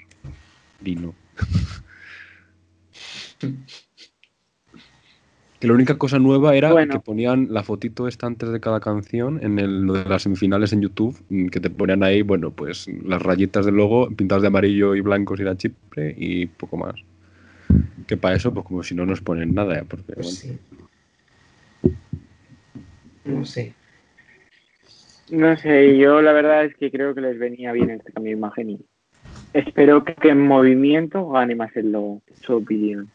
Vino. 0.82 1.14
que 5.60 5.68
la 5.68 5.74
única 5.74 5.98
cosa 5.98 6.20
nueva 6.20 6.56
era 6.56 6.72
Bueno. 6.72 6.94
que 6.94 7.00
ponían 7.00 7.48
la 7.52 7.64
fotito 7.64 8.08
esta 8.08 8.28
antes 8.28 8.50
de 8.50 8.60
cada 8.62 8.80
canción 8.80 9.40
en 9.44 9.60
el, 9.60 9.82
lo 9.82 9.94
de 9.94 10.06
las 10.06 10.24
semifinales 10.24 10.72
en 10.72 10.82
YouTube, 10.82 11.18
mm, 11.30 11.48
que 11.48 11.60
te 11.60 11.70
ponían 11.70 12.02
ahí, 12.04 12.22
bueno, 12.22 12.52
pues 12.52 12.88
las 13.04 13.22
rayitas 13.22 13.66
del 13.66 13.76
logo 13.76 14.10
pintadas 14.10 14.42
de 14.42 14.48
amarillo 14.48 14.96
y 14.96 15.02
blanco 15.02 15.36
si 15.36 15.44
era 15.44 15.58
Chipre 15.58 16.16
y 16.18 16.46
poco 16.46 16.78
más. 16.78 16.96
Que 18.08 18.16
para 18.16 18.36
eso, 18.36 18.54
pues 18.54 18.66
como 18.66 18.84
si 18.84 18.96
no 18.96 19.06
nos 19.06 19.22
ponen 19.22 19.54
nada, 19.54 19.84
porque 19.88 20.14
Pues 20.14 20.18
bueno, 20.26 20.58
sí. 21.90 21.94
No 23.26 23.46
sé. 23.46 23.74
No 25.30 25.56
sé, 25.58 25.98
yo 25.98 26.22
la 26.22 26.32
verdad 26.32 26.66
es 26.66 26.76
que 26.76 26.90
creo 26.90 27.14
que 27.14 27.22
les 27.22 27.38
venía 27.38 27.72
bien 27.72 27.92
este 27.92 28.12
cambio 28.12 28.32
de 28.32 28.38
imagen 28.38 28.70
y 28.72 28.80
espero 29.54 30.04
que, 30.04 30.16
que 30.16 30.30
en 30.30 30.42
movimiento 30.42 31.30
gane 31.30 31.54
más 31.54 31.76
el 31.76 31.92
logo, 31.92 32.22
su 32.42 32.56
opinión. 32.56 33.12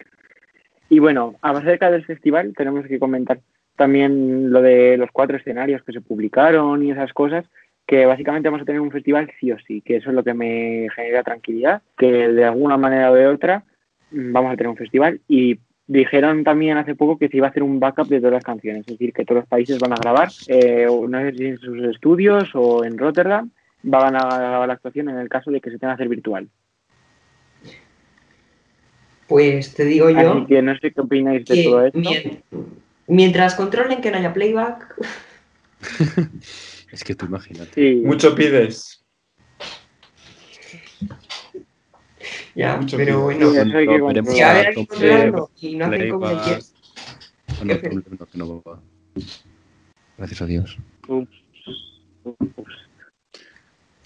Y 0.95 1.01
bueno, 1.01 1.35
acerca 1.43 1.91
del 1.91 2.05
festival 2.05 2.55
tenemos 2.57 2.87
que 2.87 3.01
comentar 3.01 3.41
también 3.75 4.53
lo 4.53 4.63
de 4.63 4.97
los 4.97 5.11
cuatro 5.11 5.37
escenarios 5.37 5.83
que 5.83 5.93
se 5.93 6.01
publicaron 6.01 6.85
y 6.85 6.93
esas 6.93 7.13
cosas, 7.13 7.45
que 7.85 8.07
básicamente 8.07 8.49
vamos 8.49 8.63
a 8.63 8.65
tener 8.65 8.81
un 8.81 8.93
festival 8.93 9.29
sí 9.41 9.51
o 9.51 9.59
sí, 9.59 9.81
que 9.81 9.97
eso 9.97 10.11
es 10.11 10.15
lo 10.15 10.23
que 10.23 10.35
me 10.35 10.87
genera 10.95 11.25
tranquilidad, 11.25 11.83
que 11.99 12.29
de 12.29 12.45
alguna 12.45 12.77
manera 12.77 13.11
o 13.11 13.15
de 13.15 13.27
otra 13.27 13.65
mm, 14.13 14.33
vamos 14.33 14.53
a 14.53 14.57
tener 14.57 14.71
un 14.71 14.77
festival 14.77 15.21
y 15.27 15.59
dijeron 15.89 16.45
también 16.45 16.77
hace 16.77 16.95
poco 16.95 17.19
que 17.19 17.29
se 17.29 17.39
iba 17.39 17.49
a 17.49 17.51
hacer 17.51 17.65
un 17.65 17.81
backup 17.81 18.07
de 18.07 18.21
todas 18.21 18.35
las 18.35 18.45
canciones, 18.45 18.83
es 18.83 18.97
decir, 18.97 19.13
que 19.13 19.25
todos 19.25 19.41
los 19.41 19.49
países 19.49 19.81
van 19.81 19.95
a 19.95 20.01
grabar, 20.01 20.29
eh, 20.47 20.87
no 20.87 21.19
sé 21.19 21.33
si 21.33 21.45
en 21.47 21.59
sus 21.59 21.83
estudios 21.87 22.51
o 22.55 22.85
en 22.85 22.97
Rotterdam, 22.97 23.51
van 23.83 24.15
a 24.15 24.39
grabar 24.39 24.69
la 24.69 24.75
actuación 24.75 25.09
en 25.09 25.19
el 25.19 25.29
caso 25.29 25.51
de 25.51 25.61
que 25.61 25.73
se 25.73 25.79
tenga 25.81 25.97
que 25.97 26.03
hacer 26.05 26.09
virtual. 26.09 26.49
Pues 29.27 29.75
te 29.75 29.85
digo 29.85 30.11
yo. 30.11 30.33
Así 30.35 30.47
que 30.47 30.63
no 30.63 30.77
sé 30.79 30.93
qué 30.93 31.01
opináis 31.01 31.45
de 31.47 31.55
que 31.57 31.63
todo 31.65 31.85
esto. 31.87 31.99
mien- 31.99 32.43
mientras 33.07 33.55
controlen 33.55 34.01
que 34.01 34.11
no 34.11 34.19
haya 34.19 34.33
playback, 34.33 34.95
es 36.93 37.05
que 37.05 37.15
tú 37.15 37.27
imagínate. 37.27 37.71
Sí, 37.75 38.03
Mucho 38.05 38.35
pides. 38.35 39.05
ya, 42.55 42.77
Mucho 42.77 42.97
pero 42.97 43.23
bueno. 43.23 43.51
Sí, 43.51 43.59
hay 43.59 43.87
que 43.87 44.33
Si 44.35 44.41
a 44.43 44.51
haber 44.51 44.67
a 44.67 44.69
alguien 44.69 44.75
tope 44.75 44.89
controlando 44.97 45.51
y 45.61 45.75
no 45.77 45.85
hacen 45.87 46.11
como. 46.11 46.27
Ah, 46.27 46.59
que 48.27 48.39
no 48.39 48.63
va. 48.67 48.81
Gracias 50.19 50.43
a 50.43 50.47
Dios. 50.47 50.77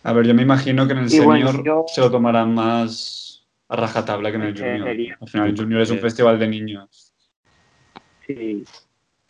A 0.05 0.13
ver, 0.13 0.27
yo 0.27 0.35
me 0.35 0.43
imagino 0.43 0.87
que 0.87 0.93
en 0.93 0.99
el 1.01 1.07
Y 1.07 1.11
senior 1.11 1.27
bueno, 1.27 1.65
yo- 1.65 1.85
se 1.89 2.01
lo 2.01 2.11
tomarán 2.11 2.55
más 2.55 3.28
a 3.69 3.77
rajatabla 3.77 4.31
que 4.31 4.37
en 4.37 4.43
el 4.43 4.57
junior. 4.57 5.17
Al 5.21 5.29
final, 5.29 5.49
el 5.49 5.57
junior 5.57 5.81
es 5.83 5.91
un 5.91 5.99
festival 5.99 6.39
de 6.39 6.49
niños. 6.49 7.13
sí. 8.27 8.65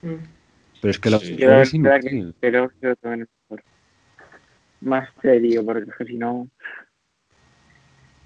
Pero 0.00 0.90
es 0.90 0.98
que 0.98 1.10
la 1.10 1.18
Sí. 1.18 1.36
Yo 1.36 1.50
es 1.50 1.74
la 1.74 1.90
verdad 1.90 2.00
que 2.08 2.18
espero 2.20 2.70
que 2.80 2.86
lo 2.86 2.96
tomen 2.96 3.28
mejor. 3.48 3.64
Más 4.80 5.08
serio, 5.20 5.64
porque 5.64 5.90
es 5.90 5.96
que 5.96 6.04
si 6.04 6.16
no. 6.16 6.48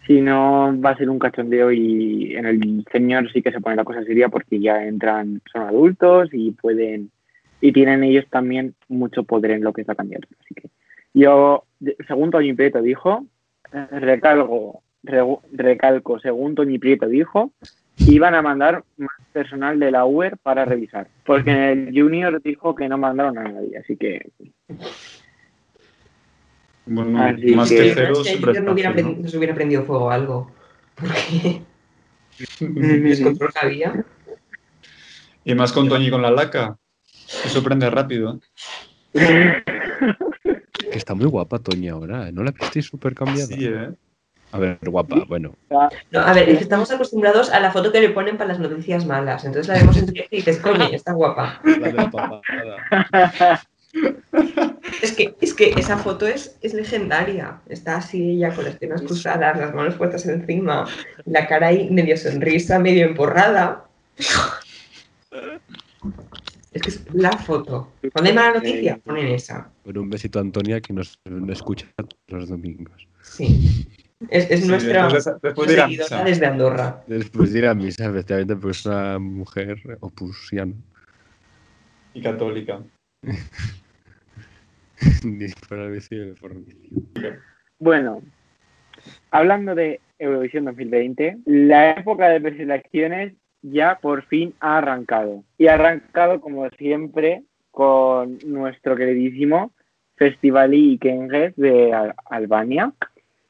Si 0.06 0.20
no, 0.20 0.78
va 0.80 0.90
a 0.90 0.96
ser 0.96 1.08
un 1.08 1.18
cachondeo 1.18 1.72
y 1.72 2.34
en 2.34 2.44
el 2.44 2.84
señor 2.90 3.32
sí 3.32 3.40
que 3.40 3.52
se 3.52 3.60
pone 3.60 3.76
la 3.76 3.84
cosa 3.84 4.02
seria 4.02 4.28
porque 4.28 4.60
ya 4.60 4.84
entran, 4.84 5.40
son 5.50 5.62
adultos 5.62 6.28
y 6.32 6.50
pueden. 6.50 7.10
Y 7.60 7.72
tienen 7.72 8.02
ellos 8.02 8.26
también 8.28 8.74
mucho 8.88 9.22
poder 9.22 9.52
en 9.52 9.62
lo 9.62 9.72
que 9.72 9.82
está 9.82 9.94
cambiando. 9.94 10.26
Así 10.40 10.54
que 10.54 10.68
yo, 11.14 11.64
según 12.06 12.30
Toñi 12.30 12.52
Prieto 12.52 12.82
dijo, 12.82 13.24
eh, 13.72 14.20
recalco, 15.52 16.18
según 16.20 16.54
Toñi 16.54 16.78
Prieto 16.78 17.06
dijo, 17.08 17.52
iban 18.06 18.34
a 18.34 18.42
mandar 18.42 18.84
más 18.96 19.10
personal 19.32 19.78
de 19.78 19.90
la 19.90 20.04
UER 20.04 20.36
para 20.38 20.64
revisar. 20.64 21.08
Porque 21.24 21.50
en 21.50 21.88
el 21.88 22.00
Junior 22.00 22.40
dijo 22.42 22.74
que 22.74 22.88
no 22.88 22.98
mandaron 22.98 23.38
a 23.38 23.44
nadie, 23.44 23.78
así 23.78 23.96
que 23.96 24.30
Bueno, 26.86 27.22
Así 27.22 27.54
más 27.54 27.68
que- 27.68 27.76
que 27.76 27.94
cero, 27.94 28.12
es 28.12 28.18
que 28.18 28.24
siempre 28.30 28.50
ayer 28.50 28.64
no, 28.64 28.72
hubiera 28.72 28.92
¿no? 28.92 29.16
no 29.18 29.28
se 29.28 29.38
hubiera 29.38 29.54
prendido 29.54 29.84
fuego 29.84 30.10
algo. 30.10 30.50
Porque 30.96 31.62
descontrol 32.60 33.50
había. 33.60 34.04
Y 35.44 35.54
más 35.54 35.72
con 35.72 35.88
Toñi 35.88 36.10
con 36.10 36.22
la 36.22 36.30
laca. 36.30 36.76
Eso 37.44 37.62
prende 37.62 37.88
rápido. 37.90 38.40
¿eh? 39.14 39.62
Que 40.90 40.98
está 40.98 41.14
muy 41.14 41.26
guapa 41.26 41.58
Toña 41.58 41.92
ahora, 41.92 42.28
¿eh? 42.28 42.32
¿no 42.32 42.42
la 42.42 42.50
visteis 42.50 42.86
súper 42.86 43.14
cambiada? 43.14 43.46
Sí, 43.46 43.64
¿eh? 43.66 43.90
A 44.52 44.58
ver, 44.58 44.78
guapa, 44.84 45.24
bueno. 45.26 45.54
No, 46.10 46.20
a 46.20 46.32
ver, 46.34 46.48
es 46.50 46.58
que 46.58 46.64
estamos 46.64 46.90
acostumbrados 46.90 47.50
a 47.50 47.58
la 47.58 47.72
foto 47.72 47.90
que 47.90 48.02
le 48.02 48.10
ponen 48.10 48.36
para 48.36 48.48
las 48.48 48.58
noticias 48.58 49.06
malas. 49.06 49.46
Entonces 49.46 49.68
la 49.68 49.80
vemos 49.80 49.96
en 49.96 50.06
directo 50.06 50.36
y 50.36 50.38
dices, 50.38 50.58
coño, 50.58 50.84
está 50.92 51.12
guapa. 51.12 51.60
Es 55.02 55.12
que, 55.12 55.34
es 55.40 55.54
que 55.54 55.70
esa 55.70 55.96
foto 55.96 56.26
es, 56.26 56.58
es 56.60 56.74
legendaria. 56.74 57.60
Está 57.66 57.96
así 57.96 58.32
ella 58.32 58.54
con 58.54 58.64
las 58.64 58.76
piernas 58.76 59.02
cruzadas, 59.02 59.58
las 59.58 59.74
manos 59.74 59.94
puestas 59.94 60.26
encima, 60.26 60.86
la 61.24 61.46
cara 61.46 61.68
ahí 61.68 61.90
medio 61.90 62.16
sonrisa, 62.18 62.78
medio 62.78 63.06
emporrada. 63.06 63.86
Es 66.72 66.82
que 66.82 66.88
es 66.90 67.04
la 67.14 67.32
foto. 67.32 67.90
Cuando 68.12 68.30
hay 68.30 68.36
mala 68.36 68.54
noticia, 68.54 68.98
ponen 68.98 69.28
esa. 69.28 69.70
Bueno, 69.84 70.02
un 70.02 70.10
besito 70.10 70.38
a 70.38 70.42
Antonia 70.42 70.80
que 70.80 70.92
nos, 70.92 71.18
nos 71.24 71.50
escucha 71.50 71.86
los 72.28 72.48
domingos. 72.48 73.08
Sí. 73.22 73.88
Es, 74.28 74.50
es 74.50 74.60
Sí, 74.60 74.68
nuestra 74.68 75.02
después 75.08 75.24
de- 75.24 75.32
después 75.42 75.68
de 75.68 75.74
ir 75.74 75.80
a 75.80 75.84
seguidora 75.84 76.16
misa. 76.16 76.24
desde 76.24 76.46
Andorra. 76.46 77.02
Después 77.06 77.52
de 77.52 77.58
ir 77.58 77.66
a 77.66 77.74
misa, 77.74 78.06
efectivamente, 78.06 78.54
porque 78.56 78.70
es 78.70 78.86
una 78.86 79.18
mujer 79.18 79.78
opusiana. 80.00 80.74
Y 82.14 82.22
católica. 82.22 82.80
Bueno, 87.78 88.22
hablando 89.30 89.74
de 89.74 90.00
Eurovisión 90.18 90.64
2020, 90.66 91.38
la 91.46 91.90
época 91.92 92.28
de 92.28 92.40
preselecciones 92.40 93.34
ya 93.62 93.98
por 94.00 94.24
fin 94.26 94.54
ha 94.60 94.78
arrancado. 94.78 95.42
Y 95.58 95.66
ha 95.66 95.74
arrancado, 95.74 96.40
como 96.40 96.68
siempre, 96.70 97.42
con 97.70 98.38
nuestro 98.46 98.96
queridísimo 98.96 99.72
Festivali 100.16 100.92
Ikenges 100.94 101.54
de 101.56 101.92
Al- 101.92 102.14
Albania, 102.26 102.92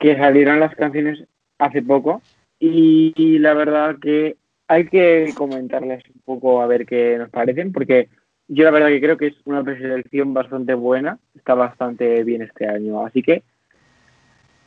que 0.03 0.17
salieron 0.17 0.61
las 0.61 0.75
canciones 0.75 1.25
hace 1.59 1.83
poco. 1.83 2.21
Y, 2.59 3.13
y 3.17 3.39
la 3.39 3.55
verdad 3.55 3.97
que 4.01 4.37
hay 4.69 4.87
que 4.89 5.33
comentarles 5.37 6.05
un 6.15 6.21
poco 6.25 6.63
a 6.63 6.67
ver 6.67 6.87
qué 6.87 7.17
nos 7.19 7.31
parecen, 7.31 7.73
porque 7.73 8.09
yo 8.49 8.65
la 8.65 8.71
verdad 8.71 8.89
que 8.89 9.01
creo 9.01 9.17
que 9.17 9.29
es 9.29 9.35
una 9.45 9.63
preselección 9.65 10.35
bastante 10.35 10.75
buena, 10.75 11.19
está 11.35 11.55
bastante 11.55 12.23
bien 12.25 12.43
este 12.43 12.67
año. 12.67 13.05
Así 13.05 13.23
que 13.23 13.43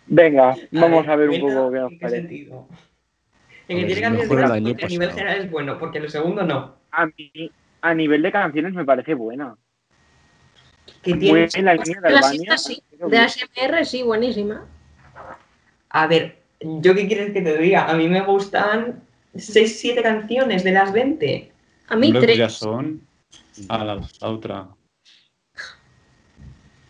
Venga, 0.07 0.55
vamos 0.71 1.07
a 1.07 1.15
ver 1.15 1.29
un 1.29 1.39
¿buena 1.41 1.55
poco 1.55 1.71
qué 1.71 1.79
nos 1.79 1.89
qué 1.89 1.97
parece. 1.97 2.21
sentido? 2.21 2.67
En 3.67 3.77
que 3.79 3.85
tiene 3.85 3.93
es 3.93 4.01
canciones 4.01 4.27
porque 4.27 4.43
a 4.43 4.87
nivel 4.89 5.11
general 5.11 5.37
es 5.39 5.51
bueno, 5.51 5.79
porque 5.79 5.99
lo 5.99 6.09
segundo 6.09 6.43
no. 6.43 6.75
A 6.91 7.07
mí, 7.07 7.51
a 7.81 7.93
nivel 7.93 8.21
de 8.21 8.31
canciones 8.31 8.73
me 8.73 8.85
parece 8.85 9.15
buena. 9.15 9.57
Que 11.01 11.15
tiene, 11.15 11.47
en 11.53 11.65
la 11.65 11.73
línea 11.73 12.01
de 12.01 12.11
La 12.11 12.19
Albania. 12.19 12.57
sí, 12.57 12.83
de 12.91 13.17
ASMR 13.17 13.85
sí, 13.85 14.03
buenísima. 14.03 14.67
A 15.97 16.07
ver, 16.07 16.35
¿yo 16.59 16.93
qué 16.93 17.07
quieres 17.07 17.31
que 17.31 17.41
te 17.41 17.57
diga? 17.57 17.89
A 17.89 17.95
mí 17.95 18.09
me 18.09 18.21
gustan 18.21 19.01
6, 19.33 19.79
7 19.79 20.01
canciones 20.01 20.63
de 20.65 20.71
las 20.73 20.91
20. 20.91 21.51
A 21.87 21.95
mí 21.95 22.07
Hombre, 22.07 22.19
pues 22.19 22.25
tres. 22.25 22.37
ya 22.37 22.49
son. 22.49 23.01
A 23.69 23.83
la, 23.85 23.95
la 23.95 24.27
otra. 24.29 24.67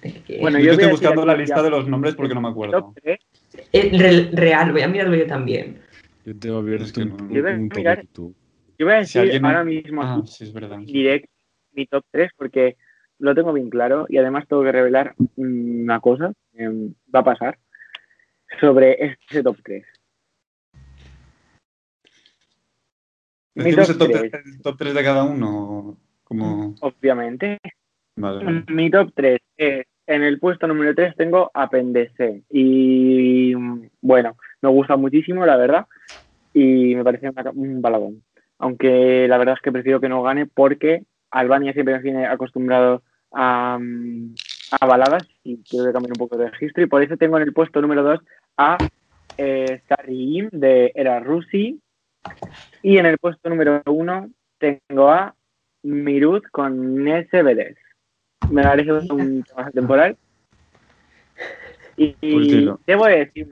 Es 0.02 0.14
que- 0.24 0.40
Bueno, 0.40 0.58
yo 0.60 0.66
yo 0.66 0.72
voy 0.72 0.84
a 0.84 0.88
estoy 0.88 0.92
buscando 0.92 1.26
la 1.26 1.34
ya- 1.34 1.40
lista 1.40 1.62
de 1.64 1.70
los 1.70 1.88
nombres 1.88 2.16
porque 2.16 2.34
no 2.34 2.42
me 2.42 2.50
acuerdo. 2.50 2.94
Eh, 3.72 4.30
real, 4.34 4.72
voy 4.72 4.82
a 4.82 4.88
mirarlo 4.88 5.16
yo 5.16 5.28
también. 5.28 5.80
Yo 6.26 6.36
tengo 6.38 6.58
abierto 6.58 6.86
Es 6.86 6.94
que 6.94 7.02
un, 7.04 7.30
Yo 7.32 7.42
voy 7.44 7.52
a 7.52 7.56
un 7.56 7.70
top 7.70 7.78
mirar- 7.78 7.98
de 7.98 8.04
YouTube. 8.06 8.36
Yo 8.78 8.86
voy 8.88 8.96
a 8.96 8.98
Si 9.06 9.20
decir 9.20 9.22
alguien- 9.22 9.46
ahora 9.46 9.64
mismo 9.64 10.02
Ah, 10.02 10.22
sí, 10.26 10.44
es 10.46 10.54
verdad. 10.54 10.80
direct, 10.80 11.28
mi 11.74 11.86
top 11.86 12.04
3 12.12 12.32
porque 12.36 12.76
lo 13.20 13.34
tengo 13.36 13.54
bien 13.54 13.70
claro 13.70 14.06
y 14.10 14.18
además 14.18 14.46
tengo 14.48 14.64
que 14.64 14.72
revelar 14.72 15.14
una 15.36 16.00
cosa 16.00 16.34
que 16.58 16.68
va 17.14 17.20
a 17.20 17.24
pasar 17.24 17.58
sobre 18.60 18.98
este 19.04 19.44
top 19.44 19.58
3. 19.64 19.86
¿Decimos 23.56 23.90
el 23.90 23.98
top, 23.98 24.12
top 24.64 24.78
3 24.78 24.94
de 24.94 25.04
cada 25.04 25.24
uno? 25.24 25.98
Como... 26.24 26.76
Obviamente. 26.82 27.60
Mi 28.68 28.90
top 28.90 29.12
3 29.16 29.40
es, 29.58 29.86
en 30.08 30.24
el 30.24 30.40
puesto 30.40 30.68
número 30.68 30.94
3 30.94 31.16
tengo 31.16 31.52
Apendece 31.54 32.44
y 32.50 33.54
bueno, 34.02 34.38
me 34.62 34.70
gusta 34.70 34.96
muchísimo, 34.98 35.46
la 35.46 35.58
verdad, 35.58 35.86
y 36.54 36.96
me 36.96 37.04
parece 37.04 37.32
un 37.54 37.82
baladón. 37.82 38.24
Aunque 38.58 39.28
la 39.28 39.38
verdad 39.38 39.56
es 39.56 39.62
que 39.62 39.72
prefiero 39.72 40.00
que 40.00 40.10
no 40.10 40.24
gane 40.24 40.46
porque 40.46 41.04
Albania 41.32 41.74
siempre 41.74 41.96
nos 41.96 42.04
viene 42.04 42.26
acostumbrado 42.26 43.04
a, 43.34 43.78
a 44.80 44.86
baladas 44.86 45.28
y 45.46 45.58
quiero 45.64 45.94
cambiar 45.94 46.12
un 46.12 46.18
poco 46.18 46.38
de 46.38 46.50
registro 46.50 46.84
y 46.84 46.88
por 46.88 47.02
eso 47.04 47.16
tengo 47.16 47.38
en 47.38 47.44
el 47.44 47.54
puesto 47.54 47.80
número 47.82 48.04
2 48.04 48.20
a 48.58 48.78
eh, 49.38 49.82
de 50.52 50.92
Era 50.96 51.20
Rusi 51.20 51.80
y 52.82 52.98
en 52.98 53.06
el 53.06 53.18
puesto 53.18 53.50
número 53.50 53.82
1 53.86 54.30
tengo 54.58 55.10
a 55.10 55.36
Mirut 55.84 56.46
con 56.52 57.04
Nesevedes. 57.04 57.78
Me 58.52 58.64
parece 58.64 58.92
un 58.92 59.44
tema 59.44 59.72
temporal. 59.72 60.18
Y, 61.98 62.12
pues 62.20 62.78
debo 62.86 63.06
decir 63.06 63.48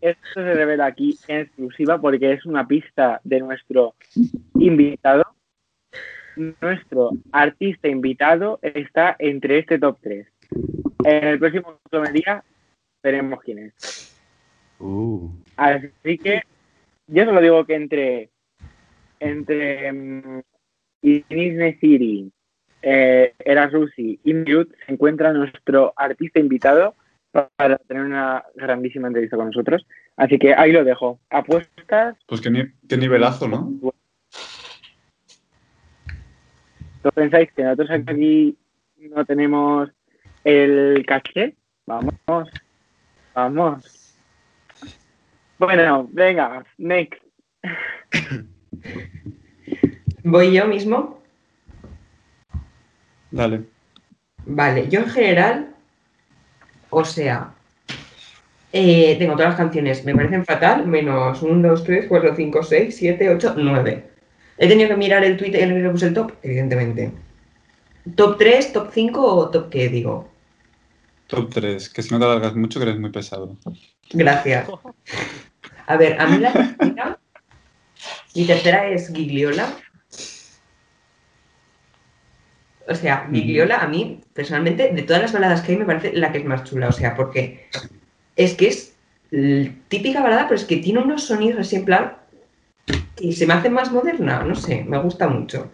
esto 0.00 0.22
se 0.32 0.54
revela 0.54 0.86
aquí 0.86 1.18
en 1.28 1.40
exclusiva 1.40 2.00
porque 2.00 2.32
es 2.32 2.46
una 2.46 2.66
pista 2.66 3.20
de 3.24 3.40
nuestro 3.40 3.94
invitado. 4.54 5.24
Nuestro 6.38 7.10
artista 7.32 7.88
invitado 7.88 8.60
está 8.62 9.16
entre 9.18 9.58
este 9.58 9.78
top 9.78 9.98
3. 10.00 10.26
En 11.04 11.24
el 11.24 11.38
próximo 11.38 11.78
día 12.12 12.44
veremos 13.02 13.40
quién 13.42 13.58
es. 13.58 14.16
Uh. 14.78 15.28
Así 15.56 16.18
que 16.18 16.42
yo 17.08 17.24
solo 17.24 17.40
digo 17.40 17.64
que 17.64 17.74
entre 17.74 18.30
entre 19.20 19.90
um, 19.90 20.42
Inis 21.02 21.80
City, 21.80 22.30
eh, 22.82 23.34
Erasusi 23.40 24.20
y 24.22 24.34
Mirut 24.34 24.72
se 24.86 24.92
encuentra 24.92 25.32
nuestro 25.32 25.92
artista 25.96 26.38
invitado 26.38 26.94
para 27.32 27.78
tener 27.78 28.04
una 28.04 28.44
grandísima 28.54 29.08
entrevista 29.08 29.36
con 29.36 29.46
nosotros. 29.46 29.86
Así 30.16 30.38
que 30.38 30.54
ahí 30.54 30.72
lo 30.72 30.84
dejo. 30.84 31.18
Apuestas. 31.30 32.16
Pues 32.26 32.40
qué, 32.40 32.72
qué 32.88 32.96
nivelazo, 32.96 33.48
¿no? 33.48 33.92
¿No 37.04 37.10
pensáis 37.12 37.52
que 37.52 37.62
nosotros 37.62 37.90
aquí 37.90 38.56
no 38.98 39.24
tenemos 39.24 39.90
el 40.44 41.04
caché? 41.06 41.54
Vamos, 41.86 42.14
vamos. 43.34 44.14
Bueno, 45.58 46.08
venga, 46.12 46.64
next. 46.76 47.22
¿Voy 50.24 50.52
yo 50.52 50.66
mismo? 50.66 51.22
Dale. 53.30 53.64
Vale, 54.44 54.88
yo 54.88 55.00
en 55.00 55.10
general 55.10 55.74
o 56.90 57.04
sea, 57.04 57.54
eh, 58.72 59.16
tengo 59.18 59.34
todas 59.34 59.50
las 59.50 59.58
canciones, 59.58 60.04
me 60.04 60.14
parecen 60.14 60.44
fatal, 60.44 60.86
menos 60.86 61.42
1, 61.42 61.68
2, 61.68 61.84
3, 61.84 62.06
4, 62.08 62.34
5, 62.34 62.62
6, 62.62 62.96
7, 62.96 63.30
8, 63.30 63.54
9. 63.56 64.07
He 64.58 64.68
tenido 64.68 64.88
que 64.88 64.96
mirar 64.96 65.24
el 65.24 65.36
tweet 65.36 65.54
en 65.54 65.70
el 65.70 65.82
que 65.82 65.90
puse 65.90 66.08
el 66.08 66.14
top, 66.14 66.32
evidentemente. 66.42 67.12
¿Top 68.16 68.38
3, 68.38 68.72
top 68.72 68.90
5 68.92 69.24
o 69.24 69.50
top 69.50 69.70
qué, 69.70 69.88
digo? 69.88 70.28
Top 71.28 71.50
3, 71.52 71.88
que 71.90 72.02
si 72.02 72.10
no 72.10 72.18
te 72.18 72.24
alargas 72.24 72.56
mucho, 72.56 72.80
que 72.80 72.86
eres 72.86 72.98
muy 72.98 73.10
pesado. 73.10 73.56
Gracias. 74.10 74.68
A 75.86 75.96
ver, 75.96 76.20
a 76.20 76.26
mí 76.26 76.38
la 76.38 76.52
tercera, 76.52 77.18
mi 78.34 78.46
tercera 78.46 78.88
es 78.88 79.12
Gigliola, 79.12 79.74
o 82.88 82.94
sea, 82.94 83.28
Gigliola 83.30 83.78
a 83.78 83.88
mí, 83.88 84.20
personalmente, 84.32 84.92
de 84.92 85.02
todas 85.02 85.22
las 85.22 85.32
baladas 85.32 85.60
que 85.62 85.72
hay, 85.72 85.78
me 85.78 85.84
parece 85.84 86.12
la 86.14 86.32
que 86.32 86.38
es 86.38 86.44
más 86.44 86.64
chula. 86.64 86.88
O 86.88 86.92
sea, 86.92 87.14
porque 87.14 87.68
es 88.36 88.54
que 88.54 88.68
es 88.68 88.96
típica 89.88 90.22
balada, 90.22 90.48
pero 90.48 90.58
es 90.58 90.64
que 90.64 90.78
tiene 90.78 91.00
unos 91.00 91.24
sonidos 91.24 91.60
así 91.60 91.76
en 91.76 91.84
plan 91.84 92.17
que 93.18 93.32
se 93.32 93.46
me 93.46 93.54
hace 93.54 93.70
más 93.70 93.90
moderna. 93.90 94.42
No 94.44 94.54
sé, 94.54 94.84
me 94.86 94.98
gusta 94.98 95.28
mucho. 95.28 95.70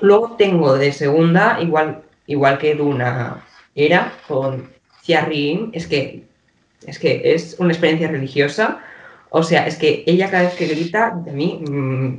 Luego 0.00 0.36
tengo 0.36 0.76
de 0.76 0.92
segunda, 0.92 1.58
igual, 1.60 2.02
igual 2.26 2.58
que 2.58 2.74
Duna 2.74 3.44
era, 3.74 4.12
con 4.28 4.70
Ciarrin, 5.02 5.70
es 5.72 5.86
que, 5.86 6.24
es 6.86 6.98
que 6.98 7.34
es 7.34 7.56
una 7.58 7.72
experiencia 7.72 8.08
religiosa. 8.08 8.80
O 9.30 9.42
sea, 9.42 9.66
es 9.66 9.76
que 9.76 10.04
ella 10.06 10.30
cada 10.30 10.44
vez 10.44 10.54
que 10.54 10.66
grita, 10.66 11.10
de 11.24 11.32
mí, 11.32 11.60
mmm, 11.68 12.14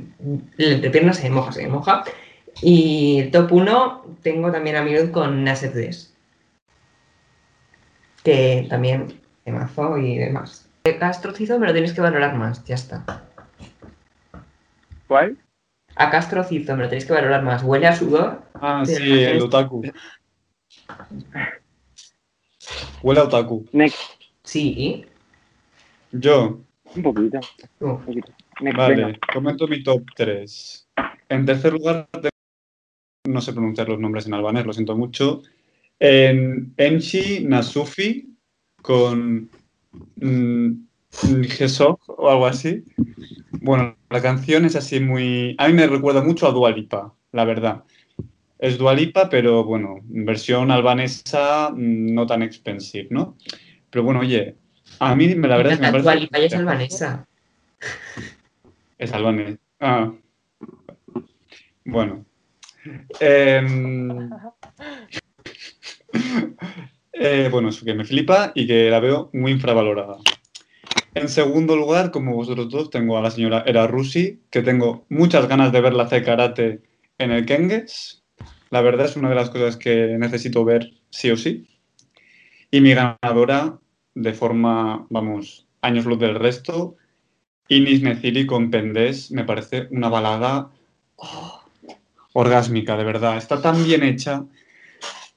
la 0.58 1.12
se 1.12 1.30
moja, 1.30 1.52
se 1.52 1.66
moja. 1.66 2.04
Y 2.62 3.20
el 3.20 3.30
top 3.30 3.52
1 3.52 4.04
tengo 4.22 4.50
también 4.50 4.76
a 4.76 4.82
Mirud 4.82 5.10
con 5.10 5.44
Nasset 5.44 5.72
Des. 5.72 6.14
Que 8.22 8.66
también 8.68 9.20
mazo 9.46 9.98
y 9.98 10.18
demás. 10.18 10.68
Castrocizo 10.98 11.58
me 11.58 11.66
lo 11.66 11.94
que 11.94 12.00
valorar 12.00 12.34
más, 12.36 12.64
ya 12.64 12.74
está. 12.74 13.25
¿Cuál? 15.06 15.36
A 15.94 16.10
Castrocizo 16.10 16.76
me 16.76 16.82
lo 16.82 16.88
tenéis 16.88 17.06
que 17.06 17.12
valorar 17.12 17.42
más. 17.42 17.62
Huele 17.62 17.86
a 17.86 17.96
sudor. 17.96 18.42
Ah, 18.54 18.82
sí, 18.84 19.22
el 19.22 19.40
otaku. 19.40 19.82
Huele 23.02 23.20
a 23.20 23.24
otaku. 23.24 23.66
Next. 23.72 23.98
Sí. 24.42 25.06
Yo. 26.12 26.60
Un 26.94 27.02
poquito. 27.02 27.40
Un 27.80 28.04
poquito. 28.04 28.32
vale, 28.74 29.18
comento 29.32 29.66
mi 29.66 29.82
top 29.82 30.02
3. 30.14 30.88
En 31.28 31.46
tercer 31.46 31.72
lugar 31.72 32.08
no 33.26 33.40
sé 33.40 33.52
pronunciar 33.52 33.88
los 33.88 33.98
nombres 33.98 34.26
en 34.26 34.34
albanés, 34.34 34.66
lo 34.66 34.72
siento 34.72 34.96
mucho. 34.96 35.42
En 35.98 36.74
Enchi 36.76 37.44
Nasufi 37.44 38.36
con 38.82 39.50
mm, 40.16 40.70
o 42.06 42.30
algo 42.30 42.46
así. 42.46 42.84
Bueno, 43.60 43.96
la 44.10 44.22
canción 44.22 44.64
es 44.64 44.76
así 44.76 45.00
muy... 45.00 45.54
A 45.58 45.68
mí 45.68 45.74
me 45.74 45.86
recuerda 45.86 46.22
mucho 46.22 46.46
a 46.46 46.52
Dualipa, 46.52 47.14
la 47.32 47.44
verdad. 47.44 47.84
Es 48.58 48.78
Dualipa, 48.78 49.28
pero 49.28 49.64
bueno, 49.64 50.00
versión 50.04 50.70
albanesa 50.70 51.70
mm, 51.70 52.14
no 52.14 52.26
tan 52.26 52.42
expensive, 52.42 53.08
¿no? 53.10 53.36
Pero 53.90 54.04
bueno, 54.04 54.20
oye, 54.20 54.56
a 54.98 55.14
mí 55.14 55.34
la 55.34 55.56
verdad 55.56 55.74
es 55.74 55.78
que 55.78 55.86
me 55.86 55.92
parece... 55.92 56.04
Dualipa 56.04 56.38
es 56.38 56.54
albanesa. 56.54 57.26
Es 58.98 59.12
albanesa. 59.12 59.58
Ah. 59.80 60.12
Bueno, 61.84 62.24
Em, 63.20 64.30
eh, 67.12 67.48
bueno, 67.50 67.68
eso 67.70 67.84
que 67.84 67.94
me 67.94 68.04
flipa 68.04 68.52
y 68.54 68.66
que 68.66 68.90
la 68.90 69.00
veo 69.00 69.30
muy 69.32 69.52
infravalorada. 69.52 70.18
En 71.16 71.30
segundo 71.30 71.76
lugar, 71.76 72.10
como 72.10 72.34
vosotros 72.34 72.68
dos, 72.68 72.90
tengo 72.90 73.16
a 73.16 73.22
la 73.22 73.30
señora 73.30 73.64
Era 73.66 73.86
Rusi, 73.86 74.42
que 74.50 74.60
tengo 74.60 75.06
muchas 75.08 75.48
ganas 75.48 75.72
de 75.72 75.80
verla 75.80 76.02
hacer 76.02 76.22
karate 76.22 76.82
en 77.16 77.30
el 77.30 77.46
Kenges. 77.46 78.22
La 78.68 78.82
verdad 78.82 79.06
es 79.06 79.16
una 79.16 79.30
de 79.30 79.34
las 79.34 79.48
cosas 79.48 79.78
que 79.78 80.18
necesito 80.18 80.62
ver 80.66 80.92
sí 81.08 81.30
o 81.30 81.38
sí. 81.38 81.66
Y 82.70 82.82
mi 82.82 82.92
ganadora, 82.92 83.78
de 84.14 84.34
forma, 84.34 85.06
vamos, 85.08 85.66
años 85.80 86.04
luz 86.04 86.18
del 86.18 86.34
resto, 86.34 86.96
Inis 87.68 88.02
Neciri 88.02 88.44
con 88.44 88.70
Pendés, 88.70 89.30
me 89.30 89.44
parece 89.44 89.88
una 89.92 90.10
balada 90.10 90.70
oh, 91.16 91.62
orgásmica, 92.34 92.94
de 92.94 93.04
verdad. 93.04 93.38
Está 93.38 93.62
tan 93.62 93.82
bien 93.82 94.02
hecha. 94.02 94.44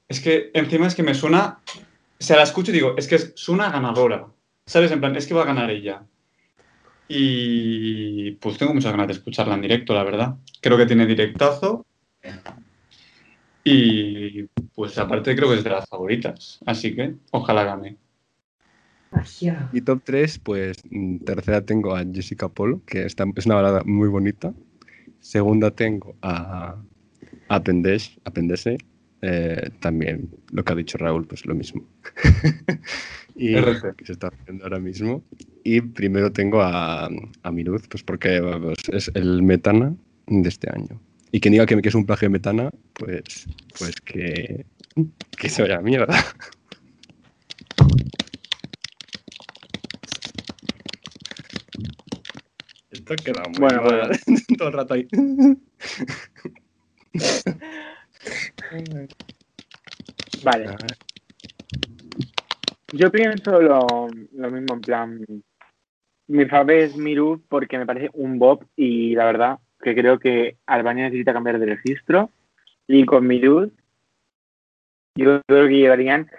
Es 0.10 0.20
que 0.20 0.52
encima 0.54 0.88
es 0.88 0.96
que 0.96 1.04
me 1.04 1.14
suena, 1.14 1.62
se 2.20 2.36
la 2.36 2.44
escucho 2.44 2.72
y 2.72 2.74
digo, 2.74 2.96
es 2.98 3.08
que 3.08 3.16
es 3.16 3.48
una 3.48 3.72
ganadora. 3.72 4.28
¿Sabes? 4.70 4.92
En 4.92 5.00
plan, 5.00 5.16
es 5.16 5.26
que 5.26 5.34
va 5.34 5.42
a 5.42 5.48
ganar 5.48 5.72
ella. 5.72 6.04
Y 7.08 8.34
pues 8.34 8.60
tengo 8.60 8.72
muchas 8.72 8.92
ganas 8.92 9.08
de 9.08 9.14
escucharla 9.14 9.56
en 9.56 9.62
directo, 9.62 9.96
la 9.96 10.04
verdad. 10.04 10.36
Creo 10.62 10.78
que 10.78 10.86
tiene 10.86 11.08
directazo. 11.08 11.88
Y 13.64 14.44
pues 14.76 14.96
aparte 15.00 15.36
creo 15.36 15.50
que 15.50 15.56
es 15.56 15.64
de 15.64 15.72
las 15.72 15.90
favoritas. 15.90 16.60
Así 16.68 16.96
que 16.96 17.16
ojalá 17.32 17.64
gane. 17.64 17.98
Y 19.74 19.82
top 19.82 20.04
3, 20.04 20.38
pues 20.38 20.84
tercera 21.26 21.66
tengo 21.66 21.96
a 21.96 22.06
Jessica 22.06 22.48
Polo, 22.48 22.84
que 22.86 23.08
está, 23.08 23.26
es 23.36 23.48
una 23.48 23.56
balada 23.56 23.82
muy 23.86 24.08
bonita. 24.08 24.54
Segunda 25.20 25.72
tengo 25.72 26.16
a 26.22 26.76
Apendese, 27.48 28.78
eh, 29.24 29.72
también 29.80 30.30
lo 30.52 30.64
que 30.64 30.74
ha 30.74 30.76
dicho 30.76 31.00
Raúl, 31.00 31.26
pues 31.26 31.44
lo 31.48 31.56
mismo. 31.56 31.84
y 33.40 33.54
que 33.96 34.06
se 34.06 34.12
está 34.12 34.28
haciendo 34.28 34.66
ahora 34.66 34.80
mismo. 34.80 35.24
Y 35.64 35.80
primero 35.82 36.32
tengo 36.32 36.62
a, 36.62 37.10
a 37.44 37.52
Miruz, 37.52 37.88
pues 37.88 38.04
porque 38.04 38.42
es 38.92 39.10
el 39.14 39.42
metana 39.44 39.96
de 40.28 40.50
este 40.50 40.70
año. 40.70 41.00
Y 41.32 41.40
quien 41.40 41.54
diga 41.54 41.66
que, 41.66 41.82
que 41.82 41.88
es 41.90 41.96
un 41.96 42.06
plagio 42.06 42.28
de 42.28 42.34
metana, 42.34 42.70
pues, 42.94 43.48
pues 43.78 43.96
que, 44.02 44.66
que 45.38 45.50
se 45.50 45.62
vaya 45.62 45.78
a 45.78 45.82
mierda. 45.82 46.18
Esto 52.92 53.16
queda 53.16 53.44
muy 53.48 53.60
Bueno, 53.60 53.84
mal. 53.84 54.20
Todo 54.58 54.68
el 54.68 54.74
rato 54.74 54.94
ahí. 54.96 55.08
Vale. 60.44 60.78
Yo 62.92 63.12
pienso 63.12 63.62
lo, 63.62 64.08
lo 64.34 64.52
mismo, 64.52 64.76
en 64.76 64.82
plan. 64.82 65.26
Mi 66.28 66.46
fave 66.46 66.84
es 66.84 66.96
Miru 66.96 67.42
porque 67.50 67.78
me 67.78 67.86
parece 67.86 68.10
un 68.14 68.40
Bob 68.40 68.66
y 68.76 69.16
la 69.16 69.26
verdad 69.26 69.60
que 69.82 69.96
creo 69.96 70.20
que 70.20 70.58
Albania 70.66 71.06
necesita 71.06 71.34
cambiar 71.34 71.60
de 71.60 71.66
registro. 71.66 72.30
Y 72.88 73.06
con 73.06 73.28
Mirud, 73.28 73.70
yo 75.16 75.42
creo 75.48 75.68
que 75.68 75.76
llegarían. 75.76 76.30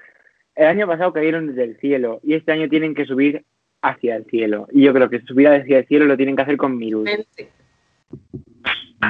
El 0.55 0.67
año 0.67 0.87
pasado 0.87 1.13
cayeron 1.13 1.47
desde 1.49 1.65
el 1.65 1.79
cielo 1.79 2.21
y 2.23 2.35
este 2.35 2.53
año 2.53 2.69
tienen 2.69 2.95
que 2.95 3.07
subir 3.07 3.45
hacia 3.83 4.17
el 4.17 4.25
cielo. 4.27 4.67
Y 4.73 4.83
yo 4.83 4.93
creo 4.93 5.09
que 5.09 5.23
subir 5.23 5.49
hacia 5.49 5.79
el 5.79 5.87
cielo 5.87 6.07
lo 6.07 6.17
tienen 6.17 6.37
que 6.37 6.43
hacer 6.43 6.57
con 6.57 6.77
Mirud. 6.77 7.09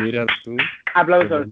Mira 0.00 0.26
tú. 0.44 0.56
Aplausos. 0.94 1.48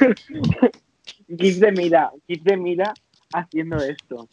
Gif 1.38 1.58
de 1.58 1.72
Mira, 1.72 2.10
Gif 2.28 2.42
de 2.42 2.56
Mira 2.56 2.92
haciendo 3.32 3.76
esto. 3.78 4.28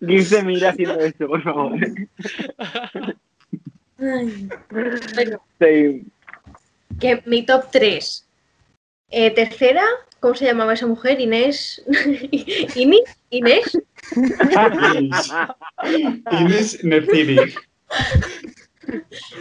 Gif 0.00 0.30
de 0.30 0.42
Mira 0.42 0.70
haciendo 0.70 1.00
esto, 1.00 1.26
por 1.26 1.42
favor. 1.42 1.78
Ay. 3.98 4.48
Bueno, 4.70 5.40
Sí. 5.60 6.04
que 7.00 7.22
mi 7.26 7.44
top 7.46 7.70
3. 7.70 8.26
tercera, 9.34 9.82
¿cómo 10.20 10.34
se 10.34 10.44
llamaba 10.46 10.74
esa 10.74 10.86
mujer? 10.86 11.20
Inés. 11.20 11.82
¿Ini? 12.74 13.02
¿Inés? 13.30 13.78
Inés 16.30 16.84
Neciri. 16.84 17.54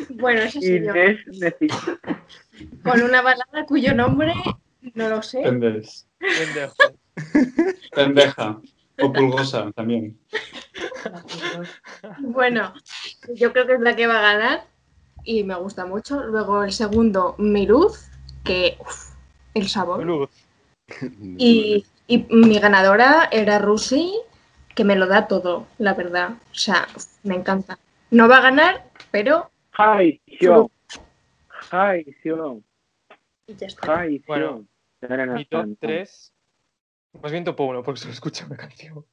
Bueno, 0.10 0.50
soy 0.50 0.62
yo. 0.62 0.92
Inés 0.92 1.20
necesita. 1.28 2.00
Con 2.84 3.02
una 3.02 3.22
balada 3.22 3.66
cuyo 3.68 3.94
nombre 3.94 4.34
no 4.94 5.10
lo 5.10 5.22
sé. 5.22 5.42
Pendejo. 5.42 5.94
Pendeja. 7.94 8.60
O 9.02 9.12
pulgosa 9.12 9.72
también. 9.72 10.20
Bueno, 12.20 12.74
yo 13.34 13.52
creo 13.52 13.66
que 13.66 13.74
es 13.74 13.80
la 13.80 13.96
que 13.96 14.08
va 14.08 14.20
a 14.20 14.34
ganar 14.34 14.66
y 15.24 15.44
me 15.44 15.56
gusta 15.56 15.86
mucho. 15.86 16.24
Luego 16.24 16.64
el 16.64 16.72
segundo, 16.72 17.36
Miruz, 17.40 18.10
que 18.44 18.78
uf, 18.80 19.14
el 19.56 19.68
sabor. 19.68 20.04
Luz. 20.06 20.30
Y, 21.38 21.86
y 22.08 22.18
mi 22.30 22.60
ganadora 22.60 23.30
era 23.32 23.58
Rusi, 23.58 24.14
que 24.76 24.84
me 24.84 24.96
lo 24.96 25.08
da 25.08 25.28
todo, 25.28 25.66
la 25.80 25.94
verdad. 25.94 26.34
O 26.52 26.56
sea, 26.56 26.88
me 27.24 27.36
encanta. 27.36 27.80
No 28.12 28.28
va 28.28 28.38
a 28.38 28.42
ganar, 28.42 28.86
pero 29.14 29.52
Hi, 29.78 30.20
yo. 30.42 30.72
Hi, 31.72 32.04
ya 33.48 33.68
está. 33.68 34.06
Hi, 34.06 34.24
Bueno, 34.28 34.66
yo. 35.02 35.08
Mi 35.36 35.46
top 35.46 35.68
3. 35.80 36.34
Más 37.22 37.32
bien 37.32 37.44
top 37.44 37.60
1, 37.60 37.84
porque 37.84 38.00
solo 38.00 38.14
escucho 38.14 38.46
una 38.48 38.58
canción. 38.58 39.06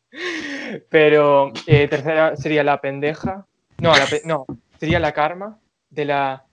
Pero 0.89 1.53
eh, 1.67 1.87
tercera 1.89 2.35
sería 2.37 2.65
La 2.65 2.81
Pendeja. 2.81 3.47
No, 3.79 3.91
la 3.97 4.07
pe- 4.07 4.23
no, 4.25 4.47
sería 4.79 4.99
La 4.99 5.13
Karma 5.13 5.61
de 5.91 6.05
la 6.07 6.47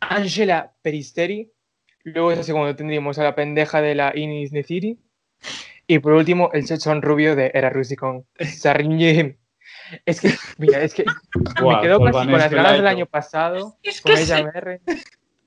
Angela 0.00 0.72
Peristeri. 0.82 1.50
Luego 2.04 2.30
ese 2.30 2.44
segundo 2.44 2.76
tendríamos 2.76 3.18
a 3.18 3.24
La 3.24 3.34
Pendeja 3.34 3.80
de 3.80 3.96
la 3.96 4.12
Inis 4.16 4.52
Neciri. 4.52 4.98
Y 5.88 5.98
por 5.98 6.12
último, 6.12 6.50
el 6.52 6.64
chochón 6.66 7.02
rubio 7.02 7.34
de 7.34 7.50
Era 7.54 7.70
Rusi 7.70 7.96
con 7.96 8.24
Sarrinje. 8.38 9.38
Es 10.06 10.20
que, 10.20 10.30
mira, 10.58 10.80
es 10.80 10.94
que 10.94 11.04
me 11.62 11.80
quedo 11.80 11.98
casi 12.00 12.12
con 12.12 12.12
Vanessa 12.12 12.36
las 12.38 12.50
ganas 12.54 12.72
del 12.72 12.86
año 12.86 13.06
pasado 13.06 13.76
Es 13.82 14.00
con 14.00 14.12
ella 14.12 14.36
sí. 14.38 14.42
MR. 14.44 14.80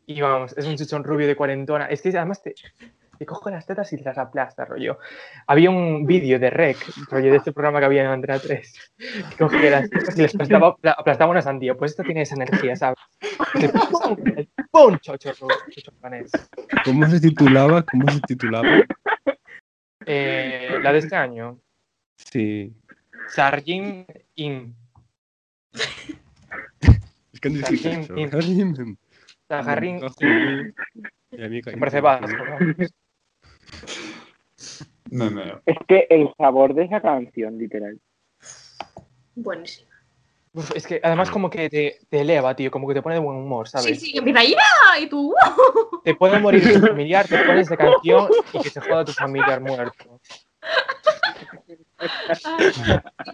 Y 0.08 0.22
vamos, 0.22 0.56
es 0.58 0.66
un 0.66 0.76
chuchón 0.78 1.04
rubio 1.04 1.28
de 1.28 1.36
cuarentona. 1.36 1.86
Es 1.88 2.02
que 2.02 2.10
además 2.10 2.43
te, 2.43 2.54
te 3.18 3.26
coge 3.26 3.50
las 3.50 3.66
tetas 3.66 3.91
y 3.91 3.98
te 3.98 4.04
las 4.04 4.18
aplasta, 4.20 4.64
rollo. 4.66 5.00
Había 5.48 5.72
un 5.72 6.06
vídeo 6.06 6.38
de 6.38 6.50
Rec, 6.52 6.78
rollo 7.10 7.32
de 7.32 7.38
este 7.38 7.52
programa 7.52 7.80
que 7.80 7.86
había 7.86 8.02
en 8.02 8.08
Andrea 8.10 8.38
3, 8.39 8.74
que 9.32 9.36
cogía 9.38 9.72
las 9.72 9.89
tetas 9.89 10.16
y 10.18 10.22
les 10.22 10.36
aplastaba, 10.36 10.68
apla- 10.76 10.96
aplastaba 10.98 11.32
una 11.32 11.41
sandía. 11.41 11.74
Pues 11.76 11.91
esto 11.91 12.04
tiene 12.04 12.22
esa 12.22 12.36
energía, 12.36 12.76
¿sabes? 12.76 13.00
El 13.56 13.72
¡Pum! 14.70 14.98
Chocho 15.00 15.32
chocho 15.34 15.91
panés. 16.02 16.30
¿Cómo 16.84 17.08
se 17.08 17.20
titulaba? 17.20 17.82
¿Cómo 17.84 18.12
se 18.12 18.20
titulaba? 18.22 18.68
Eh, 20.06 20.78
la 20.82 20.91
de 20.93 21.00
este 21.00 21.16
año, 21.16 21.60
Sí. 22.18 22.74
Sargin 23.30 24.05
In. 24.36 24.76
Es 27.34 27.39
que 27.39 27.49
Sargin 27.59 28.59
In. 28.59 28.71
eso. 28.73 28.84
Sajarrin 29.47 30.01
Y 31.32 31.43
a 31.43 31.49
mí 31.49 31.61
Me 31.65 31.78
parece 31.78 32.01
vasco, 32.01 32.43
¿no? 32.45 32.57
Meo. 35.32 35.61
Es 35.65 35.78
que 35.88 36.07
el 36.09 36.30
sabor 36.38 36.73
de 36.73 36.86
esa 36.86 37.01
canción, 37.01 37.57
literal. 37.57 37.99
Buenísimo. 39.36 39.89
Uf, 40.53 40.71
es 40.73 40.88
que 40.88 41.01
además 41.03 41.30
como 41.30 41.49
que 41.49 41.69
te, 41.69 41.99
te 42.09 42.21
eleva, 42.21 42.55
tío, 42.55 42.71
como 42.71 42.88
que 42.88 42.93
te 42.93 43.01
pone 43.01 43.15
de 43.15 43.21
buen 43.21 43.38
humor, 43.38 43.67
¿sabes? 43.67 43.99
Sí, 43.99 44.07
sí, 44.07 44.11
que 44.13 44.19
empieza 44.19 44.41
¡Ya! 44.43 44.99
y 45.01 45.09
tú. 45.09 45.36
Te 46.03 46.15
puede 46.15 46.39
morir 46.39 46.63
tu 46.63 46.80
familiar, 46.88 47.28
te 47.28 47.38
pones 47.39 47.67
de 47.67 47.76
canción 47.76 48.30
y 48.53 48.59
que 48.61 48.69
se 48.69 48.80
joda 48.80 49.03
tu 49.03 49.11
familiar 49.11 49.59
muerto. 49.59 50.19
Ay, 51.98 52.72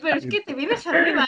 Pero 0.02 0.16
es 0.18 0.28
que 0.28 0.42
te 0.42 0.54
vienes 0.54 0.86
arriba. 0.88 1.28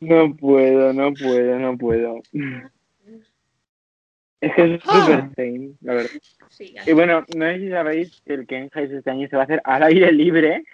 No 0.00 0.36
puedo, 0.36 0.92
no 0.92 1.12
puedo, 1.14 1.58
no 1.58 1.78
puedo. 1.78 2.20
Es 4.40 4.54
que 4.54 4.74
es 4.74 4.82
súper 4.82 5.30
same, 5.36 5.72
la 5.80 5.94
verdad. 5.94 6.10
Sí, 6.50 6.74
Y 6.86 6.92
bueno, 6.92 7.24
no 7.34 7.46
sé 7.46 7.58
si 7.60 7.70
sabéis 7.70 8.22
que 8.26 8.34
el 8.34 8.46
Ken 8.46 8.70
Heist 8.74 8.92
este 8.92 9.10
año 9.10 9.26
se 9.28 9.36
va 9.36 9.42
a 9.42 9.44
hacer 9.44 9.62
al 9.64 9.82
aire 9.84 10.12
libre, 10.12 10.64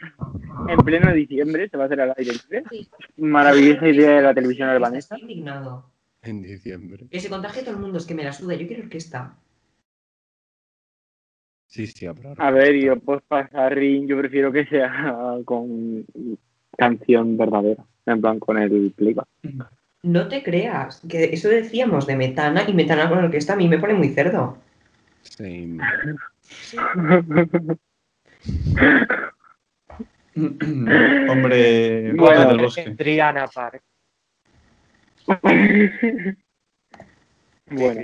en 0.69 0.79
pleno 0.79 1.13
diciembre, 1.13 1.69
se 1.69 1.77
va 1.77 1.85
a 1.85 1.87
hacer 1.87 2.01
al 2.01 2.13
aire 2.17 2.33
libre. 2.33 2.65
Sí. 2.69 2.89
Maravillosa 3.17 3.89
idea 3.89 4.17
de 4.17 4.23
la 4.23 4.35
televisión 4.35 4.69
albanesa. 4.69 5.15
Estoy 5.15 5.21
indignado. 5.21 5.89
En 6.23 6.43
diciembre. 6.43 7.07
Que 7.11 7.21
se 7.21 7.31
contagie 7.31 7.63
todo 7.63 7.75
el 7.75 7.81
mundo, 7.81 7.99
es 7.99 8.07
que 8.07 8.15
me 8.15 8.25
la 8.25 8.33
suda. 8.33 8.55
Yo 8.55 8.67
quiero 8.67 8.83
orquesta. 8.83 9.37
Sí, 11.71 11.87
sí, 11.87 12.05
habrá. 12.05 12.35
A 12.37 12.51
ver, 12.51 12.75
yo 12.75 12.99
pues 12.99 13.23
pasar 13.29 13.75
ring, 13.77 14.09
yo 14.09 14.19
prefiero 14.19 14.51
que 14.51 14.67
sea 14.67 15.37
con 15.45 16.05
canción 16.77 17.39
verdadera, 17.39 17.85
en 18.07 18.21
plan 18.21 18.41
con 18.41 18.59
el 18.59 18.93
playback. 18.97 19.29
No 20.03 20.27
te 20.27 20.43
creas, 20.43 21.01
que 21.09 21.33
eso 21.33 21.49
decíamos 21.49 22.09
de 22.09 22.17
Metana 22.17 22.65
y 22.69 22.73
Metana 22.75 23.09
con 23.09 23.19
orquesta 23.19 23.53
a 23.53 23.57
mí 23.57 23.69
me 23.69 23.79
pone 23.79 23.95
muy 23.95 24.09
cerdo. 24.09 24.59
Same. 25.23 25.79
Hombre, 31.29 32.13
Bueno, 32.15 32.49
del 32.49 32.63
bosque. 32.63 32.95
Triana 32.97 33.47
Park. 33.47 33.83
bueno, 37.71 38.01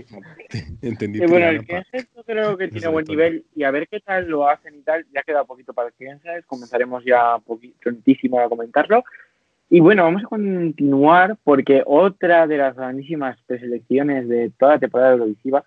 Entendí. 0.82 1.22
y 1.22 1.26
bueno, 1.26 1.48
el. 1.48 1.66
Kenset 1.66 2.08
yo 2.14 2.24
creo 2.24 2.56
que 2.56 2.68
tiene 2.68 2.88
buen 2.88 3.04
nivel 3.04 3.44
y 3.54 3.64
a 3.64 3.70
ver 3.70 3.88
qué 3.88 4.00
tal 4.00 4.28
lo 4.28 4.48
hacen 4.48 4.74
y 4.76 4.82
tal. 4.82 5.06
Ya 5.12 5.22
queda 5.22 5.44
poquito 5.44 5.72
para 5.72 5.88
el 5.88 5.94
Kenset, 5.94 6.44
comenzaremos 6.46 7.04
ya 7.04 7.36
prontísimo 7.80 8.40
a 8.40 8.48
comentarlo. 8.48 9.04
Y 9.68 9.80
bueno, 9.80 10.04
vamos 10.04 10.22
a 10.24 10.28
continuar 10.28 11.36
porque 11.42 11.82
otra 11.84 12.46
de 12.46 12.58
las 12.58 12.76
grandísimas 12.76 13.36
preselecciones 13.46 14.28
de 14.28 14.52
toda 14.56 14.74
la 14.74 14.78
temporada 14.78 15.12
Eurovisiva 15.12 15.64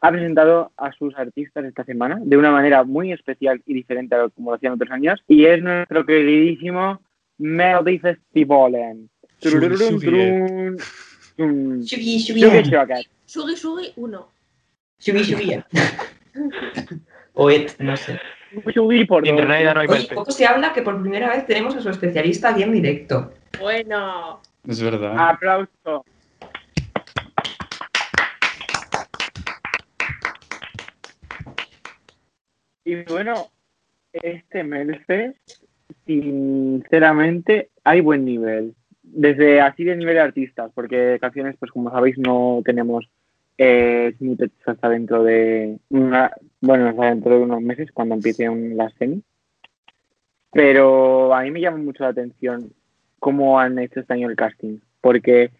ha 0.00 0.12
presentado 0.12 0.70
a 0.76 0.92
sus 0.92 1.16
artistas 1.16 1.64
esta 1.64 1.82
semana 1.84 2.20
de 2.22 2.36
una 2.36 2.52
manera 2.52 2.84
muy 2.84 3.10
especial 3.10 3.62
y 3.66 3.74
diferente 3.74 4.14
a 4.14 4.18
lo 4.18 4.30
como 4.30 4.50
lo 4.50 4.56
hacían 4.56 4.74
otros 4.74 4.90
años 4.90 5.24
y 5.26 5.46
es 5.46 5.62
nuestro 5.62 6.04
queridísimo 6.04 7.00
Melody 7.38 7.98
Festivalen. 7.98 9.08
Shugi, 11.36 12.18
Shugi. 12.18 12.40
Shugi, 12.40 13.08
Shugi 13.26 13.56
Shugi, 13.56 13.92
uno. 13.96 14.28
Shugi, 15.00 15.22
Shugi. 15.24 15.62
O 17.34 17.50
et, 17.50 17.78
no 17.80 17.96
sé. 17.96 18.20
Shugi 18.72 19.04
por 19.04 19.26
En 19.26 19.38
realidad 19.38 19.74
no 19.74 19.80
hay 19.80 19.86
Oye, 19.88 19.96
perfecto. 19.96 20.14
poco 20.14 20.30
se 20.30 20.46
habla 20.46 20.72
que 20.72 20.82
por 20.82 21.00
primera 21.00 21.30
vez 21.30 21.46
tenemos 21.46 21.74
a 21.74 21.80
su 21.80 21.90
especialista 21.90 22.50
aquí 22.50 22.62
en 22.62 22.72
directo. 22.72 23.32
Bueno. 23.58 24.40
Es 24.66 24.80
verdad. 24.80 25.14
Aplauso. 25.18 26.04
Y 32.84 33.02
bueno, 33.04 33.48
este 34.12 34.62
Melfest, 34.62 35.64
sinceramente, 36.06 37.70
hay 37.82 38.00
buen 38.00 38.24
nivel. 38.24 38.74
Desde 39.16 39.60
así 39.60 39.84
de 39.84 39.96
nivel 39.96 40.14
de 40.14 40.20
artistas, 40.20 40.72
porque 40.74 41.18
canciones, 41.20 41.56
pues 41.58 41.70
como 41.70 41.90
sabéis, 41.90 42.18
no 42.18 42.62
tenemos 42.64 43.08
eh, 43.58 44.12
hasta 44.66 44.88
dentro 44.88 45.22
de 45.22 45.78
una, 45.88 46.32
bueno, 46.60 46.88
hasta 46.88 47.06
dentro 47.06 47.36
de 47.36 47.42
unos 47.42 47.62
meses, 47.62 47.92
cuando 47.92 48.16
empiece 48.16 48.48
un, 48.48 48.76
la 48.76 48.90
semi. 48.90 49.22
Pero 50.50 51.32
a 51.32 51.42
mí 51.42 51.50
me 51.52 51.60
llama 51.60 51.78
mucho 51.78 52.02
la 52.02 52.10
atención 52.10 52.72
cómo 53.20 53.60
han 53.60 53.78
hecho 53.78 54.00
este 54.00 54.14
año 54.14 54.28
el 54.28 54.36
casting, 54.36 54.78
porque 55.00 55.50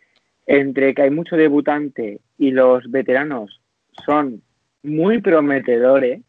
entre 0.46 0.94
que 0.94 1.02
hay 1.02 1.10
mucho 1.10 1.36
debutante 1.36 2.20
y 2.36 2.50
los 2.50 2.90
veteranos 2.90 3.60
son 4.04 4.42
muy 4.82 5.20
prometedores, 5.20 6.22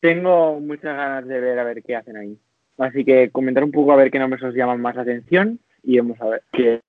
tengo 0.00 0.60
muchas 0.60 0.96
ganas 0.96 1.26
de 1.26 1.40
ver 1.40 1.58
a 1.58 1.64
ver 1.64 1.82
qué 1.82 1.96
hacen 1.96 2.16
ahí. 2.16 2.38
Así 2.78 3.04
que 3.04 3.30
comentar 3.30 3.64
un 3.64 3.70
poco 3.70 3.92
a 3.92 3.96
ver 3.96 4.10
qué 4.10 4.18
nombres 4.18 4.42
os 4.42 4.54
llaman 4.54 4.80
más 4.80 4.96
la 4.96 5.02
atención 5.02 5.60
y 5.82 5.98
vamos 5.98 6.20
a 6.20 6.26
ver 6.26 6.42
qué, 6.52 6.80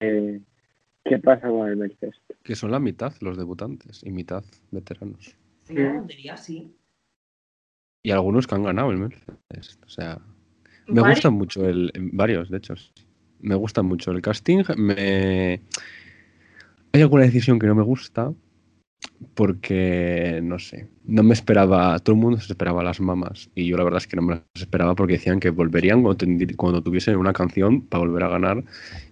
qué 1.04 1.20
pasa 1.20 1.50
con 1.50 1.68
el 1.68 1.76
Melfest. 1.78 2.22
Que 2.44 2.56
son 2.56 2.72
la 2.72 2.80
mitad 2.80 3.14
los 3.22 3.38
debutantes 3.38 4.02
y 4.04 4.12
mitad 4.12 4.44
veteranos. 4.72 5.36
Sí, 5.64 5.76
tontería, 5.76 6.38
sí. 6.38 6.74
Y 8.04 8.12
algunos 8.12 8.48
que 8.48 8.56
han 8.56 8.64
ganado 8.64 8.92
el 8.92 8.98
Melfest. 8.98 9.84
O 9.86 9.90
sea, 9.90 10.20
me 10.88 11.02
Varios. 11.02 11.18
gusta 11.18 11.30
mucho 11.30 11.68
el. 11.68 11.92
Varios, 12.12 12.50
de 12.50 12.58
hecho. 12.58 12.74
Me 13.40 13.56
gusta 13.56 13.82
mucho 13.82 14.12
el 14.12 14.22
casting. 14.22 14.64
Me. 14.78 15.62
Hay 16.94 17.02
alguna 17.02 17.24
decisión 17.24 17.60
que 17.60 17.68
no 17.68 17.76
me 17.76 17.84
gusta. 17.84 18.34
Porque, 19.36 20.40
no 20.44 20.60
sé, 20.60 20.88
no 21.06 21.24
me 21.24 21.34
esperaba, 21.34 21.98
todo 22.00 22.16
el 22.16 22.22
mundo 22.22 22.40
se 22.40 22.54
esperaba 22.54 22.84
las 22.84 23.00
mamas 23.00 23.50
y 23.56 23.68
yo 23.68 23.78
la 23.78 23.84
verdad 23.84 23.98
es 23.98 24.08
que 24.08 24.16
no 24.16 24.22
me 24.22 24.36
las 24.36 24.44
esperaba 24.56 24.96
porque 24.96 25.14
decían 25.14 25.40
que 25.40 25.50
volverían 25.50 26.04
cuando, 26.56 26.84
tuviesen 26.84 27.18
una 27.18 27.34
canción 27.34 27.82
para 27.82 28.04
volver 28.04 28.24
a 28.24 28.30
ganar 28.30 28.64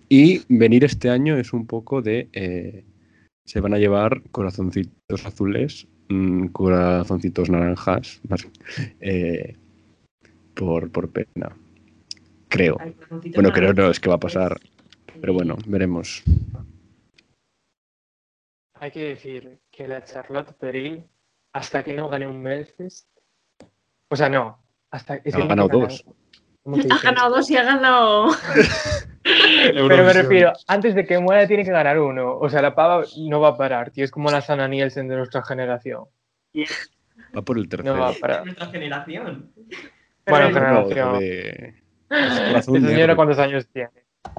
y 0.09 0.41
venir 0.49 0.83
este 0.83 1.09
año 1.09 1.37
es 1.37 1.53
un 1.53 1.65
poco 1.65 2.01
de, 2.01 2.29
eh, 2.33 2.83
se 3.45 3.61
van 3.61 3.73
a 3.73 3.77
llevar 3.77 4.21
corazoncitos 4.31 5.25
azules, 5.25 5.87
mm, 6.09 6.47
corazoncitos 6.47 7.49
naranjas, 7.49 8.21
más, 8.29 8.47
eh, 8.99 9.55
por, 10.53 10.91
por 10.91 11.09
pena, 11.09 11.55
creo. 12.49 12.77
Bueno, 13.33 13.51
creo 13.51 13.73
no, 13.73 13.89
es 13.89 13.99
que 13.99 14.09
va 14.09 14.15
a 14.15 14.19
pasar, 14.19 14.59
pero 15.19 15.33
bueno, 15.33 15.57
veremos. 15.67 16.23
Hay 18.81 18.91
que 18.91 19.01
decir 19.01 19.59
que 19.81 19.87
la 19.87 20.03
Charlotte 20.03 20.53
Peril, 20.59 21.03
hasta 21.53 21.83
que 21.83 21.93
no 21.93 22.07
gane 22.09 22.27
un 22.27 22.41
Melfest, 22.41 23.07
o 24.09 24.15
sea, 24.15 24.29
no, 24.29 24.59
hasta 24.91 25.15
es 25.15 25.33
Ha 25.33 25.37
que 25.41 25.47
ganado 25.47 25.67
dos. 25.69 26.03
ganar. 26.05 26.15
¿Cómo 26.63 26.75
se 26.81 26.87
Ha 26.93 26.97
ganado 26.99 27.35
dos 27.37 27.49
y 27.49 27.57
ha 27.57 27.63
ganado. 27.63 28.27
Pero 29.23 29.87
me 29.87 30.13
refiero, 30.13 30.53
antes 30.67 30.93
de 30.93 31.05
que 31.05 31.17
muera 31.19 31.47
tiene 31.47 31.63
que 31.63 31.71
ganar 31.71 31.99
uno. 31.99 32.37
O 32.37 32.49
sea, 32.49 32.61
la 32.61 32.75
pava 32.75 33.03
no 33.17 33.39
va 33.39 33.49
a 33.49 33.57
parar, 33.57 33.89
tío. 33.91 34.03
Es 34.03 34.11
como 34.11 34.29
la 34.29 34.41
Sana 34.41 34.67
Nielsen 34.67 35.07
de 35.07 35.15
nuestra 35.15 35.43
generación. 35.43 36.05
Va 37.35 37.41
por 37.41 37.57
el 37.57 37.67
tercero. 37.69 37.95
No 37.95 38.01
va 38.01 38.09
a 38.09 38.13
De 38.13 38.19
parar. 38.19 38.45
nuestra 38.45 38.67
generación. 38.67 39.51
Bueno, 40.27 40.49
No, 40.49 40.53
generación. 40.89 41.19
de- 41.19 41.83
Esta 42.09 42.61
señora 42.63 42.91
negro. 42.95 43.15
cuántos 43.15 43.39
años 43.39 43.67
tiene. 43.71 43.89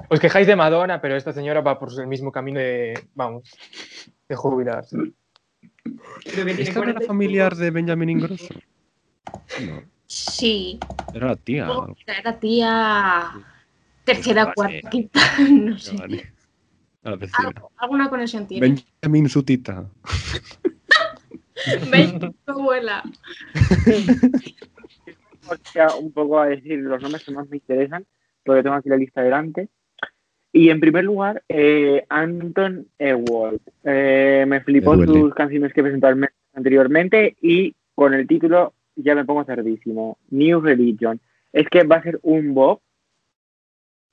Os 0.09 0.19
quejáis 0.19 0.47
de 0.47 0.55
Madonna, 0.55 1.01
pero 1.01 1.15
esta 1.17 1.33
señora 1.33 1.61
va 1.61 1.77
por 1.79 1.89
el 1.99 2.07
mismo 2.07 2.31
camino 2.31 2.59
de, 2.59 2.93
vamos, 3.15 3.49
de 4.29 4.35
jubilarse. 4.35 4.97
Creo 5.83 6.45
que 6.45 6.53
tiene 6.55 6.61
¿Esta 6.63 6.79
no 6.79 6.83
era 6.83 6.93
40 6.93 7.03
y 7.03 7.07
familiar 7.07 7.55
de 7.55 7.71
Benjamin 7.71 8.09
Ingrosso? 8.09 8.53
No, 9.65 9.81
Sí. 10.05 10.79
era 11.13 11.27
la 11.27 11.35
tía. 11.35 11.71
Oh, 11.71 11.93
Era 12.07 12.39
tía. 12.39 13.31
Tercera, 14.05 14.53
cuarta, 14.53 14.89
quinta. 14.89 15.19
No 15.51 15.77
sé. 15.77 15.95
Vale. 15.97 16.33
Algo- 17.03 17.71
alguna 17.77 18.09
conexión 18.09 18.47
tiene. 18.47 18.75
Benjamin 19.01 19.29
su 19.29 19.43
tita. 19.43 19.85
Ven, 21.91 22.19
tu 22.19 22.33
abuela. 22.45 23.03
Un 25.99 26.11
poco 26.13 26.39
a 26.39 26.47
decir 26.47 26.79
los 26.79 27.01
nombres 27.01 27.23
que 27.23 27.31
más 27.31 27.47
me 27.49 27.57
interesan, 27.57 28.05
porque 28.45 28.63
tengo 28.63 28.75
aquí 28.75 28.89
la 28.89 28.97
lista 28.97 29.21
delante. 29.21 29.69
Y 30.55 30.69
en 30.69 30.79
primer 30.79 31.03
lugar, 31.03 31.43
eh, 31.49 32.05
Anton 32.09 32.87
Ewald. 32.99 33.59
Eh, 33.83 34.45
me 34.47 34.61
flipó 34.61 34.95
Me 34.95 35.07
sus 35.07 35.33
canciones 35.33 35.73
que 35.73 35.81
presentó 35.81 36.07
anteriormente 36.53 37.35
y 37.41 37.75
con 37.95 38.13
el 38.13 38.27
título 38.27 38.73
ya 38.95 39.15
me 39.15 39.25
pongo 39.25 39.43
cerdísimo. 39.43 40.17
New 40.29 40.61
Religion. 40.61 41.19
Es 41.51 41.67
que 41.69 41.83
va 41.83 41.95
a 41.97 42.03
ser 42.03 42.19
un 42.21 42.53
bob 42.53 42.79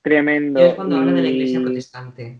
tremendo. 0.01 0.59
Es 0.59 0.73
cuando 0.73 0.97
habla 0.97 1.13
de 1.13 1.21
la 1.21 1.29
iglesia 1.29 1.59
y- 1.59 1.63
protestante. 1.63 2.39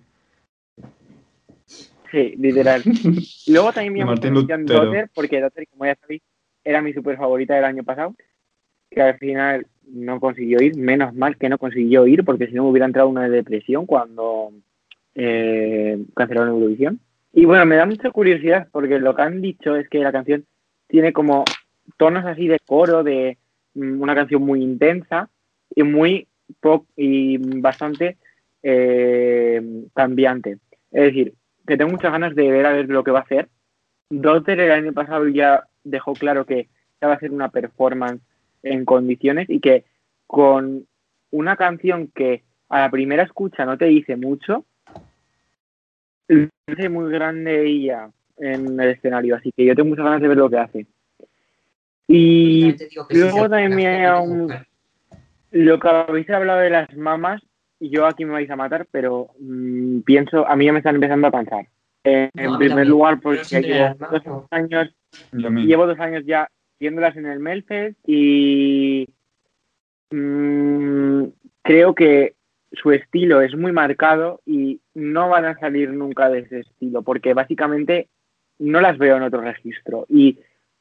Sí, 2.12 2.36
literal. 2.38 2.82
Y 3.46 3.54
luego 3.54 3.72
también 3.72 3.94
me 3.94 4.00
De 4.00 4.06
llama 4.06 4.12
Martín 4.14 4.34
la 4.34 4.40
atención 4.40 4.62
Lutero. 4.62 4.82
Daughter, 4.86 5.10
porque 5.14 5.40
Daughter, 5.40 5.68
como 5.70 5.86
ya 5.86 5.96
sabéis, 5.96 6.22
era 6.64 6.82
mi 6.82 6.94
super 6.94 7.18
favorita 7.18 7.56
del 7.56 7.66
año 7.66 7.84
pasado, 7.84 8.16
que 8.90 9.02
al 9.02 9.18
final 9.18 9.66
no 9.94 10.20
consiguió 10.20 10.62
ir, 10.62 10.78
menos 10.78 11.14
mal 11.14 11.38
que 11.38 11.50
no 11.50 11.58
consiguió 11.58 12.08
ir, 12.08 12.24
porque 12.24 12.48
si 12.48 12.54
no 12.54 12.68
hubiera 12.68 12.86
entrado 12.86 13.10
una 13.10 13.28
depresión 13.28 13.86
cuando 13.86 14.52
eh, 15.16 16.04
cancelaron 16.16 16.50
Eurovisión. 16.50 17.00
Y 17.34 17.46
bueno, 17.46 17.66
me 17.66 17.76
da 17.76 17.86
mucha 17.86 18.12
curiosidad, 18.12 18.68
porque 18.72 19.00
lo 19.00 19.16
que 19.16 19.22
han 19.22 19.42
dicho 19.42 19.76
es 19.76 19.88
que 19.90 20.00
la 20.00 20.12
canción 20.12 20.46
tiene 20.88 21.14
como 21.14 21.46
tonos 21.98 22.26
así 22.26 22.48
de 22.48 22.60
coro, 22.60 23.04
de 23.04 23.38
mm, 23.74 24.02
una 24.02 24.16
canción 24.16 24.44
muy 24.44 24.62
intensa 24.62 25.30
y 25.74 25.84
muy 25.84 26.28
pop 26.60 26.86
y 26.96 27.38
bastante 27.60 28.18
eh, 28.64 29.62
cambiante. 29.94 30.58
Es 30.92 31.04
decir, 31.04 31.34
que 31.66 31.78
tengo 31.78 31.92
muchas 31.92 32.12
ganas 32.12 32.36
de 32.36 32.52
ver 32.52 32.66
a 32.66 32.74
ver 32.74 32.90
lo 32.90 33.04
que 33.04 33.12
va 33.12 33.20
a 33.20 33.24
hacer. 33.24 33.50
Dotter 34.10 34.60
el 34.60 34.72
año 34.72 34.94
pasado 34.94 35.28
ya 35.28 35.64
dejó 35.84 36.14
claro 36.14 36.46
que 36.46 36.68
ya 37.00 37.08
va 37.08 37.14
a 37.14 37.16
hacer 37.16 37.32
una 37.32 37.50
performance 37.50 38.22
en 38.64 38.86
condiciones 38.86 39.50
y 39.50 39.60
que 39.60 39.86
con 40.28 40.86
una 41.32 41.56
canción 41.56 42.08
que 42.14 42.44
a 42.70 42.82
la 42.82 42.92
primera 42.92 43.24
escucha 43.24 43.66
no 43.66 43.78
te 43.78 43.86
dice 43.86 44.16
mucho, 44.16 44.66
es 46.28 46.90
muy 46.90 47.12
grande 47.12 47.66
ella 47.66 48.10
en 48.38 48.80
el 48.80 48.90
escenario, 48.90 49.36
así 49.36 49.52
que 49.52 49.66
yo 49.66 49.76
tengo 49.76 49.90
muchas 49.90 50.06
ganas 50.06 50.22
de 50.22 50.28
ver 50.28 50.38
lo 50.38 50.50
que 50.50 50.58
hace. 50.58 50.86
Y 52.08 52.74
sí, 52.78 52.88
luego 53.12 53.50
también 53.50 54.06
hace 54.06 54.66
lo 55.52 55.80
que 55.80 55.88
habéis 55.88 56.30
hablado 56.30 56.62
de 56.62 56.70
las 56.70 56.96
mamas, 56.96 57.42
yo 57.80 58.06
aquí 58.06 58.26
me 58.26 58.34
vais 58.34 58.50
a 58.50 58.56
matar, 58.56 58.88
pero 58.92 59.30
mm, 59.40 60.02
pienso, 60.02 60.48
a 60.48 60.56
mí 60.56 60.66
ya 60.66 60.74
me 60.74 60.80
están 60.80 60.96
empezando 60.96 61.28
a 61.28 61.32
cansar. 61.32 61.68
Eh, 62.04 62.30
No, 62.34 62.44
en 62.44 62.58
primer 62.58 62.70
también, 62.70 62.90
lugar, 62.90 63.20
porque 63.22 63.62
llevo 63.62 63.96
dos 64.12 64.48
años, 64.52 64.96
llevo 65.32 65.88
dos 65.88 66.00
años 66.00 66.24
ya 66.26 66.48
viéndolas 66.82 67.16
en 67.16 67.28
el 67.28 67.40
Melfest 67.40 67.96
y 68.08 69.08
mm, 70.10 71.26
creo 71.62 71.94
que 71.94 72.34
su 72.72 72.92
estilo 72.92 73.42
es 73.42 73.56
muy 73.56 73.72
marcado 73.72 74.42
y 74.48 74.82
no 74.96 75.30
van 75.30 75.46
a 75.46 75.60
salir 75.60 75.92
nunca 75.92 76.28
de 76.30 76.40
ese 76.40 76.62
estilo, 76.62 77.04
porque 77.04 77.36
básicamente 77.36 78.10
no 78.58 78.82
las 78.82 78.98
veo 78.98 79.18
en 79.18 79.24
otro 79.24 79.42
registro. 79.42 80.08
Y 80.10 80.40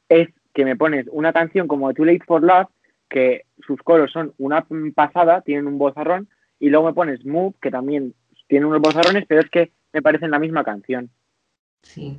es 0.09 0.27
que 0.55 0.65
me 0.65 0.75
pones 0.75 1.05
una 1.11 1.33
canción 1.33 1.67
como 1.67 1.93
Too 1.93 2.05
Late 2.05 2.25
for 2.25 2.41
Love, 2.41 2.69
que 3.07 3.45
sus 3.65 3.79
coros 3.83 4.11
son 4.11 4.33
una 4.39 4.65
pasada, 4.95 5.41
tienen 5.41 5.67
un 5.67 5.77
vozarrón, 5.77 6.29
y 6.59 6.69
luego 6.69 6.87
me 6.87 6.93
pones 6.93 7.23
Move, 7.25 7.53
que 7.61 7.69
también 7.69 8.15
tiene 8.47 8.65
unos 8.65 8.81
vozarrones, 8.81 9.25
pero 9.27 9.41
es 9.41 9.49
que 9.51 9.71
me 9.93 10.01
parecen 10.01 10.31
la 10.31 10.39
misma 10.39 10.63
canción. 10.63 11.11
Sí. 11.83 12.17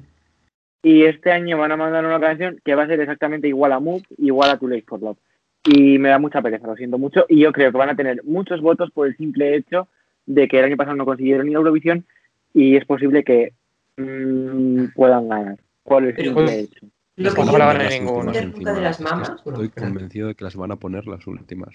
Y 0.82 1.04
este 1.04 1.30
año 1.30 1.58
van 1.58 1.72
a 1.72 1.76
mandar 1.76 2.04
una 2.04 2.18
canción 2.20 2.60
que 2.64 2.74
va 2.74 2.82
a 2.84 2.86
ser 2.88 3.00
exactamente 3.00 3.46
igual 3.48 3.72
a 3.72 3.78
Move, 3.80 4.02
igual 4.18 4.50
a 4.50 4.58
Too 4.58 4.68
Late 4.68 4.84
for 4.86 5.00
Love. 5.00 5.18
Y 5.64 5.98
me 5.98 6.08
da 6.08 6.18
mucha 6.18 6.42
pereza, 6.42 6.66
lo 6.66 6.74
siento 6.74 6.98
mucho. 6.98 7.24
Y 7.28 7.38
yo 7.40 7.52
creo 7.52 7.70
que 7.70 7.78
van 7.78 7.90
a 7.90 7.94
tener 7.96 8.22
muchos 8.24 8.60
votos 8.60 8.90
por 8.90 9.06
el 9.06 9.16
simple 9.16 9.54
hecho 9.54 9.86
de 10.26 10.48
que 10.48 10.58
el 10.58 10.64
año 10.64 10.76
pasado 10.76 10.96
no 10.96 11.04
consiguieron 11.04 11.48
ir 11.48 11.54
a 11.54 11.58
Eurovisión 11.58 12.04
y 12.52 12.76
es 12.76 12.84
posible 12.84 13.22
que 13.22 13.52
mm, 13.96 14.86
puedan 14.94 15.28
ganar. 15.28 15.56
Por 15.84 16.04
el 16.04 16.14
Pero- 16.14 16.34
simple 16.34 16.60
hecho. 16.60 16.86
Lo 17.14 17.28
que 17.30 17.36
Pues 17.36 17.46
no 17.52 17.58
la 17.58 17.64
no 17.66 17.72
ganan 17.72 17.84
Las 17.84 17.92
ninguno. 18.00 18.32
las. 18.32 19.00
Es 19.00 19.46
Estoy 19.46 19.68
convencido 19.68 20.28
de 20.28 20.34
que 20.34 20.44
las 20.44 20.56
van 20.56 20.72
a 20.72 20.76
poner 20.76 21.06
las 21.06 21.26
últimas 21.26 21.68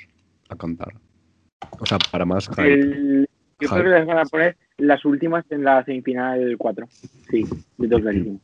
a 0.50 0.56
cantar. 0.56 0.94
O 1.80 1.86
sea, 1.86 2.00
para 2.12 2.26
más 2.26 2.50
hype. 2.50 2.74
El- 2.74 3.30
yo 3.60 3.70
creo 3.70 3.84
que 3.84 3.90
les 3.90 4.06
van 4.06 4.18
a 4.18 4.26
poner 4.26 4.58
las 4.78 5.06
últimas 5.06 5.46
en 5.52 5.64
la 5.64 5.84
semifinal 5.86 6.56
4. 6.58 6.88
Sí, 7.30 7.46
de 7.78 7.88
todo 7.88 8.00
clarísimo. 8.02 8.40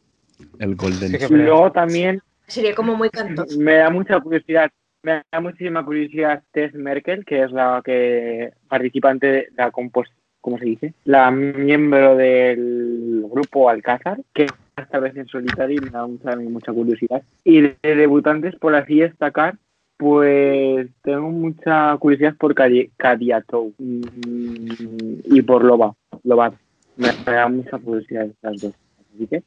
El 0.60 0.76
Golden. 0.76 1.20
Sí, 1.20 1.34
luego 1.34 1.72
también 1.72 2.22
Sería 2.48 2.76
como 2.76 2.96
muy 2.96 3.10
cantoso. 3.10 3.58
me 3.60 3.76
da 3.76 3.90
mucha 3.90 4.20
curiosidad, 4.20 4.70
me 5.04 5.22
da 5.32 5.40
muchísima 5.40 5.84
curiosidad 5.86 6.44
Tess 6.52 6.74
Merkel, 6.74 7.26
que 7.26 7.44
es 7.44 7.52
la 7.52 7.82
que 7.84 8.52
participante, 8.68 9.50
la 9.58 9.72
compos- 9.72 10.12
¿cómo 10.42 10.58
se 10.58 10.66
dice? 10.66 10.94
La 11.06 11.32
miembro 11.32 12.16
del 12.16 13.26
grupo 13.30 13.70
Alcázar, 13.70 14.20
que 14.34 14.48
esta 14.76 15.00
vez 15.00 15.16
en 15.16 15.28
solitario 15.28 15.78
y 15.78 15.86
me 15.86 15.90
da 15.92 16.06
mucha, 16.08 16.36
mucha 16.36 16.74
curiosidad. 16.74 17.22
Y 17.44 17.62
de 17.62 17.78
debutantes, 17.84 18.56
por 18.56 18.76
así 18.76 19.00
destacar, 19.00 19.56
pues 19.98 20.90
tengo 21.04 21.30
mucha 21.30 21.96
curiosidad 21.98 22.36
por 22.36 22.54
Cadiatou 22.98 23.74
y 23.80 25.42
por 25.44 25.64
Loba. 25.64 25.94
Loba. 26.24 26.54
Me, 26.98 27.08
da 27.26 27.48
mucha 27.48 27.78
curiosidad 27.78 28.26
estas 28.26 28.62
dos. 28.62 28.74
Así 29.16 29.28
que 29.28 29.44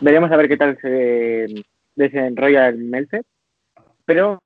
veremos 0.00 0.30
a 0.30 0.36
ver 0.36 0.48
qué 0.48 0.56
tal 0.56 0.78
se 0.80 1.64
desenrolla 1.94 2.68
el 2.68 2.78
Melfed. 2.78 3.22
Pero 4.04 4.40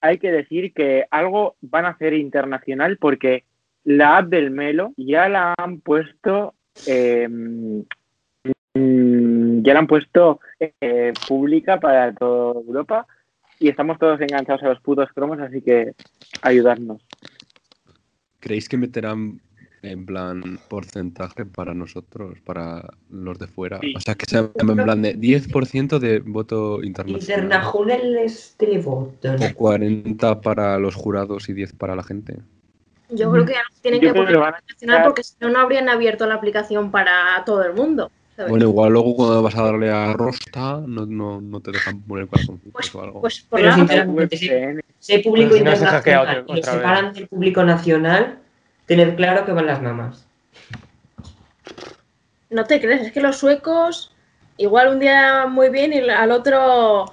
hay 0.00 0.18
que 0.18 0.32
decir 0.32 0.72
que 0.72 1.06
algo 1.10 1.56
van 1.60 1.84
a 1.84 1.90
hacer 1.90 2.14
internacional 2.14 2.96
porque 2.98 3.44
la 3.84 4.18
app 4.18 4.28
del 4.28 4.50
Melo 4.50 4.92
ya 4.96 5.28
la 5.28 5.54
han 5.56 5.80
puesto 5.80 6.54
em, 6.86 7.84
mm, 8.74 9.62
ya 9.62 9.74
la 9.74 9.80
han 9.80 9.86
puesto 9.86 10.40
eh, 10.58 11.12
pública 11.28 11.78
para 11.80 12.14
toda 12.14 12.60
Europa 12.60 13.06
y 13.58 13.68
estamos 13.68 13.98
todos 13.98 14.20
enganchados 14.20 14.62
a 14.62 14.68
los 14.68 14.80
putos 14.80 15.10
cromos, 15.12 15.38
así 15.38 15.60
que 15.60 15.92
ayudarnos. 16.40 17.02
¿Creéis 18.40 18.68
que 18.68 18.78
meterán 18.78 19.40
en 19.82 20.06
plan 20.06 20.58
porcentaje 20.68 21.46
para 21.46 21.74
nosotros, 21.74 22.38
para 22.44 22.88
los 23.10 23.38
de 23.38 23.46
fuera? 23.46 23.80
O 23.96 24.00
sea, 24.00 24.14
que 24.14 24.26
sea 24.26 24.50
en 24.54 24.76
plan 24.76 25.02
de 25.02 25.16
10% 25.16 25.98
de 25.98 26.20
voto 26.20 26.82
internacional. 26.82 27.20
Internacionales 27.20 28.54
televoto. 28.56 29.34
O 29.34 29.54
40 29.54 30.40
para 30.40 30.78
los 30.78 30.94
jurados 30.94 31.48
y 31.48 31.52
10 31.52 31.72
para 31.74 31.96
la 31.96 32.02
gente. 32.02 32.36
Yo 33.10 33.30
creo 33.32 33.44
que 33.44 33.54
tienen 33.82 34.00
que 34.00 34.12
poner 34.12 34.36
internacional 34.36 35.02
porque 35.04 35.24
si 35.24 35.34
no, 35.40 35.50
no 35.50 35.58
habrían 35.58 35.88
abierto 35.88 36.26
la 36.26 36.34
aplicación 36.34 36.90
para 36.90 37.42
todo 37.44 37.64
el 37.64 37.74
mundo. 37.74 38.10
Bueno, 38.48 38.64
igual 38.64 38.92
luego 38.92 39.16
cuando 39.16 39.42
vas 39.42 39.54
a 39.56 39.64
darle 39.64 39.90
a 39.90 40.12
Rosta 40.14 40.80
no, 40.86 41.04
no, 41.04 41.40
no 41.40 41.60
te 41.60 41.72
dejan 41.72 42.00
poner 42.00 42.26
corazoncitos 42.26 42.72
pues, 42.72 42.94
o 42.94 43.02
algo. 43.02 43.20
Pues 43.20 43.40
por 43.40 43.60
Pero 43.60 43.74
sinceramente, 43.74 44.36
si, 44.36 45.12
hay 45.12 45.22
público 45.22 45.56
internacional 45.56 46.44
y 46.48 46.56
lo 46.56 46.62
separan 46.62 47.12
del 47.12 47.28
público 47.28 47.64
nacional, 47.64 48.38
tener 48.90 49.14
claro 49.14 49.46
que 49.46 49.52
van 49.52 49.66
las 49.66 49.80
mamás. 49.80 50.26
No 52.50 52.64
te 52.64 52.80
crees, 52.80 53.02
es 53.02 53.12
que 53.12 53.20
los 53.20 53.36
suecos 53.36 54.12
igual 54.56 54.88
un 54.88 54.98
día 54.98 55.46
muy 55.46 55.68
bien 55.68 55.92
y 55.92 56.00
al 56.10 56.32
otro 56.32 57.04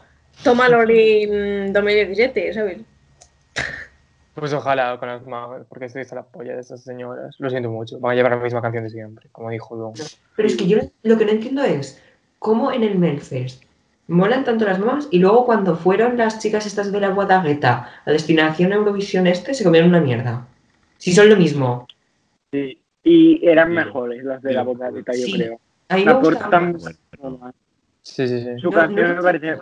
toma 0.44 0.70
Lorin 0.70 1.72
2017, 1.72 2.54
¿sabes? 2.56 2.80
Pues 4.34 4.54
ojalá 4.54 4.98
con 4.98 5.08
las 5.08 5.24
mamás, 5.28 5.68
porque 5.70 5.86
estoy 5.86 6.02
hasta 6.02 6.16
la 6.16 6.24
polla 6.24 6.56
de 6.56 6.62
esas 6.62 6.82
señoras. 6.82 7.36
Lo 7.38 7.48
siento 7.52 7.70
mucho, 7.70 8.00
van 8.00 8.14
a 8.14 8.16
llevar 8.16 8.32
la 8.32 8.38
misma 8.38 8.64
canción 8.64 8.84
de 8.84 8.90
siempre, 8.90 9.30
como 9.32 9.52
dijo 9.52 9.76
Don. 9.76 9.94
Pero 10.36 10.48
es 10.48 10.58
que 10.58 10.66
yo 10.66 10.80
lo 11.04 11.16
que 11.20 11.26
no 11.26 11.32
entiendo 11.32 11.62
es 11.62 12.02
cómo 12.40 12.72
en 12.72 12.82
el 12.82 12.98
Melfest 12.98 13.62
molan 14.08 14.46
tanto 14.46 14.66
las 14.66 14.80
mamás 14.80 15.08
y 15.12 15.20
luego 15.20 15.46
cuando 15.46 15.76
fueron 15.76 16.18
las 16.18 16.40
chicas 16.40 16.66
estas 16.66 16.92
de 16.92 17.02
la 17.02 17.10
Guadagueta 17.10 17.88
a 18.04 18.12
destinación 18.12 18.74
Eurovisión 18.74 19.28
este 19.28 19.54
se 19.54 19.64
comieron 19.64 19.90
una 19.90 20.02
mierda. 20.02 20.48
Si 20.98 21.14
son 21.14 21.30
lo 21.30 21.36
mismo. 21.36 21.88
Sí, 22.52 22.80
y 23.04 23.48
eran 23.48 23.72
mejores 23.74 24.24
las 24.24 24.42
de 24.42 24.54
la 24.54 24.64
Guadagueta, 24.64 25.14
yo 25.14 25.26
creo. 25.36 25.60
Ahí 25.90 26.06
Sí, 28.02 28.28
sí, 28.28 28.42
sí. 28.42 28.60
Su 28.60 28.72
canción 28.72 29.18
me 29.18 29.22
parece 29.22 29.58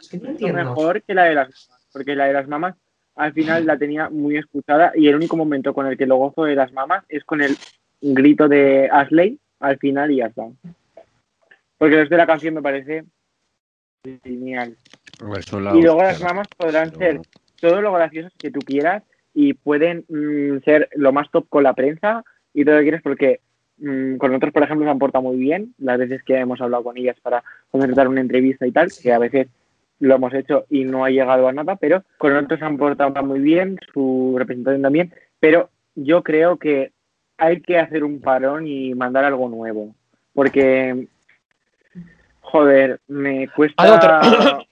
mejor 0.53 1.01
que 1.01 1.13
la 1.15 1.23
de 1.23 1.35
las 1.35 1.47
mamás, 1.49 1.89
porque 1.91 2.15
la 2.15 2.25
de 2.25 2.33
las 2.33 2.47
mamás 2.47 2.75
al 3.15 3.33
final 3.33 3.65
la 3.65 3.77
tenía 3.77 4.09
muy 4.09 4.37
escuchada 4.37 4.91
y 4.95 5.07
el 5.07 5.15
único 5.15 5.35
momento 5.35 5.73
con 5.73 5.87
el 5.87 5.97
que 5.97 6.05
lo 6.05 6.17
gozo 6.17 6.43
de 6.43 6.55
las 6.55 6.71
mamás 6.71 7.03
es 7.09 7.23
con 7.23 7.41
el 7.41 7.57
grito 8.01 8.47
de 8.47 8.89
Ashley 8.91 9.39
al 9.59 9.77
final 9.77 10.11
y 10.11 10.17
ya 10.17 10.27
está. 10.27 10.47
Porque 11.77 11.95
desde 11.97 12.17
la 12.17 12.27
canción 12.27 12.53
me 12.53 12.61
parece 12.61 13.05
genial. 14.23 14.77
y 15.73 15.81
luego 15.81 16.03
las 16.03 16.21
mamás 16.21 16.47
podrán 16.55 16.95
ser 16.95 17.21
todo 17.59 17.81
lo 17.81 17.93
graciosas 17.93 18.33
que 18.37 18.51
tú 18.51 18.59
quieras 18.59 19.03
y 19.35 19.53
pueden 19.53 20.05
mm, 20.07 20.63
ser 20.63 20.89
lo 20.95 21.11
más 21.11 21.29
top 21.29 21.47
con 21.49 21.63
la 21.63 21.73
prensa 21.73 22.23
y 22.53 22.63
todo 22.63 22.75
lo 22.75 22.79
que 22.79 22.85
quieras 22.85 23.01
porque 23.03 23.41
mm, 23.77 24.15
con 24.15 24.33
otros, 24.33 24.53
por 24.53 24.63
ejemplo, 24.63 24.85
se 24.85 24.91
han 24.91 24.97
portado 24.97 25.23
muy 25.23 25.37
bien 25.37 25.75
las 25.77 25.99
veces 25.99 26.23
que 26.23 26.37
hemos 26.39 26.61
hablado 26.61 26.83
con 26.83 26.97
ellas 26.97 27.17
para 27.21 27.43
concertar 27.69 28.07
una 28.07 28.21
entrevista 28.21 28.65
y 28.65 28.71
tal, 28.71 28.89
que 28.91 29.13
a 29.13 29.19
veces 29.19 29.47
lo 29.99 30.15
hemos 30.15 30.33
hecho 30.33 30.65
y 30.69 30.85
no 30.85 31.03
ha 31.03 31.09
llegado 31.09 31.47
a 31.47 31.51
nada, 31.51 31.75
pero 31.75 32.03
con 32.17 32.35
otros 32.35 32.61
han 32.61 32.77
portado 32.77 33.23
muy 33.23 33.41
bien, 33.41 33.77
su 33.93 34.35
representación 34.37 34.81
también, 34.81 35.13
pero 35.39 35.69
yo 35.95 36.23
creo 36.23 36.57
que 36.57 36.91
hay 37.37 37.59
que 37.59 37.77
hacer 37.77 38.05
un 38.05 38.21
parón 38.21 38.67
y 38.67 38.95
mandar 38.95 39.25
algo 39.25 39.49
nuevo, 39.49 39.93
porque, 40.33 41.07
joder, 42.39 43.01
me 43.07 43.49
cuesta 43.49 43.83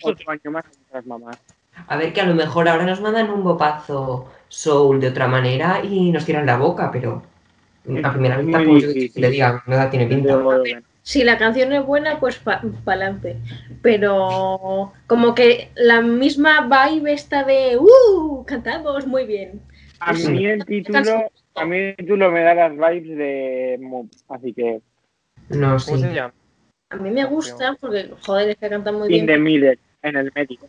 otro 0.04 0.32
año 0.32 0.52
más 0.52 0.66
mamás. 1.06 1.63
A 1.88 1.98
ver, 1.98 2.14
que 2.14 2.22
a 2.22 2.26
lo 2.26 2.36
mejor 2.36 2.68
ahora 2.68 2.86
nos 2.86 3.02
mandan 3.02 3.30
un 3.30 3.44
bopazo 3.44 4.32
soul 4.48 5.00
de 5.00 5.10
otra 5.10 5.28
manera 5.28 5.82
y 5.84 6.12
nos 6.12 6.26
tiran 6.26 6.46
la 6.46 6.58
boca, 6.58 6.92
pero 6.92 7.24
a 8.04 8.12
primera 8.12 8.38
vista, 8.38 8.64
como 8.64 8.78
le 8.78 9.30
diga, 9.30 9.64
nada 9.68 9.90
tiene 9.90 10.08
pinta 10.08 10.42
si 11.04 11.26
la 11.26 11.38
canción 11.38 11.74
es 11.74 11.86
buena, 11.86 12.20
pues 12.20 12.38
para 12.38 12.62
adelante. 12.86 13.36
Pero 13.82 14.94
como 15.06 15.36
que 15.36 15.70
la 15.76 16.02
misma 16.02 16.70
vibe 16.90 17.12
está 17.12 17.44
de 17.44 17.78
¡Uh! 17.78 18.46
Cantamos 18.46 19.06
muy 19.06 19.26
bien. 19.26 19.62
A 20.00 20.14
mí 20.14 20.46
el 20.46 20.66
título, 20.66 21.30
a 21.56 21.66
mí 21.66 21.78
el 21.78 21.96
título 21.98 22.32
me 22.32 22.42
da 22.42 22.56
las 22.56 22.72
vibes 22.72 23.18
de 23.18 23.78
Mob, 23.82 24.08
así 24.30 24.54
que. 24.54 24.82
No 25.50 25.78
sé. 25.78 26.20
A 26.90 26.96
mí 26.96 27.10
me 27.10 27.26
gusta 27.26 27.76
porque, 27.80 28.10
joder, 28.22 28.52
es 28.52 28.58
que 28.58 28.70
cantan 28.70 28.96
muy 28.96 29.10
bien. 29.10 29.22
In 29.22 29.28
the 29.28 29.38
middle, 29.38 29.80
en 30.04 30.16
el 30.16 30.32
médico. 30.34 30.68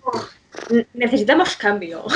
Necesitamos 0.95 1.57
cambio. 1.57 2.05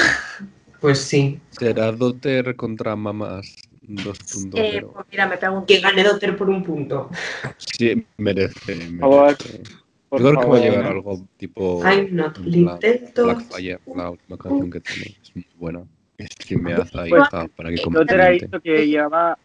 Pues 0.80 1.00
sí. 1.00 1.40
Será 1.50 1.90
Dotter 1.90 2.54
contra 2.54 2.94
mamás. 2.94 3.52
2.0. 3.88 4.52
Eh, 4.54 4.86
pues 4.92 5.06
mira, 5.10 5.26
me 5.26 5.36
pregunto. 5.36 5.66
Que 5.66 5.80
gane 5.80 6.04
Dotter 6.04 6.36
por 6.36 6.48
un 6.48 6.62
punto. 6.62 7.10
Sí, 7.56 8.06
merece. 8.18 8.76
merece. 8.76 9.62
Yo 10.10 10.18
creo 10.18 10.40
que 10.40 10.46
va 10.46 10.56
a 10.56 10.60
llegar 10.60 10.86
algo 10.86 11.26
tipo. 11.36 11.82
I'm 11.84 12.14
not 12.14 12.38
little 12.38 12.78
Blackfire, 13.14 13.80
la 13.94 14.10
última 14.10 14.38
canción 14.38 14.70
que 14.70 14.80
tiene. 14.80 15.16
Es 15.22 15.34
muy 15.34 15.46
buena. 15.56 15.84
Es 16.16 16.30
que 16.36 16.56
me 16.56 16.74
hace 16.74 16.98
ahí 16.98 17.10
está, 17.12 17.48
para 17.48 17.70
que 17.70 17.82
Dotter 17.90 18.20
ha 18.20 18.30
visto 18.30 18.60
que 18.60 18.86
lleva. 18.86 19.38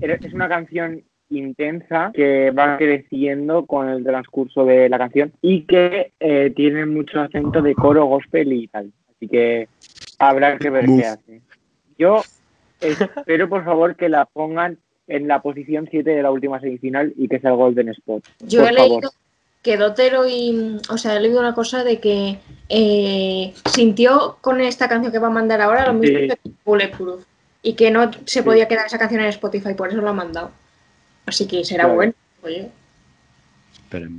Es 0.00 0.32
una 0.32 0.48
canción 0.48 1.02
intensa 1.30 2.10
que 2.12 2.50
va 2.50 2.76
creciendo 2.76 3.66
con 3.66 3.88
el 3.88 4.04
transcurso 4.04 4.64
de 4.64 4.88
la 4.88 4.98
canción 4.98 5.32
y 5.40 5.62
que 5.62 6.12
eh, 6.20 6.52
tiene 6.54 6.86
mucho 6.86 7.20
acento 7.20 7.62
de 7.62 7.74
coro 7.74 8.06
gospel 8.06 8.52
y 8.52 8.68
tal. 8.68 8.92
Así 9.14 9.28
que 9.28 9.68
habrá 10.18 10.58
que 10.58 10.70
ver 10.70 10.86
qué 10.86 11.04
hace. 11.04 11.40
Yo 11.98 12.22
espero 12.80 13.48
por 13.48 13.64
favor 13.64 13.96
que 13.96 14.08
la 14.08 14.24
pongan 14.24 14.78
en 15.06 15.28
la 15.28 15.42
posición 15.42 15.88
7 15.90 16.08
de 16.08 16.22
la 16.22 16.30
última 16.30 16.60
semifinal 16.60 17.12
y 17.16 17.28
que 17.28 17.40
sea 17.40 17.50
el 17.50 17.56
Golden 17.56 17.88
Spot. 17.90 18.22
Yo 18.40 18.66
he 18.66 18.72
leído 18.72 19.10
que 19.62 19.76
Dotero 19.76 20.26
y. 20.26 20.78
O 20.88 20.96
sea, 20.96 21.16
he 21.16 21.20
leído 21.20 21.40
una 21.40 21.54
cosa 21.54 21.84
de 21.84 22.00
que 22.00 22.38
eh, 22.68 23.52
sintió 23.66 24.38
con 24.40 24.60
esta 24.60 24.88
canción 24.88 25.12
que 25.12 25.18
va 25.18 25.26
a 25.28 25.30
mandar 25.30 25.60
ahora 25.60 25.86
lo 25.86 25.94
mismo 25.94 26.18
que 26.18 26.38
Bulletproof. 26.64 27.24
Y 27.62 27.74
que 27.74 27.90
no 27.90 28.10
se 28.24 28.42
podía 28.42 28.66
quedar 28.68 28.86
esa 28.86 28.98
canción 28.98 29.20
en 29.20 29.28
Spotify, 29.28 29.74
por 29.74 29.88
eso 29.88 30.00
lo 30.00 30.08
ha 30.08 30.14
mandado. 30.14 30.50
Así 31.26 31.46
que 31.46 31.64
será 31.64 31.86
bueno. 31.86 32.12
Oye. 32.42 32.70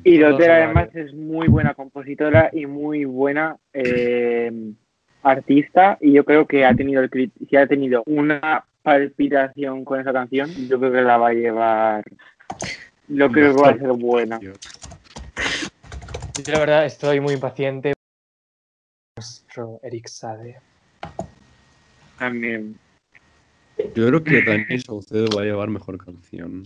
Y 0.04 0.18
Dotero 0.18 0.54
además 0.54 0.90
es 0.94 1.14
muy 1.14 1.48
buena 1.48 1.74
compositora 1.74 2.50
y 2.52 2.66
muy 2.66 3.06
buena 3.06 3.58
eh, 3.74 4.52
artista 5.24 5.98
y 6.02 6.12
yo 6.14 6.26
creo 6.26 6.46
que 6.46 6.66
ha 6.66 6.76
tenido 6.76 7.02
el 7.02 7.32
si 7.50 7.56
ha 7.56 7.68
tenido 7.68 8.04
una 8.06 8.66
palpitación 8.82 9.86
con 9.86 10.02
esa 10.02 10.12
canción, 10.12 10.50
yo 10.68 10.80
creo 10.80 10.92
que 10.92 11.02
la 11.02 11.18
va 11.18 11.30
a 11.30 11.34
llevar. 11.34 12.04
Yo 13.08 13.32
creo 13.32 13.56
que 13.56 13.62
va 13.62 13.70
a 13.70 13.78
ser 13.78 13.92
buena. 13.94 14.40
Yo 14.40 14.54
la 16.48 16.60
verdad 16.60 16.86
estoy 16.86 17.20
muy 17.20 17.34
impaciente. 17.34 17.94
Nuestro 19.16 19.80
Eric 19.84 20.08
Sade. 20.08 20.60
También. 22.18 22.78
Yo 23.96 24.08
creo 24.08 24.24
que 24.24 24.42
Dani 24.44 24.80
Saucedo 24.80 25.28
va 25.36 25.42
a 25.42 25.46
llevar 25.46 25.70
mejor 25.70 25.98
canción. 25.98 26.64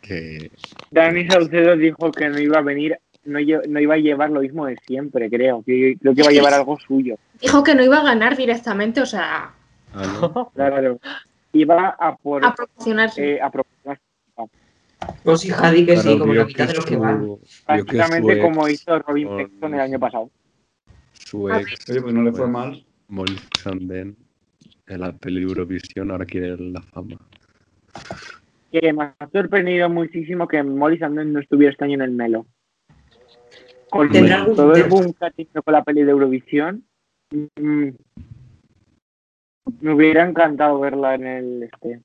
Que... 0.00 0.50
Dani 0.90 1.26
Saucedo 1.28 1.76
dijo 1.76 2.10
que 2.10 2.28
no 2.28 2.38
iba 2.38 2.58
a 2.58 2.62
venir 2.62 2.98
no, 3.24 3.38
iba 3.38 3.94
a 3.94 3.98
llevar 3.98 4.30
lo 4.30 4.40
mismo 4.40 4.66
de 4.66 4.76
siempre, 4.86 5.28
creo. 5.28 5.62
Creo 5.62 6.14
que 6.14 6.20
iba 6.20 6.28
a 6.28 6.32
llevar 6.32 6.54
algo 6.54 6.78
suyo. 6.78 7.16
Dijo 7.40 7.62
que 7.62 7.74
no 7.74 7.84
iba 7.84 7.98
a 7.98 8.04
ganar 8.04 8.36
directamente, 8.36 9.00
o 9.00 9.06
sea. 9.06 9.54
claro, 10.54 10.98
Iba 11.52 11.96
a 11.98 12.16
por. 12.16 12.44
A 12.44 12.54
proporcionarse. 12.54 13.34
Eh, 13.34 13.42
a 13.42 13.50
proporcionarse. 13.50 14.02
Pues 15.24 15.40
sí, 15.40 15.50
Jadi, 15.50 15.86
que 15.86 15.96
sí, 15.96 16.18
como 16.18 16.34
la 16.34 16.44
mitad 16.44 16.68
de 16.68 16.74
los 16.74 16.84
que 16.84 16.96
van. 16.96 17.36
Prácticamente 17.66 18.40
como 18.40 18.68
hizo 18.68 18.98
Robin 19.00 19.28
Sexton 19.36 19.74
el 19.74 19.80
año 19.80 19.98
pasado. 19.98 20.30
Su 21.12 21.50
ex. 21.50 21.88
Oye, 21.90 22.02
pues 22.02 22.14
no 22.14 22.22
le 22.22 22.32
fue 22.32 22.46
mal. 22.46 22.84
Molly 23.08 23.36
Sanden 23.60 24.16
la 24.98 25.12
peli 25.12 25.42
Eurovisión 25.42 26.10
ahora 26.10 26.24
quiere 26.24 26.56
la 26.58 26.82
fama. 26.82 27.16
que 28.72 28.92
me 28.92 29.02
ha 29.04 29.28
sorprendido 29.32 29.88
muchísimo 29.88 30.46
que 30.46 30.62
Molly 30.62 30.98
Sanders 30.98 31.28
no 31.28 31.40
estuviera 31.40 31.72
este 31.72 31.84
año 31.84 31.94
en 31.94 32.02
el 32.02 32.10
Melo. 32.12 32.46
Con 33.90 34.08
¿Tendrá 34.10 34.36
algún- 34.42 34.54
todo 34.56 34.74
el 34.74 34.84
boom 34.84 35.12
que 35.12 35.24
ha 35.26 35.30
tenido 35.30 35.62
con 35.62 35.72
la 35.74 35.82
peli 35.82 36.04
de 36.04 36.12
Eurovisión, 36.12 36.84
mm, 37.32 37.88
me 39.80 39.92
hubiera 39.94 40.24
encantado 40.28 40.78
verla 40.78 41.14
en 41.16 41.26
el 41.26 41.62
este. 41.64 42.00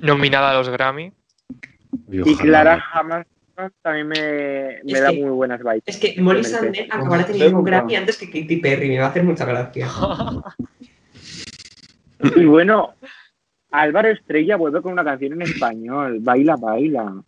Nominada 0.00 0.50
a 0.52 0.54
los 0.54 0.68
Grammy. 0.68 1.12
Y 2.10 2.36
Clara 2.36 2.80
Hamilton 2.92 3.72
también 3.82 4.06
me, 4.08 4.14
me 4.84 4.92
Es 4.92 5.00
da 5.00 5.10
que- 5.10 5.20
muy 5.22 5.30
buenas 5.30 5.58
vibes. 5.60 5.82
Es 5.86 5.96
que 5.96 6.20
Molly. 6.20 6.44
Sanders 6.44 6.86
acabará 6.90 7.26
teniendo 7.26 7.58
un 7.58 7.64
Grammy 7.64 7.96
antes 7.96 8.16
que 8.18 8.26
Katy 8.26 8.56
Perry. 8.58 8.88
Me 8.90 8.98
va 9.00 9.06
a 9.06 9.08
hacer 9.08 9.24
mucha 9.24 9.44
gracia. 9.44 9.88
Y 12.36 12.44
bueno, 12.44 12.94
Álvaro 13.70 14.08
Estrella 14.08 14.56
vuelve 14.56 14.82
con 14.82 14.92
una 14.92 15.04
canción 15.04 15.34
en 15.34 15.42
español. 15.42 16.18
Baila, 16.20 16.56
baila. 16.56 17.22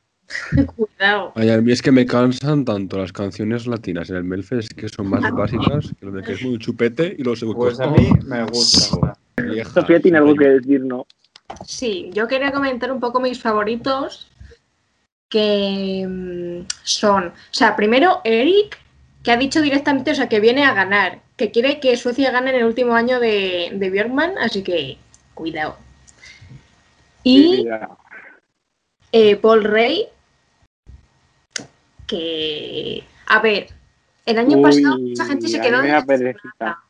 Cuidado. 0.76 1.32
Ay, 1.34 1.50
a 1.50 1.60
mí 1.60 1.72
es 1.72 1.82
que 1.82 1.90
me 1.90 2.06
cansan 2.06 2.64
tanto 2.64 2.98
las 2.98 3.12
canciones 3.12 3.66
latinas 3.66 4.10
en 4.10 4.16
el 4.16 4.24
Melfest 4.24 4.72
que 4.72 4.88
son 4.88 5.08
más 5.08 5.28
básicas 5.32 5.92
que 5.98 6.06
lo 6.06 6.12
de 6.12 6.22
que 6.22 6.32
es 6.32 6.44
muy 6.44 6.58
chupete 6.58 7.16
y 7.18 7.24
los 7.24 7.44
Pues 7.56 7.80
a 7.80 7.88
mí 7.88 8.10
me 8.26 8.44
gusta. 8.44 9.14
Sofía 9.74 10.00
tiene 10.00 10.18
algo 10.18 10.34
que 10.36 10.48
decir, 10.48 10.84
¿no? 10.84 11.06
Sí, 11.64 12.10
yo 12.12 12.28
quería 12.28 12.52
comentar 12.52 12.92
un 12.92 13.00
poco 13.00 13.20
mis 13.20 13.40
favoritos, 13.40 14.30
que 15.28 16.06
mm, 16.08 16.66
son, 16.82 17.28
o 17.28 17.32
sea, 17.50 17.74
primero 17.74 18.20
Eric, 18.24 18.78
que 19.22 19.32
ha 19.32 19.36
dicho 19.36 19.60
directamente, 19.60 20.12
o 20.12 20.14
sea, 20.14 20.28
que 20.28 20.40
viene 20.40 20.64
a 20.64 20.74
ganar, 20.74 21.20
que 21.36 21.50
quiere 21.50 21.80
que 21.80 21.96
Suecia 21.96 22.30
gane 22.30 22.50
en 22.50 22.56
el 22.56 22.64
último 22.64 22.94
año 22.94 23.20
de, 23.20 23.70
de 23.74 23.90
Björkman, 23.90 24.38
así 24.38 24.62
que 24.62 24.98
cuidado. 25.34 25.76
Y 27.22 27.66
eh, 29.12 29.36
Paul 29.36 29.64
Rey, 29.64 30.08
que, 32.06 33.04
a 33.26 33.40
ver, 33.40 33.68
el 34.24 34.38
año 34.38 34.56
Uy, 34.56 34.62
pasado 34.62 34.98
mucha 34.98 35.24
gente 35.26 35.48
se 35.48 35.60
quedó 35.60 35.82
decepcionada. 35.82 36.84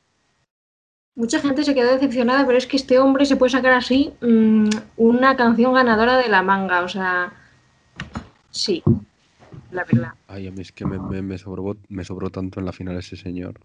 Mucha 1.16 1.40
gente 1.40 1.64
se 1.64 1.74
quedó 1.74 1.92
decepcionada, 1.92 2.46
pero 2.46 2.56
es 2.56 2.66
que 2.66 2.76
este 2.76 2.98
hombre 2.98 3.26
se 3.26 3.36
puede 3.36 3.50
sacar 3.50 3.72
así 3.72 4.12
mm, 4.20 4.68
una 4.96 5.36
canción 5.36 5.74
ganadora 5.74 6.16
de 6.16 6.28
la 6.28 6.42
manga, 6.42 6.82
o 6.82 6.88
sea, 6.88 7.32
sí, 8.50 8.82
la 9.72 9.84
verdad. 9.84 10.12
Ay, 10.28 10.46
a 10.48 10.50
mí 10.50 10.60
es 10.62 10.72
que 10.72 10.84
me, 10.86 10.98
me, 10.98 11.22
me 11.22 11.38
sobró, 11.38 11.76
me 11.88 12.04
sobró 12.04 12.30
tanto 12.30 12.60
en 12.60 12.66
la 12.66 12.72
final 12.72 12.96
ese 12.98 13.16
señor. 13.16 13.60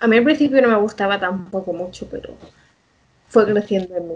A 0.00 0.06
mí 0.06 0.16
al 0.16 0.24
principio 0.24 0.60
no 0.62 0.68
me 0.68 0.76
gustaba 0.76 1.18
tampoco 1.18 1.72
mucho, 1.72 2.08
pero 2.10 2.36
fue 3.28 3.46
creciendo 3.46 3.96
en 3.96 4.08
mí. 4.08 4.14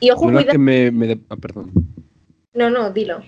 Y 0.00 0.10
ojo, 0.10 0.24
cuidado. 0.24 0.46
que 0.52 0.58
me, 0.58 0.90
me 0.90 1.06
de- 1.08 1.20
ah, 1.28 1.36
perdón. 1.36 1.72
No, 2.54 2.70
no, 2.70 2.90
dilo. 2.90 3.22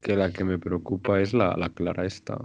Que 0.00 0.16
la 0.16 0.30
que 0.32 0.44
me 0.44 0.58
preocupa 0.58 1.20
es 1.20 1.32
la, 1.34 1.54
la 1.56 1.68
Clara 1.68 2.04
esta. 2.04 2.38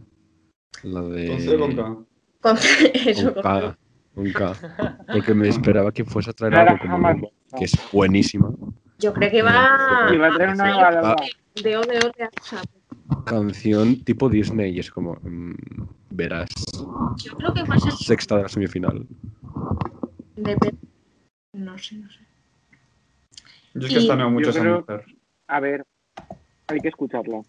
La 0.84 1.02
de. 1.02 1.28
Con 1.28 1.40
C 1.40 1.58
con 1.58 1.76
K. 1.76 1.98
Con- 2.42 2.58
eso, 2.94 3.34
con 3.34 3.44
con- 3.44 3.44
K. 3.44 3.78
Con 4.16 4.32
K. 4.32 5.04
Porque 5.12 5.34
me 5.34 5.48
esperaba 5.50 5.92
que 5.92 6.06
fuese 6.06 6.30
a 6.30 6.34
traer 6.34 6.54
Clara 6.54 6.72
algo 6.72 6.84
como 6.90 7.32
que 7.58 7.66
es 7.66 7.78
buenísima. 7.92 8.52
Yo 9.00 9.14
creo 9.14 9.32
que 9.32 9.42
va 9.42 10.10
Y 10.14 10.18
va 10.18 10.28
a 10.28 10.34
traer 10.34 10.50
una 10.54 10.66
de 10.66 10.98
O 10.98 11.62
de 11.64 11.78
O 11.78 11.82
de 11.82 11.98
o 12.00 12.12
sea, 12.44 12.62
Canción 13.26 14.04
tipo 14.04 14.30
Disney 14.30 14.76
y 14.76 14.80
es 14.80 14.92
como. 14.92 15.16
mm, 15.22 15.54
verás. 16.12 16.50
Yo 17.24 17.34
creo 17.38 17.54
que 17.54 17.64
va 17.64 17.76
a 17.76 17.80
ser 17.80 17.92
Sexta 17.94 18.38
de 18.38 18.44
la 18.44 18.50
semifinal. 18.50 19.06
de... 20.36 20.74
No 21.54 21.78
sé, 21.78 21.96
no 21.96 22.10
sé. 22.10 22.20
Yo 23.74 23.82
es 23.88 23.94
que 23.94 24.00
Y- 24.00 24.02
esta 24.04 24.16
no 24.16 24.30
mucho 24.30 24.52
creo-. 24.52 24.86
A 25.48 25.60
ver, 25.60 25.84
hay 26.68 26.80
que 26.80 26.90
escucharla. 26.90 27.42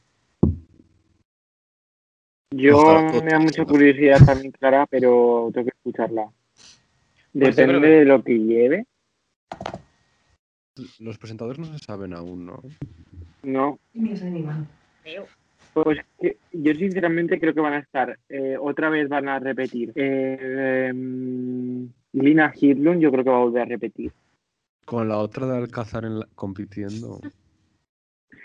Yo 2.53 2.77
me 3.23 3.31
da 3.31 3.39
mucha 3.39 3.65
curiosidad 3.65 4.25
también, 4.25 4.51
Clara, 4.53 4.87
pero 4.87 5.51
tengo 5.55 5.67
que 5.67 5.77
escucharla. 5.77 6.31
Pues 7.33 7.55
Depende 7.57 7.87
de 7.89 8.05
lo 8.05 8.25
que 8.25 8.39
lleve, 8.39 8.87
Los 10.99 11.19
presentadores 11.19 11.59
no 11.59 11.67
se 11.67 11.79
saben 11.85 12.15
aún, 12.15 12.47
¿no? 12.47 12.63
¿no? 13.43 13.79
Mira 13.93 14.15
ese 14.15 14.27
animal. 14.27 14.67
Pues 15.73 15.99
que 16.19 16.37
yo 16.53 16.75
sinceramente 16.75 17.39
creo 17.39 17.55
que 17.55 17.61
van 17.61 17.75
a 17.75 17.79
estar, 17.79 18.19
eh, 18.29 18.57
otra 18.61 18.91
vez 18.91 19.09
van 19.09 19.29
a 19.29 19.39
repetir. 19.39 19.93
Eh, 19.95 20.89
em, 20.91 21.89
Lina 22.13 22.53
Hirlund 22.59 23.01
yo 23.01 23.11
creo 23.13 23.25
que 23.25 23.31
va 23.31 23.37
a 23.37 23.45
volver 23.45 23.63
a 23.63 23.67
repetir. 23.67 24.13
Con 24.85 25.09
la 25.09 25.19
otra 25.19 25.47
de 25.47 25.57
Alcázar 25.59 26.05
en 26.05 26.19
la- 26.21 26.29
compitiendo. 26.35 27.21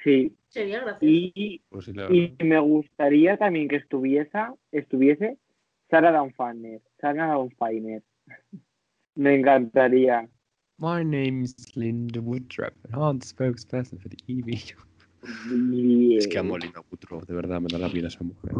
Sí, 0.03 0.35
Sería 0.49 0.81
gracioso. 0.81 1.03
y, 1.05 1.61
y 2.09 2.35
me 2.43 2.59
gustaría 2.59 3.37
también 3.37 3.67
que 3.67 3.77
estuviese, 3.77 4.37
estuviese 4.71 5.37
Sara 5.89 6.11
Dawnfiner. 6.11 6.81
Sara 7.01 7.27
Dawnfiner. 7.27 8.03
Me 9.15 9.35
encantaría. 9.35 10.29
My 10.77 11.03
name 11.03 11.41
is 11.43 11.55
Linda 11.75 12.19
Woodruff, 12.21 12.73
and 12.83 12.93
I'm 13.01 13.17
the 13.19 13.25
spokesperson 13.25 13.97
for 14.01 14.09
the 14.09 14.17
EV. 14.27 14.75
Es 16.17 16.27
que 16.27 16.37
amo 16.37 16.55
a 16.55 16.59
Linda 16.59 16.81
Woodruff, 16.81 17.25
de 17.25 17.33
verdad, 17.33 17.59
me 17.59 17.67
da 17.67 17.77
la 17.79 17.87
vida 17.87 18.07
esa 18.07 18.23
mujer. 18.23 18.53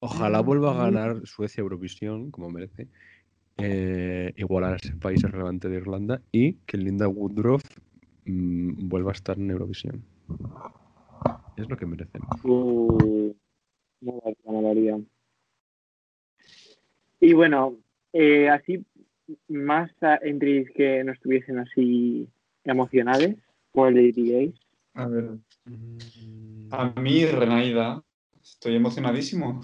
Ojalá 0.00 0.40
vuelva 0.40 0.72
a 0.72 0.84
ganar 0.84 1.26
Suecia 1.26 1.60
Eurovisión, 1.60 2.30
como 2.30 2.50
merece. 2.50 2.88
eh, 3.58 4.32
igualar 4.36 4.74
a 4.74 4.76
ese 4.76 4.94
país 4.96 5.22
relevante 5.22 5.68
de 5.68 5.76
Irlanda 5.76 6.22
y 6.32 6.54
que 6.66 6.78
Linda 6.78 7.08
Woodruff 7.08 7.62
mm, 8.24 8.88
vuelva 8.88 9.10
a 9.10 9.12
estar 9.12 9.38
en 9.38 9.50
Eurovisión. 9.50 10.02
Es 11.56 11.68
lo 11.68 11.76
que 11.76 11.84
merecen. 11.84 12.22
Uh, 12.42 13.34
molaría, 14.00 14.36
molaría. 14.44 15.00
Y 17.20 17.34
bueno, 17.34 17.76
eh, 18.14 18.48
así 18.48 18.82
más 19.48 19.90
entries 20.22 20.70
que 20.70 21.04
no 21.04 21.12
estuviesen 21.12 21.58
así 21.58 22.26
emocionales, 22.64 23.36
¿cuál 23.72 23.94
diríais? 23.94 24.54
A 24.94 25.06
ver, 25.06 25.30
Mm, 25.66 26.68
a 26.72 26.92
mí, 27.00 27.24
Renaida, 27.26 28.02
estoy 28.42 28.74
emocionadísimo. 28.76 29.60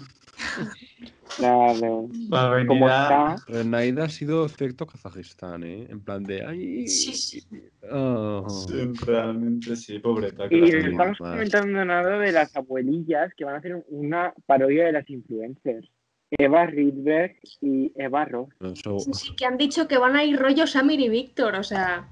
Claro. 1.35 2.07
A- 2.31 2.61
está, 2.61 3.35
Renaida 3.47 4.05
ha 4.05 4.09
sido 4.09 4.45
efecto 4.45 4.85
Kazajistán, 4.85 5.63
¿eh? 5.63 5.87
En 5.89 5.99
plan 6.01 6.23
de. 6.23 6.45
Ay, 6.45 6.87
Sí, 6.87 7.13
sí. 7.13 7.43
oh. 7.91 8.47
Sí, 8.49 8.91
realmente 9.05 9.75
sí, 9.75 9.99
pobreta. 9.99 10.45
y 10.49 10.59
no 10.59 10.67
estamos 10.67 11.17
comentando 11.17 11.83
nada 11.85 12.17
de 12.19 12.31
las 12.31 12.55
abuelillas 12.55 13.33
que 13.35 13.43
van 13.45 13.55
a 13.55 13.57
hacer 13.57 13.83
una 13.89 14.33
parodia 14.45 14.85
de 14.85 14.91
las 14.93 15.09
influencers. 15.09 15.89
Eva 16.31 16.65
Rydberg 16.65 17.37
y 17.61 17.91
Eva 17.95 18.25
Ross. 18.25 18.49
Sí, 18.99 19.11
sí, 19.13 19.35
que 19.35 19.45
han 19.45 19.57
dicho 19.57 19.87
que 19.87 19.97
van 19.97 20.15
a 20.15 20.23
ir 20.25 20.37
rollo 20.37 20.67
Samir 20.67 20.99
y 20.99 21.09
Víctor, 21.09 21.55
o 21.55 21.63
sea. 21.63 22.07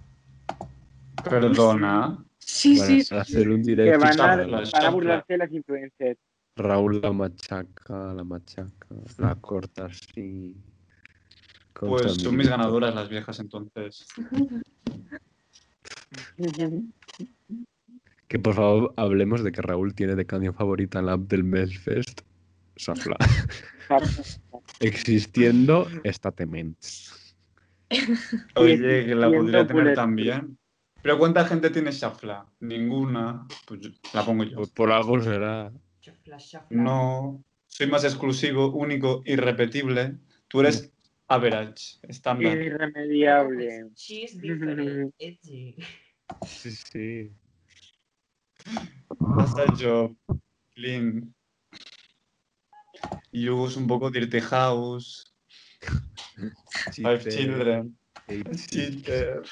Perdona. 1.30 2.24
Sí, 2.38 2.78
sí, 2.78 3.00
a 3.00 3.04
sí. 3.04 3.16
hacer 3.16 3.50
un 3.50 3.64
Que 3.64 3.72
directo. 3.72 4.00
van 4.00 4.12
a, 4.22 4.64
Chafla, 4.64 4.70
van 4.74 4.86
a 4.86 4.90
burlarse 4.90 5.34
de 5.34 5.38
las 5.38 5.52
influencers. 5.52 6.20
Raúl 6.56 7.02
la 7.02 7.12
machaca, 7.12 8.14
la 8.14 8.24
machaca, 8.24 8.88
la 9.18 9.36
corta 9.36 9.86
así. 9.86 10.56
Pues 11.74 12.14
son 12.14 12.38
mis 12.38 12.48
ganadoras 12.48 12.96
las 12.96 13.10
viejas 13.10 13.40
entonces. 13.40 14.08
Que 18.28 18.40
por 18.40 18.54
favor 18.54 18.94
hablemos 18.96 19.44
de 19.44 19.52
que 19.52 19.62
Raúl 19.62 19.94
tiene 19.94 20.16
de 20.16 20.26
canción 20.26 20.54
favorita 20.54 21.00
en 21.00 21.08
la 21.08 21.14
app 21.14 21.22
del 21.22 21.44
Melfest. 21.44 22.22
Safla. 22.78 23.18
Existiendo 24.80 25.88
esta 26.04 26.32
Temens. 26.32 27.36
Oye, 28.56 29.06
que 29.06 29.16
la 29.16 29.30
podría 29.30 29.68
tener 29.68 29.96
también. 29.96 30.58
Pero 31.06 31.20
¿cuánta 31.20 31.46
gente 31.46 31.70
tiene 31.70 31.92
Shafla? 31.92 32.52
Ninguna. 32.62 33.48
Pues 33.68 33.80
yo- 33.80 33.92
la 34.12 34.26
pongo 34.26 34.44
yo. 34.44 34.56
Pues 34.56 34.72
por 34.72 34.92
algo 34.92 35.22
será. 35.22 35.72
Chafla, 36.02 36.38
chafla. 36.38 36.82
No. 36.82 37.44
Soy 37.68 37.86
más 37.86 38.04
exclusivo, 38.06 38.72
único, 38.72 39.22
irrepetible. 39.24 40.16
Tú 40.48 40.62
eres 40.62 40.92
average, 41.28 42.00
estándar. 42.02 42.58
Irremediable. 42.58 43.92
She's 43.96 44.42
different. 44.42 45.14
Sí, 46.48 46.72
sí. 46.72 47.32
Hasta 49.38 49.76
yo, 49.76 50.16
clean. 50.74 51.36
Use 53.32 53.78
un 53.78 53.86
poco 53.86 54.10
Dirty 54.10 54.40
House. 54.40 55.32
Five 56.96 57.30
Children. 57.30 57.96
Cheater. 58.72 59.44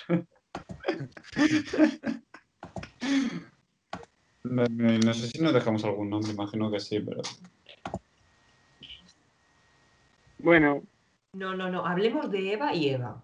No, 4.43 4.65
no- 4.69 4.97
no 4.99 5.13
sé 5.13 5.27
si 5.27 5.39
nos 5.41 5.53
dejamos 5.53 5.83
algún 5.85 6.09
nombre, 6.09 6.31
imagino 6.33 6.69
que 6.71 6.79
sí, 6.79 6.99
pero. 6.99 7.21
Bueno, 10.39 10.83
No, 11.33 11.55
no, 11.55 11.69
no. 11.71 11.85
Hablemos 11.85 12.29
de 12.29 12.53
Eva 12.53 12.73
y 12.75 12.89
Eva. 12.89 13.23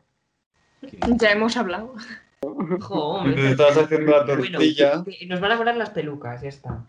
Ya 0.82 1.32
hemos 1.32 1.57
hablado. 1.57 1.93
Jo, 2.80 2.95
hombre. 3.18 3.36
Te 3.36 3.51
estás 3.51 3.78
haciendo 3.78 4.12
la 4.12 4.24
Bueno, 4.24 4.57
tortilla. 4.57 5.03
que 5.03 5.26
nos 5.28 5.39
van 5.41 5.51
a 5.51 5.57
cobrar 5.57 5.76
las 5.76 5.89
pelucas, 5.91 6.41
ya 6.41 6.49
está. 6.49 6.86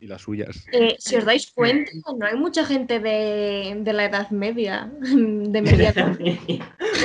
Y 0.00 0.06
las 0.06 0.22
suyas. 0.22 0.66
Eh, 0.72 0.96
si 0.98 1.16
os 1.16 1.24
dais 1.24 1.50
cuenta, 1.52 1.90
no 2.18 2.26
hay 2.26 2.36
mucha 2.36 2.64
gente 2.64 3.00
de, 3.00 3.76
de 3.78 3.92
la 3.92 4.06
Edad 4.06 4.30
Media, 4.30 4.90
de 5.00 5.62
media 5.62 5.90
edad. 5.90 6.16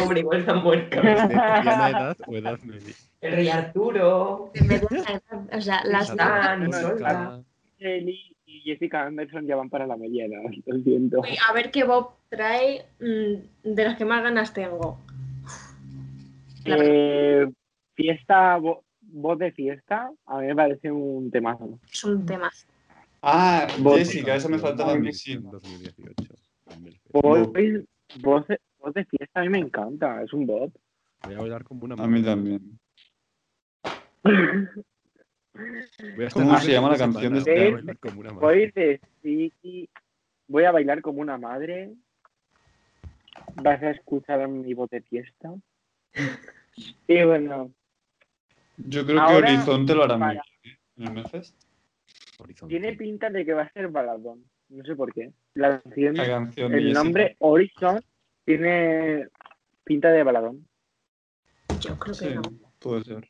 Hombre, 0.01 0.19
igual 0.19 0.39
están 0.39 0.63
muertos. 0.63 1.03
¿De 1.03 1.13
mediana 1.13 1.89
edad 1.89 2.17
o 2.25 2.35
edad 2.35 2.59
media? 2.59 2.93
El 3.21 3.33
rey 3.33 3.49
Arturo. 3.49 4.51
de 4.53 4.61
mediana 4.61 5.21
edad. 5.29 5.57
O 5.57 5.61
sea, 5.61 5.83
las 5.85 6.07
solta. 6.07 7.41
Kelly 7.77 8.37
y 8.45 8.61
Jessica 8.61 9.05
Anderson 9.05 9.47
ya 9.47 9.55
van 9.55 9.69
para 9.69 9.87
la 9.87 9.95
lo 9.95 10.83
siento. 10.83 11.21
Uy, 11.21 11.29
A 11.49 11.53
ver 11.53 11.71
qué 11.71 11.83
Bob 11.83 12.11
trae 12.29 12.85
mm, 12.99 13.73
de 13.73 13.83
las 13.83 13.97
que 13.97 14.05
más 14.05 14.23
ganas 14.23 14.53
tengo. 14.53 14.99
Eh, 16.65 17.47
fiesta, 17.95 18.59
voz 19.11 19.37
de 19.39 19.51
fiesta, 19.51 20.11
a 20.25 20.39
mí 20.39 20.47
me 20.47 20.55
parece 20.55 20.91
un 20.91 21.29
temazo. 21.31 21.79
Es 21.91 22.03
un 22.03 22.25
tema. 22.25 22.49
Ah, 23.21 23.67
Voz- 23.79 23.99
Jessica, 23.99 24.35
esa 24.35 24.49
me 24.49 24.57
faltaba. 24.57 24.93
En 24.93 25.03
2018. 25.03 26.33
en 26.71 26.83
Belfast. 26.83 27.13
Voz, 27.13 27.49
voz, 28.21 28.47
de, 28.47 28.59
voz 28.79 28.93
de 28.93 29.05
fiesta 29.05 29.41
a 29.41 29.43
mí 29.43 29.49
me 29.49 29.59
encanta, 29.59 30.23
es 30.23 30.33
un 30.33 30.45
bot. 30.47 30.71
Voy 31.23 31.35
a 31.35 31.39
bailar 31.39 31.63
como 31.63 31.85
una 31.85 31.95
A 32.03 32.07
mí 32.07 32.23
también. 32.23 32.79
Voy 34.23 36.23
a 36.23 36.27
estar 36.27 36.43
¿Cómo 36.43 36.57
se 36.59 36.71
llama 36.71 36.89
la 36.89 36.97
canción 36.97 37.33
de 37.33 37.39
voy 37.41 37.49
a 37.49 37.53
este? 37.63 37.71
bailar 37.73 37.99
como 37.99 38.19
una 38.21 38.29
madre. 38.33 38.45
Voy 38.47 38.71
de 38.71 39.01
sí, 39.21 39.89
voy 40.47 40.63
a 40.63 40.71
bailar 40.71 41.01
como 41.01 41.21
una 41.21 41.37
madre. 41.37 41.93
Vas 43.55 43.81
a 43.83 43.91
escuchar 43.91 44.47
mi 44.47 44.73
voz 44.73 44.89
de 44.89 45.01
fiesta. 45.01 45.53
Y 47.07 47.23
bueno, 47.23 47.71
Yo 48.77 49.05
creo 49.05 49.15
que 49.17 49.21
Ahora, 49.21 49.47
Horizonte 49.53 49.95
lo 49.95 50.03
hará 50.03 50.17
muy 50.17 50.27
para- 50.27 50.43
bien. 50.63 50.75
¿eh? 50.75 50.79
¿En 50.97 51.17
el 51.17 52.67
tiene 52.67 52.93
pinta 52.93 53.29
de 53.29 53.45
que 53.45 53.53
va 53.53 53.63
a 53.63 53.71
ser 53.71 53.87
baladón. 53.89 54.43
No 54.69 54.83
sé 54.83 54.95
por 54.95 55.13
qué. 55.13 55.31
La 55.53 55.79
canción, 55.81 56.15
La 56.15 56.25
canción 56.27 56.71
de 56.71 56.77
el 56.77 56.83
Jessica. 56.85 57.03
nombre 57.03 57.35
Horizon 57.39 57.99
tiene 58.45 59.27
pinta 59.83 60.09
de 60.09 60.23
baladón. 60.23 60.67
Yo 61.81 61.97
creo 61.99 62.15
que 62.15 62.25
Sí, 62.25 62.33
no. 62.35 62.41
puede 62.79 63.03
ser. 63.03 63.29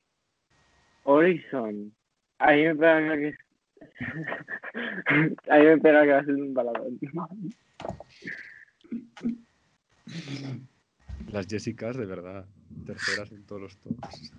Horizon. 1.03 1.93
A 2.39 2.51
mí 2.53 2.63
me 2.63 2.75
pega 2.75 3.17
que 3.17 3.35
A 5.49 5.57
mí 5.59 5.65
me 5.65 5.77
pega 5.79 6.03
que 6.03 6.11
va 6.11 6.19
a 6.19 6.25
ser 6.25 6.35
un 6.35 6.53
baladón. 6.53 6.99
Las 11.31 11.47
Jessicas, 11.47 11.97
de 11.97 12.05
verdad. 12.05 12.45
Terceras 12.85 13.31
en 13.31 13.45
todos 13.45 13.61
los 13.61 13.77
tops. 13.77 14.33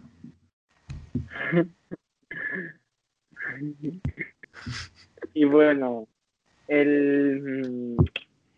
Y 5.35 5.45
bueno, 5.45 6.09
el, 6.68 7.41
mm, 7.43 7.97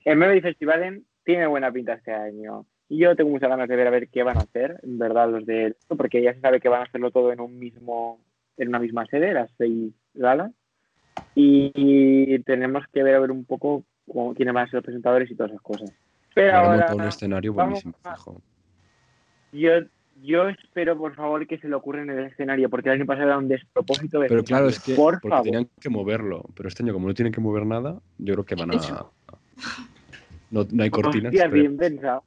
el 0.07 0.17
Melody 0.17 0.41
Festival 0.41 1.03
tiene 1.25 1.47
buena 1.47 1.71
pinta 1.73 1.95
este 1.95 2.13
año. 2.13 2.67
Y 2.89 2.99
yo 2.99 3.17
tengo 3.17 3.31
muchas 3.31 3.49
ganas 3.49 3.69
de 3.69 3.77
ver 3.77 3.87
a 3.87 3.91
ver 3.91 4.09
qué 4.09 4.23
van 4.23 4.37
a 4.39 4.43
hacer, 4.43 4.79
en 4.83 4.99
verdad, 4.99 5.31
los 5.31 5.47
de 5.47 5.69
esto, 5.69 5.97
porque 5.97 6.23
ya 6.23 6.35
se 6.35 6.41
sabe 6.41 6.61
que 6.61 6.69
van 6.69 6.83
a 6.83 6.85
hacerlo 6.85 7.11
todo 7.11 7.33
en 7.33 7.41
un 7.41 7.59
mismo, 7.59 8.21
en 8.57 8.69
una 8.69 8.79
misma 8.79 9.07
sede, 9.07 9.33
las 9.33 9.51
seis 9.57 9.93
galas. 10.15 10.53
Y, 11.35 11.73
y 11.75 12.39
tenemos 12.41 12.85
que 12.93 13.03
ver 13.03 13.15
a 13.17 13.21
ver 13.21 13.31
un 13.31 13.45
poco 13.45 13.85
cómo- 14.07 14.35
quiénes 14.35 14.55
van 14.55 14.65
a 14.65 14.67
ser 14.67 14.75
los 14.79 14.85
presentadores 14.85 15.31
y 15.31 15.35
todas 15.35 15.51
esas 15.53 15.63
cosas. 15.63 15.91
Pero 16.35 16.57
Ahora 16.57 16.95
un 16.95 17.03
escenario 17.03 17.53
buenísimo, 17.53 17.95
a- 18.05 18.15
fijo. 18.17 18.43
yo, 19.53 19.71
yo 20.23 20.49
espero, 20.49 20.97
por 20.97 21.15
favor, 21.15 21.47
que 21.47 21.59
se 21.59 21.69
le 21.69 21.75
ocurra 21.75 22.03
en 22.03 22.11
el 22.11 22.25
escenario, 22.27 22.69
porque 22.71 22.89
el 22.89 22.97
año 22.97 23.07
pasado 23.07 23.27
era 23.29 23.39
un 23.39 23.49
despropósito 23.49 24.21
de 24.21 24.29
Pero 24.29 24.43
claro, 24.45 24.69
es 24.69 24.81
que 24.81 24.95
por 24.95 25.15
porque 25.21 25.29
favor. 25.29 25.45
tenían 25.45 25.69
que 25.81 25.89
moverlo. 25.91 26.45
Pero 26.57 26.69
este 26.69 26.83
año, 26.83 26.93
como 26.93 27.09
no 27.09 27.15
tienen 27.15 27.33
que 27.33 27.41
mover 27.41 27.67
nada, 27.67 28.01
yo 28.19 28.35
creo 28.35 28.45
que 28.45 28.55
van 28.55 28.71
a. 28.73 29.07
No, 30.51 30.65
no 30.71 30.83
hay 30.83 30.91
cortinas. 30.91 31.33
Hostia, 31.33 31.49
pero- 31.51 31.61
bien 31.63 31.77
pensado. 31.77 32.23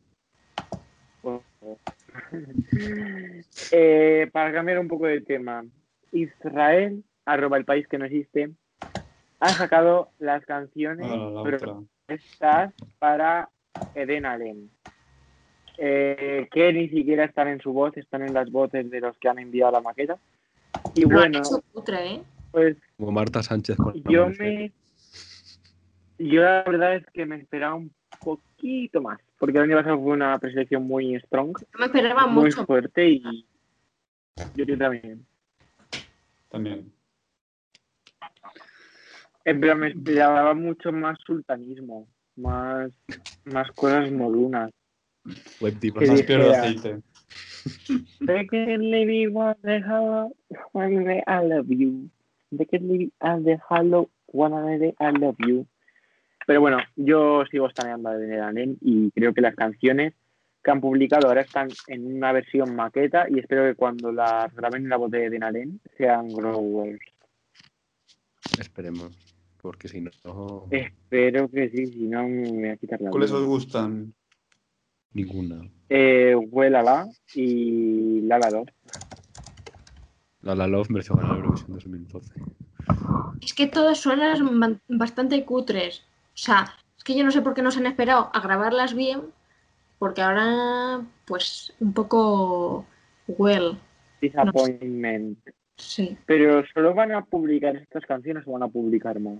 Eh, 3.72 4.30
para 4.32 4.52
cambiar 4.52 4.80
un 4.80 4.88
poco 4.88 5.06
de 5.06 5.22
tema, 5.22 5.64
Israel, 6.12 7.04
arroba 7.26 7.58
el 7.58 7.66
país 7.66 7.88
que 7.88 7.98
no 7.98 8.06
existe, 8.06 8.52
ha 9.40 9.50
sacado 9.50 10.10
las 10.20 10.44
canciones 10.46 11.06
Ah, 11.10 11.32
la 12.10 12.74
para 13.00 13.50
Eden 13.96 14.26
Allen. 14.26 14.70
Eh, 15.78 16.48
que 16.52 16.74
ni 16.74 16.90
siquiera 16.90 17.26
están 17.26 17.48
en 17.50 17.62
su 17.62 17.72
voz, 17.72 17.96
están 17.98 18.24
en 18.24 18.34
las 18.34 18.52
voces 18.52 18.90
de 18.90 19.00
los 19.00 19.16
que 19.18 19.30
han 19.30 19.40
enviado 19.40 19.72
la 19.74 19.82
maqueta. 19.82 20.18
Y 20.96 21.02
Lo 21.02 21.10
han 21.10 21.32
bueno, 21.32 21.40
hecho 21.40 21.64
¿eh? 21.94 22.22
pues 22.52 22.78
Como 22.98 23.12
Marta 23.12 23.44
Sánchez 23.44 23.78
con 23.78 23.94
yo 24.04 24.28
me. 24.40 24.72
Yo 26.20 26.42
la 26.42 26.64
verdad 26.64 26.96
es 26.96 27.06
que 27.14 27.26
me 27.28 27.36
esperaba 27.36 27.76
un 27.76 27.92
poquito 28.24 29.02
más, 29.02 29.20
porque 29.38 29.60
el 29.60 29.66
año 29.66 29.78
pasado 29.78 30.02
fue 30.02 30.14
una 30.14 30.38
preselección 30.40 30.84
muy 30.88 31.16
strong, 31.20 31.56
No 31.74 31.80
me 31.80 31.86
esperaba 31.86 32.26
muy 32.26 32.46
mucho. 32.46 32.66
fuerte 32.66 33.08
y 33.08 33.46
yo, 34.56 34.64
yo 34.66 34.78
también. 34.78 35.26
También. 36.50 36.92
Eh, 39.46 39.54
Pero 39.54 39.76
me 39.76 39.90
esperaba 39.90 40.54
mucho 40.56 40.92
más 40.92 41.18
sultanismo, 41.26 42.08
más, 42.36 42.92
más 43.46 43.72
cosas 43.74 44.12
modunas. 44.12 44.72
Web 45.62 45.80
divas. 45.80 46.04
Que 46.04 46.12
Más 46.12 46.22
pierde 46.24 46.46
dijera- 46.46 46.62
aceite. 46.62 47.02
They 48.26 48.48
can 48.48 48.92
live 48.92 49.12
it 49.12 49.30
one 49.34 49.56
day 49.64 49.82
hollow, 49.82 50.34
one 50.72 51.04
day 51.04 51.22
I 51.28 51.46
love 51.46 51.68
you. 51.70 52.10
And 53.20 53.46
the 53.46 53.60
hollow, 53.70 54.10
one 54.28 54.80
day 54.80 54.94
I 55.00 55.12
love 55.12 55.36
you. 55.46 55.68
Pero 56.46 56.62
bueno, 56.62 56.78
yo 56.96 57.44
sigo 57.52 57.68
estaneando 57.68 58.10
de 58.12 58.26
Denalen 58.26 58.78
y 58.80 59.12
creo 59.12 59.34
que 59.34 59.42
las 59.42 59.54
canciones 59.56 60.14
que 60.64 60.72
han 60.72 60.80
publicado 60.80 61.28
ahora 61.28 61.42
están 61.42 61.68
en 61.88 62.16
una 62.16 62.32
versión 62.32 62.74
maqueta 62.74 63.28
y 63.30 63.40
espero 63.40 63.66
que 63.66 63.76
cuando 63.76 64.14
las 64.14 64.54
graben 64.56 64.84
en 64.84 64.90
la 64.90 64.96
voz 64.96 65.12
de 65.12 65.30
Denalen 65.30 65.82
sean 65.98 66.30
growers. 66.30 67.02
Esperemos. 68.60 69.12
Porque 69.62 69.90
si 69.90 70.00
no. 70.00 70.12
Espero 70.72 71.50
que 71.50 71.70
sí, 71.70 71.88
si 71.88 72.08
no 72.08 72.28
me 72.28 72.50
voy 72.50 72.70
a 72.70 72.78
quitar 72.78 73.02
la 73.02 73.10
¿Cuáles 73.10 73.32
os 73.32 73.46
gustan? 73.46 74.14
Ninguna. 75.14 75.70
Eh, 75.90 76.36
Huélala 76.36 77.08
y 77.34 78.22
Lala 78.22 78.50
2. 78.50 78.66
La 80.42 80.56
La 80.56 80.68
Love 80.68 80.90
mereció 80.90 81.16
ganar 81.16 81.38
Eurovisión 81.38 81.74
2012. 81.74 82.34
Es 83.42 83.54
que 83.54 83.68
todas 83.68 83.98
suenan 84.00 84.82
bastante 84.88 85.44
cutres. 85.44 86.00
O 86.00 86.38
sea, 86.38 86.74
es 86.98 87.04
que 87.04 87.18
yo 87.18 87.24
no 87.24 87.32
sé 87.32 87.42
por 87.42 87.54
qué 87.54 87.62
no 87.62 87.72
se 87.72 87.80
han 87.80 87.88
esperado 87.88 88.30
a 88.34 88.40
grabarlas 88.40 88.94
bien, 88.94 89.22
porque 90.00 90.22
ahora, 90.22 91.02
pues, 91.26 91.74
un 91.80 91.94
poco 91.94 92.86
well. 93.28 93.78
Disappointment. 94.22 95.40
Sí, 95.76 96.18
Pero 96.26 96.64
solo 96.74 96.96
van 96.96 97.12
a 97.12 97.24
publicar 97.24 97.76
estas 97.76 98.04
canciones 98.06 98.44
o 98.48 98.52
van 98.54 98.64
a 98.64 98.68
publicar 98.68 99.20
más. 99.20 99.40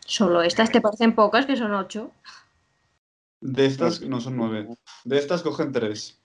solo 0.00 0.42
estas 0.42 0.70
te 0.70 0.80
parecen 0.80 1.14
pocas, 1.14 1.46
que 1.46 1.56
son 1.56 1.72
ocho. 1.72 2.12
De 3.40 3.66
estas, 3.66 4.00
no 4.02 4.20
son 4.20 4.36
nueve. 4.36 4.68
De 5.04 5.18
estas 5.18 5.42
cogen 5.42 5.72
tres. 5.72 6.20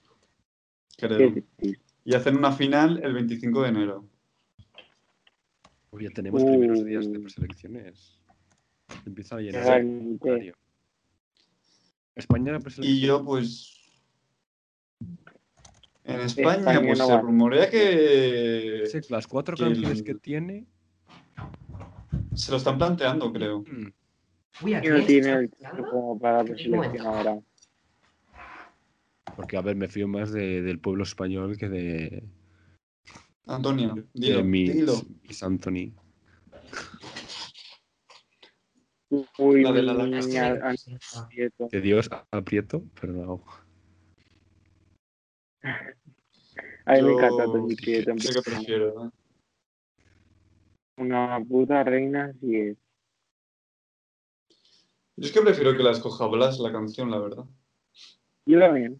Creo. 0.97 1.33
Y 2.05 2.13
hacen 2.15 2.37
una 2.37 2.51
final 2.51 2.99
el 3.03 3.13
25 3.13 3.61
de 3.63 3.69
enero. 3.69 4.05
Hoy 5.91 6.05
ya 6.05 6.09
tenemos 6.11 6.43
primeros 6.43 6.85
días 6.85 7.11
de 7.11 7.19
preselecciones. 7.19 8.21
Empieza 9.05 9.35
a 9.35 9.39
llenar 9.41 9.81
el 9.81 10.17
horario. 10.21 10.55
España 12.15 12.59
preselección. 12.59 12.85
Y 12.97 12.99
yo, 13.01 13.23
pues. 13.23 13.77
En 16.03 16.19
España, 16.21 16.57
España 16.57 16.81
pues 16.81 16.99
no 16.99 17.05
se 17.07 17.21
rumorea 17.21 17.69
que 17.69 18.83
Sí, 18.91 18.99
las 19.09 19.27
cuatro 19.27 19.55
que 19.55 19.63
canciones 19.63 19.99
el- 19.99 20.03
que 20.03 20.15
tiene. 20.15 20.65
se 22.33 22.51
lo 22.51 22.57
están 22.57 22.77
planteando, 22.77 23.31
creo. 23.31 23.59
mm, 23.59 23.91
Uy, 24.59 24.73
¿a 24.73 24.83
Y 24.83 24.89
no 24.89 25.05
tiene 25.05 25.31
el 25.33 25.51
como 25.89 26.19
para 26.19 26.43
ahora. 26.99 27.39
Porque, 29.35 29.57
a 29.57 29.61
ver, 29.61 29.75
me 29.75 29.87
fío 29.87 30.07
más 30.07 30.31
de- 30.31 30.61
del 30.61 30.79
pueblo 30.79 31.03
español 31.03 31.57
que 31.57 31.69
de, 31.69 32.23
Antonio, 33.47 33.95
de 33.95 34.07
dilo, 34.13 34.43
Miss, 34.43 34.73
dilo. 34.73 34.93
Miss 35.23 35.43
Anthony. 35.43 35.93
Uy, 39.37 39.63
La 39.63 39.71
de 39.71 39.81
la 39.83 39.93
Dios 41.81 42.09
aprieto, 42.31 42.83
pero 42.99 43.13
no. 43.13 43.43
A 46.85 46.93
mí 46.93 47.01
me 47.03 47.13
encanta 47.13 47.45
Tony 47.45 47.75
Quieto. 47.75 48.17
sé 48.19 48.33
que 48.33 48.41
prefiero. 48.41 49.05
¿eh? 49.05 49.09
Una 50.97 51.39
puta 51.47 51.83
reina 51.83 52.33
sí 52.39 52.55
es. 52.55 52.77
Yo 55.21 55.27
es 55.27 55.33
que 55.33 55.41
prefiero 55.41 55.77
que 55.77 55.83
la 55.83 55.91
escoja 55.91 56.25
Blas 56.25 56.57
la 56.59 56.71
canción, 56.71 57.11
la 57.11 57.19
verdad. 57.19 57.45
Yo 58.47 58.59
también. 58.59 58.99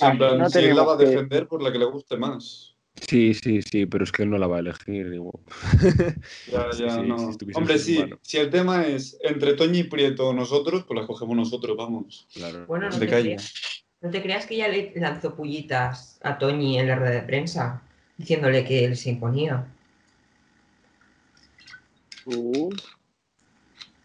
En 0.00 0.16
plan, 0.16 0.38
no 0.38 0.48
si 0.48 0.60
él 0.60 0.76
la 0.76 0.84
va 0.84 0.94
a 0.94 0.98
que- 0.98 1.06
defender 1.06 1.48
por 1.48 1.60
la 1.60 1.72
que 1.72 1.78
le 1.80 1.86
guste 1.86 2.16
más. 2.16 2.76
Sí, 3.08 3.34
sí, 3.34 3.62
sí, 3.62 3.86
pero 3.86 4.04
es 4.04 4.12
que 4.12 4.22
él 4.22 4.30
no 4.30 4.38
la 4.38 4.46
va 4.46 4.58
a 4.58 4.60
elegir. 4.60 5.10
Digo. 5.10 5.40
Ya, 6.46 6.70
ya, 6.70 6.90
sí, 6.94 7.02
no. 7.02 7.32
si 7.32 7.38
Hombre, 7.54 7.78
sí, 7.78 8.04
si 8.20 8.38
el 8.38 8.50
tema 8.50 8.86
es 8.86 9.18
entre 9.22 9.54
Toñi 9.54 9.80
y 9.80 9.84
Prieto 9.84 10.32
nosotros, 10.32 10.84
pues 10.86 11.00
la 11.00 11.06
cogemos 11.06 11.36
nosotros, 11.36 11.76
vamos. 11.76 12.28
Claro. 12.32 12.64
Bueno, 12.66 12.88
no 12.90 12.96
te, 12.96 13.08
creas, 13.08 13.84
no 14.00 14.10
te 14.10 14.22
creas 14.22 14.46
que 14.46 14.56
ya 14.56 14.68
le 14.68 14.92
lanzó 14.94 15.34
pullitas 15.34 16.20
a 16.22 16.38
Toñi 16.38 16.78
en 16.78 16.86
la 16.86 16.94
rueda 16.94 17.10
de 17.10 17.22
prensa, 17.22 17.82
diciéndole 18.16 18.64
que 18.64 18.84
él 18.84 18.96
se 18.96 19.10
imponía. 19.10 19.66
Uh, 22.26 22.70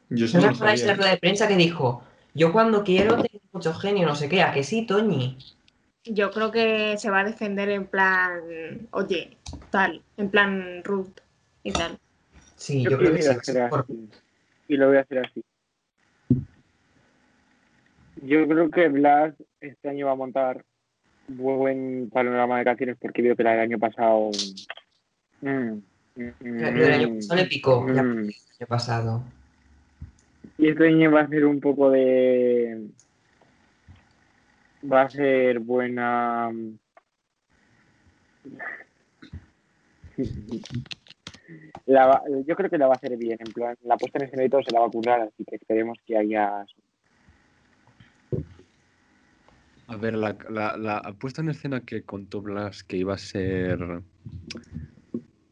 Yo 0.09 0.25
¿No 0.33 0.39
os 0.39 0.45
acordáis 0.45 0.81
de 0.81 0.87
la 0.87 0.93
rueda 0.95 1.11
de 1.11 1.17
prensa 1.17 1.47
que 1.47 1.55
dijo? 1.55 2.03
Yo 2.33 2.53
cuando 2.53 2.83
quiero 2.83 3.21
tengo 3.21 3.43
mucho 3.51 3.73
genio, 3.73 4.07
no 4.07 4.15
sé 4.15 4.29
qué, 4.29 4.41
a 4.41 4.51
que 4.51 4.63
sí, 4.63 4.85
Toñi. 4.85 5.37
Yo 6.05 6.31
creo 6.31 6.51
que 6.51 6.97
se 6.97 7.09
va 7.09 7.21
a 7.21 7.23
defender 7.25 7.69
en 7.69 7.87
plan, 7.87 8.87
oye, 8.91 9.37
tal, 9.69 10.01
en 10.15 10.29
plan 10.29 10.83
Ruth 10.83 11.19
y 11.63 11.71
tal. 11.71 11.97
Sí, 12.55 12.83
yo 12.83 12.91
yo, 12.91 12.97
creo 12.97 13.13
que 13.13 13.21
sí. 13.21 13.29
hacer 13.29 13.69
Por- 13.69 13.81
así. 13.81 14.09
Y 14.69 14.77
lo 14.77 14.87
voy 14.87 14.97
a 14.97 15.01
hacer 15.01 15.25
así. 15.25 15.43
Yo 18.21 18.47
creo 18.47 18.69
que 18.69 18.87
Blas 18.87 19.33
este 19.59 19.89
año 19.89 20.07
va 20.07 20.13
a 20.13 20.15
montar 20.15 20.63
buen 21.27 22.09
panorama 22.11 22.59
de 22.59 22.65
canciones 22.65 22.97
porque 22.99 23.21
veo 23.21 23.35
que 23.35 23.43
la 23.43 23.51
del 23.51 23.59
año 23.61 23.79
pasado. 23.79 24.31
mm, 25.41 25.47
mm, 26.15 26.33
del 26.39 26.93
año 26.93 27.15
pasado 27.15 27.35
le 27.35 27.45
picó, 27.47 27.85
ya 27.93 28.03
mm. 28.03 28.19
el 28.19 28.35
año 28.59 28.67
pasado. 28.67 29.23
Y 30.57 30.69
este 30.69 30.87
año 30.87 31.11
va 31.11 31.21
a 31.21 31.27
ser 31.27 31.45
un 31.45 31.59
poco 31.59 31.91
de. 31.91 32.87
Va 34.91 35.03
a 35.03 35.09
ser 35.09 35.59
buena. 35.59 36.51
Yo 42.45 42.55
creo 42.55 42.69
que 42.69 42.77
la 42.77 42.87
va 42.87 42.93
a 42.93 42.97
hacer 42.97 43.15
bien, 43.17 43.37
en 43.39 43.53
plan, 43.53 43.77
la 43.83 43.97
puesta 43.97 44.17
en 44.19 44.25
escena 44.25 44.43
y 44.43 44.49
todo 44.49 44.61
se 44.63 44.71
la 44.71 44.79
va 44.81 44.87
a 44.87 44.91
currar, 44.91 45.21
así 45.21 45.45
que 45.45 45.55
esperemos 45.55 45.97
que 46.05 46.17
haya. 46.17 46.65
A 49.87 49.95
ver, 49.95 50.15
la, 50.15 50.35
la, 50.49 50.75
la 50.75 51.01
puesta 51.13 51.41
en 51.41 51.49
escena 51.49 51.81
que 51.81 52.01
contó 52.01 52.41
Blas 52.41 52.83
que 52.83 52.97
iba 52.97 53.13
a 53.13 53.17
ser. 53.17 53.79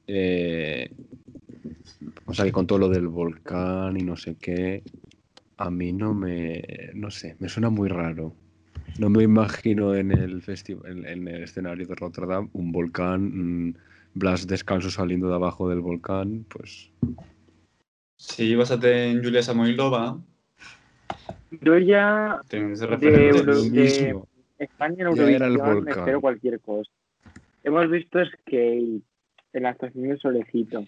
eh, 0.07 0.90
o 2.25 2.33
sea, 2.33 2.45
que 2.45 2.51
contó 2.51 2.77
lo 2.77 2.89
del 2.89 3.07
volcán 3.07 3.97
y 3.97 4.03
no 4.03 4.15
sé 4.15 4.35
qué. 4.35 4.83
A 5.57 5.69
mí 5.69 5.93
no 5.93 6.13
me. 6.13 6.63
No 6.93 7.11
sé, 7.11 7.35
me 7.39 7.49
suena 7.49 7.69
muy 7.69 7.87
raro. 7.89 8.33
No 8.97 9.09
me 9.09 9.23
imagino 9.23 9.95
en 9.95 10.11
el 10.11 10.41
festival, 10.41 10.89
en, 10.91 11.05
en 11.05 11.27
el 11.27 11.43
escenario 11.43 11.85
de 11.87 11.95
Rotterdam, 11.95 12.49
un 12.53 12.71
volcán, 12.71 13.67
mm, 13.67 13.75
Blas 14.13 14.47
descanso 14.47 14.89
saliendo 14.89 15.27
de 15.27 15.35
abajo 15.35 15.67
del 15.69 15.81
volcán, 15.81 16.45
pues. 16.49 16.89
Si 18.17 18.55
básate 18.55 19.11
en 19.11 19.21
Julia 19.21 19.41
Samoilova, 19.43 20.17
Yo 21.61 21.77
ya, 21.77 22.41
tienes 22.47 22.79
De. 22.79 23.27
Euro- 23.27 23.63
de-. 23.63 24.15
España 24.57 25.09
en 25.09 25.15
Ya 25.15 25.23
era 25.29 25.47
el 25.47 25.55
Eurovisión, 25.55 25.83
me 25.83 25.91
espero 25.91 26.21
cualquier 26.21 26.61
cosa. 26.61 26.89
Hemos 27.63 27.89
visto 27.89 28.23
Skate 28.23 29.03
en 29.53 29.63
la 29.63 29.69
actuación 29.69 30.07
de 30.07 30.17
Solecito. 30.17 30.85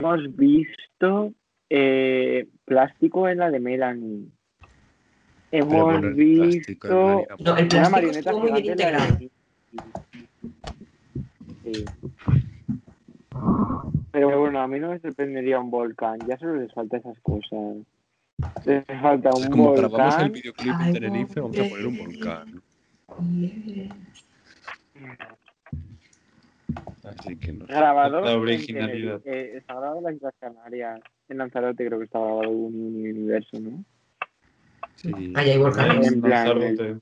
Hemos 0.00 0.36
visto 0.36 1.32
eh, 1.68 2.46
Plástico 2.64 3.28
en 3.28 3.38
la 3.38 3.50
de 3.50 3.58
Melanie. 3.58 4.28
Hemos 5.50 5.82
bueno, 5.82 6.14
visto 6.14 7.26
No, 7.40 7.56
el 7.56 7.64
una 7.64 7.66
plástico 7.66 7.90
marioneta 7.90 8.30
estuvo 8.30 8.48
muy 8.48 8.62
bien. 8.62 8.78
Sí. 11.64 11.84
Pero 14.12 14.38
bueno, 14.38 14.60
a 14.60 14.68
mí 14.68 14.78
no 14.78 14.90
me 14.90 15.00
sorprendería 15.00 15.58
un 15.58 15.72
volcán. 15.72 16.20
Ya 16.28 16.38
solo 16.38 16.54
les 16.56 16.72
falta 16.72 16.98
esas 16.98 17.18
cosas. 17.18 17.78
Les 18.66 18.84
falta 19.02 19.30
un 19.34 19.50
Como 19.50 19.72
grabamos 19.72 20.14
el 20.22 20.30
volcán. 20.30 20.32
videoclip 20.32 20.74
en 20.80 20.92
Tenerife, 20.92 21.40
vamos 21.40 21.58
a 21.58 21.68
poner 21.68 21.86
un 21.88 21.98
volcán. 21.98 22.62
Así 27.04 27.36
que 27.36 27.52
no 27.52 27.66
sé. 27.66 27.72
Grabado 27.72 28.20
La 28.20 28.36
originalidad. 28.36 29.20
Eh, 29.24 29.56
está 29.58 29.74
grabado 29.74 29.98
en 29.98 30.04
las 30.04 30.14
Islas 30.14 30.34
Canarias. 30.40 31.00
En 31.28 31.38
Lanzarote 31.38 31.86
creo 31.86 31.98
que 31.98 32.04
está 32.06 32.18
grabado 32.18 32.48
un 32.50 32.74
universo, 32.96 33.58
¿no? 33.60 33.84
Sí. 34.96 35.12
Ahí 35.34 35.50
hay 35.50 35.58
volcanes. 35.58 36.12
En 36.12 36.20
Lanzarote. 36.22 36.96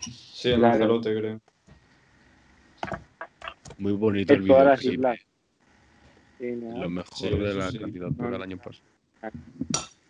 Sí, 0.00 0.50
en 0.52 0.58
Claro. 0.60 0.72
Lanzarote, 0.78 1.18
creo. 1.18 1.40
Muy 3.78 3.92
bonito 3.92 4.32
el 4.34 4.40
En 4.42 4.46
todas 4.48 4.66
las 4.66 4.80
videoclip. 4.80 4.98
islas. 5.00 5.18
Sí, 6.38 6.46
¿no? 6.52 6.78
Lo 6.82 6.90
mejor 6.90 7.14
Sí, 7.16 7.30
de 7.30 7.54
la 7.54 7.70
sí. 7.70 7.78
candidatura 7.78 8.30
del 8.30 8.42
año 8.42 8.56
pasado. 8.58 8.84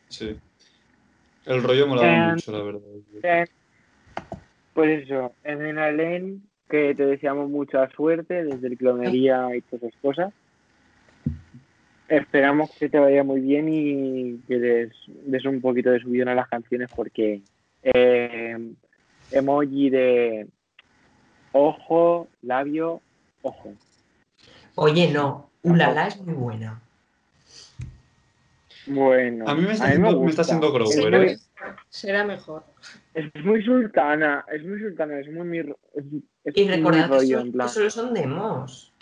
Sí. 0.09 0.37
El 1.47 1.63
rollo 1.63 1.87
molaba 1.87 2.35
mucho, 2.35 2.53
la 2.53 2.63
verdad. 2.63 3.49
Pues 4.75 5.05
eso, 5.05 5.35
en 5.45 5.79
Alen, 5.79 6.48
que 6.69 6.95
te 6.95 7.07
deseamos 7.07 7.49
mucha 7.51 7.89
suerte 7.91 8.45
desde 8.45 8.67
el 8.69 8.77
clonería 8.79 9.55
y 9.57 9.61
todas 9.63 9.83
esas 9.85 10.01
cosas. 10.01 10.35
Esperamos 12.09 12.71
que 12.79 12.89
te 12.89 12.99
vaya 12.99 13.23
muy 13.23 13.41
bien 13.41 13.69
y 13.69 14.39
que 14.49 14.59
des, 14.59 14.93
des 15.27 15.45
un 15.45 15.61
poquito 15.61 15.91
de 15.91 16.01
subidón 16.01 16.29
a 16.29 16.35
las 16.35 16.49
canciones 16.49 16.89
porque 16.95 17.43
eh, 17.83 18.57
emoji 19.31 19.91
de 19.91 20.47
ojo, 21.53 22.29
labio, 22.43 23.01
ojo. 23.43 23.75
Oye, 24.77 25.11
no, 25.13 25.51
Ulala 25.65 26.07
es 26.07 26.19
muy 26.21 26.35
buena. 26.35 26.81
Bueno, 28.87 29.47
A 29.47 29.55
mí 29.55 29.63
me 29.67 29.73
está 29.73 29.85
me 29.85 29.91
haciendo- 29.91 30.21
me 30.23 30.31
está 30.31 30.43
haciendo 30.43 30.73
¿eh? 31.23 31.37
mejor, 31.59 31.77
será 31.91 32.25
mejor. 32.25 32.65
Es 33.13 33.35
muy 33.45 33.63
sultana, 33.63 34.47
es 34.51 34.65
muy 34.65 34.79
sultana, 34.81 35.19
es 35.21 35.31
muy 35.31 35.47
es, 35.95 36.05
es 36.51 36.57
Y 36.57 36.69
recordad 36.69 37.11
que, 37.21 37.27
son- 37.27 37.69
solo 37.69 37.91
son 37.91 38.15
demos. 38.15 38.93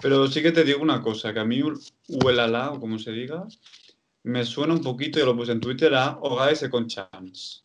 Pero 0.00 0.26
sí 0.26 0.42
que 0.42 0.50
te 0.52 0.64
digo 0.64 0.80
una 0.82 1.00
cosa, 1.00 1.32
que 1.32 1.40
a 1.40 1.44
mí 1.44 1.62
Uelala, 2.08 2.72
o 2.72 2.80
como 2.80 2.98
se 2.98 3.12
diga, 3.12 3.46
me 4.24 4.44
suena 4.44 4.74
un 4.74 4.82
poquito, 4.82 5.18
yo 5.18 5.26
lo 5.26 5.36
puse 5.36 5.52
en 5.52 5.60
Twitter, 5.60 5.94
a 5.94 6.18
Ogae 6.20 6.68
con 6.70 6.88
Chance. 6.88 7.62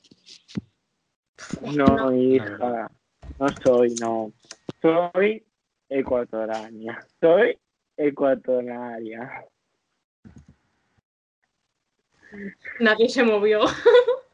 No, 1.61 2.13
hija, 2.15 2.91
no 3.39 3.51
soy, 3.63 3.95
no. 3.95 4.31
Soy 4.81 5.43
ecuatoriana. 5.89 7.07
Soy 7.19 7.57
ecuatoriana. 7.97 9.43
Nadie 12.79 13.09
se 13.09 13.23
movió. 13.23 13.61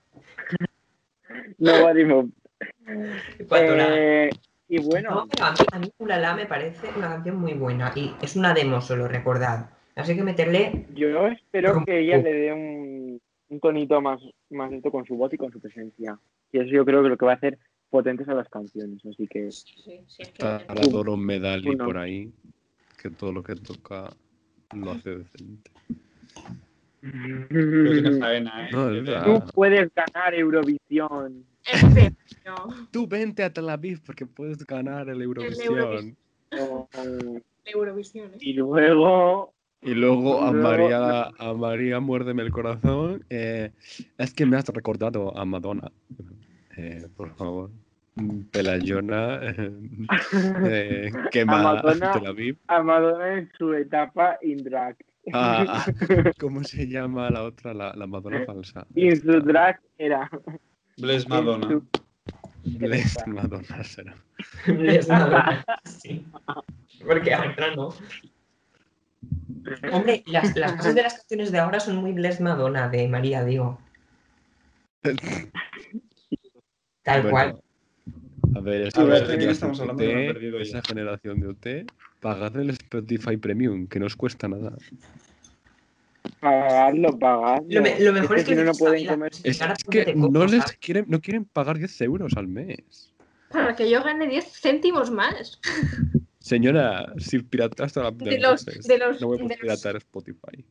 No 1.57 1.84
varimos. 1.84 2.26
Eh, 3.56 4.30
y 4.69 4.77
No, 4.77 4.84
bueno, 4.84 5.27
pero 5.30 5.45
a 5.45 5.52
mí, 5.52 5.57
a 5.72 5.80
mí 5.80 5.91
Ulala 5.99 6.35
me 6.35 6.45
parece 6.45 6.88
una 6.98 7.10
canción 7.10 7.38
muy 7.38 7.53
buena 7.53 7.91
y 7.95 8.11
es 8.22 8.35
una 8.35 8.53
demo 8.53 8.81
solo, 8.81 9.07
recordad. 9.07 9.69
Así 9.95 10.15
que 10.15 10.23
meterle 10.23 10.88
yo 10.95 11.27
espero 11.27 11.84
que 11.85 11.99
ella 11.99 12.18
le 12.18 12.34
dé 12.34 12.53
un, 12.53 13.22
un 13.49 13.60
tonito 13.60 14.02
más, 14.02 14.19
más 14.49 14.72
alto 14.72 14.90
con 14.91 15.06
su 15.06 15.15
voz 15.15 15.34
y 15.34 15.38
con 15.38 15.52
su 15.52 15.60
presencia. 15.60 16.18
Y 16.52 16.60
eso 16.60 16.69
yo 16.69 16.85
creo 16.85 17.03
que 17.03 17.10
lo 17.10 17.18
que 17.18 17.26
va 17.26 17.34
a 17.34 17.35
hacer 17.35 17.60
potentes 17.90 18.27
a 18.27 18.34
las 18.34 18.49
canciones. 18.49 19.06
Así 19.06 19.27
que 19.27 19.52
Sí, 19.52 19.73
sí, 20.07 20.23
es 20.23 20.31
que- 20.31 20.44
por 21.84 21.98
ahí, 21.98 22.31
que 23.02 23.10
todo 23.11 23.31
lo 23.31 23.44
que 23.44 23.56
toca 23.56 24.10
lo 24.73 24.91
hace 24.91 25.18
decente. 25.18 25.72
Pero 27.02 27.91
tiene 27.91 28.11
faena, 28.19 28.69
¿eh? 28.69 28.72
Tú 29.23 29.44
puedes 29.53 29.91
ganar 29.94 30.34
Eurovisión. 30.34 31.45
Tú 32.91 33.07
vente 33.07 33.44
a 33.44 33.52
Tel 33.53 33.69
Aviv 33.69 34.02
porque 34.06 34.26
puedes 34.26 34.65
ganar 34.65 35.10
el 35.10 35.22
Eurovisión. 35.22 36.15
Eurovisión. 37.65 38.31
¿eh? 38.34 38.38
Y 38.41 38.53
luego 38.53 39.53
Y 39.81 39.94
luego 39.94 40.41
a 40.44 40.52
Luego- 40.52 40.69
María, 40.69 41.23
a 41.38 41.53
María 41.53 41.99
muérdeme 41.99 42.44
el 42.44 42.52
corazón. 42.52 43.26
eh, 43.30 43.72
es 44.18 44.34
que 44.34 44.45
me 44.45 44.57
has 44.57 44.68
recordado 44.69 45.38
a 45.38 45.45
Madonna. 45.45 45.91
Eh, 46.77 47.07
por 47.15 47.35
favor. 47.35 47.69
Pelayona, 48.52 49.40
eh, 49.41 49.72
eh, 50.65 51.11
quema. 51.31 51.81
Tel 52.14 52.27
Aviv. 52.27 52.57
a 52.68 52.84
Madonna 52.84 53.38
en 53.40 53.52
su 53.57 53.73
etapa 53.73 54.38
in 54.44 54.64
drag. 54.64 54.95
Ah, 55.34 55.65
ah, 55.88 56.31
¿Cómo 56.40 56.64
se 56.64 56.88
llama 56.88 57.30
la 57.31 57.44
otra? 57.44 57.73
La, 57.73 57.94
la 57.95 58.06
Madonna 58.06 58.44
falsa. 58.45 58.85
Y 58.94 59.07
en 59.07 59.22
su 59.22 59.40
drag 59.41 59.80
era. 59.98 60.30
Bless 60.98 61.28
Madonna. 61.28 61.82
Bless 62.65 63.18
Madonna 63.28 63.84
será. 63.84 64.15
Es 64.68 65.07
Madonna, 65.07 65.64
sí. 65.86 66.26
Porque 67.06 67.34
ahora 67.34 67.76
no. 67.76 67.94
Hombre, 69.91 70.24
las, 70.28 70.56
las 70.56 70.72
bases 70.78 70.95
de 70.95 71.03
las 71.03 71.14
canciones 71.15 71.52
de 71.52 71.60
ahora 71.60 71.80
son 71.80 71.98
muy 71.98 72.11
Bless 72.14 72.40
Madonna 72.41 72.90
de 72.90 73.07
María, 73.07 73.44
digo. 73.44 73.80
Tal 77.03 77.22
Bueno, 77.22 77.30
cual. 77.30 77.60
ver, 78.64 78.84
A 78.84 78.88
esa 78.88 79.03
ver, 79.03 79.28
¿de 79.28 79.38
quién 79.38 79.49
estamos 79.49 79.80
hablando? 79.82 80.03
Ya. 80.03 80.60
esa 80.61 80.82
generación 80.82 81.40
de 81.41 81.48
OT, 81.48 81.91
pagad 82.22 82.56
el 82.57 82.70
Spotify 82.70 83.36
Premium, 83.38 83.88
que 83.88 83.99
no 83.99 84.06
os 84.06 84.15
cuesta 84.15 84.48
nada. 84.48 84.78
Pagadlo, 86.44 87.18
pagadlo. 87.18 87.65
Lo, 87.70 87.82
me- 87.82 87.99
lo 87.99 88.14
mejor 88.14 88.38
es 88.40 88.45
que, 88.45 88.56
no, 88.56 88.64
no 88.64 88.72
dices, 88.72 88.80
pueden 88.80 89.02
"Mira, 89.02 89.14
comer. 89.14 89.32
Es, 89.44 89.61
ahora 89.61 89.74
es 89.78 89.84
ponte 89.84 90.06
que 90.06 90.14
coco", 90.14 90.30
no 90.32 90.45
les 90.45 90.64
quieren, 90.82 91.06
no 91.07 91.22
quieren 91.22 91.45
pagar 91.45 91.78
10 91.78 92.02
euros 92.02 92.34
al 92.36 92.48
mes. 92.48 93.14
Para 93.49 93.76
que 93.76 93.90
yo 93.90 94.03
gane 94.03 94.28
10 94.28 94.45
céntimos 94.60 95.10
más. 95.10 95.60
Señora, 96.40 97.14
si 97.18 97.40
piratas 97.40 97.94
toda 97.94 98.11
la 98.11 98.18
De 98.18 98.40
los- 98.40 98.65
de 98.65 98.98
los- 98.98 99.22
no 99.22 99.28
voy 99.28 99.38
a 99.40 99.44
de 99.44 99.48
los- 99.49 99.57
piratar 99.57 99.95
Spotify. 99.98 100.65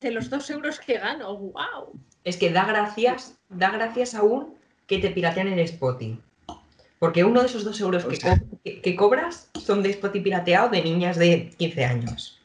De 0.00 0.10
los 0.10 0.28
2 0.28 0.50
euros 0.50 0.80
que 0.80 0.98
gano. 0.98 1.36
¡Wow! 1.36 2.00
Es 2.24 2.36
que 2.36 2.50
da 2.50 2.64
gracias, 2.66 3.38
da 3.48 3.70
gracias 3.70 4.14
aún 4.14 4.54
que 4.88 4.98
te 4.98 5.10
piratean 5.10 5.48
el 5.48 5.60
Spotify. 5.60 6.20
Porque 6.98 7.22
uno 7.24 7.40
de 7.40 7.46
esos 7.46 7.62
dos 7.64 7.78
euros 7.80 8.04
que, 8.06 8.18
co- 8.18 8.58
que- 8.64 8.80
que 8.80 8.96
cobras 8.96 9.50
son 9.64 9.82
de 9.82 9.90
Spotify 9.90 10.24
pirateado 10.24 10.70
de 10.70 10.82
niñas 10.82 11.16
de 11.16 11.50
15 11.58 11.84
años. 11.84 12.40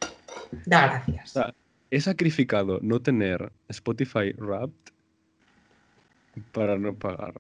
Da 0.66 0.88
gracias. 0.88 1.32
sea, 1.32 1.54
He 1.91 1.99
sacrificado 1.99 2.80
no 2.81 3.01
tener 3.01 3.51
Spotify 3.68 4.31
Wrapped 4.38 4.93
para 6.53 6.77
no 6.77 6.95
pagar. 6.95 7.34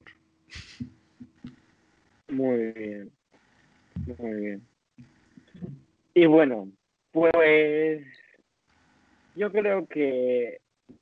Muy 2.27 2.73
bien. 2.73 3.11
Muy 4.17 4.33
bien. 4.41 4.61
Y 6.13 6.25
bueno, 6.25 6.69
pues 7.11 8.05
yo 9.37 9.49
creo 9.53 9.87
que 9.87 10.59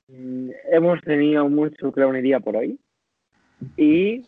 mm, 0.09 0.51
hemos 0.71 1.01
tenido 1.01 1.49
mucho 1.49 1.91
clownería 1.91 2.39
por 2.39 2.55
hoy. 2.55 2.80
Y 3.76 4.27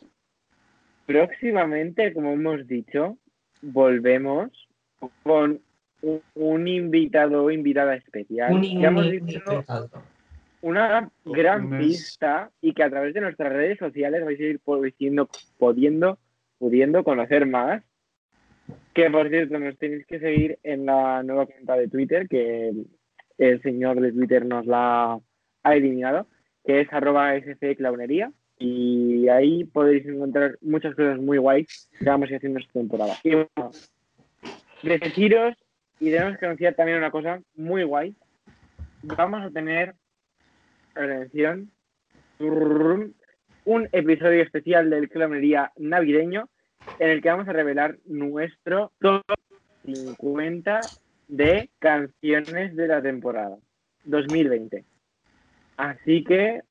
próximamente, 1.05 2.11
como 2.13 2.31
hemos 2.31 2.67
dicho, 2.67 3.19
volvemos 3.61 4.49
con 5.21 5.61
un, 6.01 6.21
un 6.35 6.67
invitado 6.67 7.43
o 7.43 7.51
invitada 7.51 7.95
especial. 7.95 8.53
Un 8.53 8.63
hemos 8.63 9.05
un- 9.05 9.11
dicho 9.11 9.41
un- 9.47 10.01
una 10.69 11.11
gran 11.25 11.65
Unas- 11.65 11.79
pista 11.81 12.51
y 12.61 12.73
que 12.73 12.83
a 12.83 12.89
través 12.89 13.13
de 13.13 13.21
nuestras 13.21 13.51
redes 13.51 13.79
sociales 13.79 14.23
vais 14.23 14.39
a 14.39 14.43
ir 14.43 14.59
pudiendo, 14.59 15.29
pudiendo, 15.57 16.19
pudiendo 16.59 17.03
conocer 17.03 17.45
más. 17.45 17.83
Que 18.93 19.09
por 19.09 19.29
cierto, 19.29 19.57
nos 19.57 19.77
tenéis 19.77 20.05
que 20.05 20.19
seguir 20.19 20.59
en 20.63 20.85
la 20.85 21.23
nueva 21.23 21.45
cuenta 21.45 21.75
de 21.75 21.87
Twitter, 21.87 22.27
que 22.27 22.69
el, 22.69 22.87
el 23.37 23.61
señor 23.61 23.99
de 23.99 24.11
Twitter 24.11 24.45
nos 24.45 24.65
la 24.65 25.19
ha 25.63 25.75
eliminado, 25.75 26.27
que 26.65 26.81
es 26.81 26.93
arroba 26.93 27.33
sclaunería. 27.39 28.31
Y 28.59 29.27
ahí 29.29 29.63
podéis 29.63 30.05
encontrar 30.05 30.59
muchas 30.61 30.93
cosas 30.93 31.19
muy 31.19 31.39
guays 31.39 31.89
que 31.97 32.05
vamos 32.05 32.27
a 32.29 32.33
ir 32.33 32.37
haciendo 32.37 32.59
esta 32.59 32.73
temporada. 32.73 33.15
Y 33.23 33.31
bueno, 33.33 33.71
deciros, 34.83 35.55
y 36.01 36.09
tenemos 36.09 36.37
que 36.39 36.45
anunciar 36.47 36.73
también 36.73 36.97
una 36.97 37.11
cosa 37.11 37.41
muy 37.55 37.83
guay. 37.83 38.15
Vamos 39.03 39.45
a 39.45 39.51
tener 39.51 39.93
atención, 40.95 41.71
un 42.39 43.87
episodio 43.91 44.41
especial 44.41 44.89
del 44.89 45.09
Clonería 45.09 45.71
navideño 45.77 46.49
en 46.97 47.11
el 47.11 47.21
que 47.21 47.29
vamos 47.29 47.47
a 47.47 47.53
revelar 47.53 47.97
nuestro 48.05 48.91
top 48.99 49.21
50 49.85 50.81
de 51.27 51.69
canciones 51.77 52.75
de 52.75 52.87
la 52.87 52.99
temporada 53.03 53.57
2020. 54.05 54.83
Así 55.77 56.23
que 56.23 56.61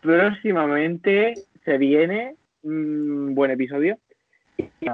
próximamente 0.00 1.34
se 1.64 1.76
viene 1.76 2.36
un 2.62 3.34
buen 3.34 3.50
episodio. 3.50 3.98
Y, 4.56 4.86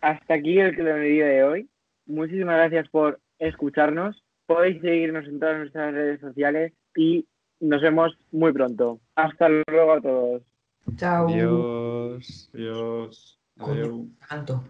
Hasta 0.00 0.34
aquí 0.34 0.58
el 0.58 0.74
Clonería 0.74 1.26
de 1.26 1.44
hoy. 1.44 1.68
Muchísimas 2.06 2.56
gracias 2.56 2.88
por 2.88 3.20
escucharnos. 3.38 4.22
Podéis 4.46 4.80
seguirnos 4.80 5.26
en 5.26 5.40
todas 5.40 5.58
nuestras 5.58 5.92
redes 5.94 6.20
sociales 6.20 6.72
y 6.94 7.26
nos 7.60 7.80
vemos 7.82 8.16
muy 8.30 8.52
pronto. 8.52 9.00
Hasta 9.14 9.48
luego 9.48 9.92
a 9.92 10.00
todos. 10.00 10.42
Chao. 10.96 11.28
Adiós. 11.28 12.50
Adiós. 12.52 13.40
Coño, 13.58 13.84
Adiós. 13.84 14.00
tanto. 14.28 14.64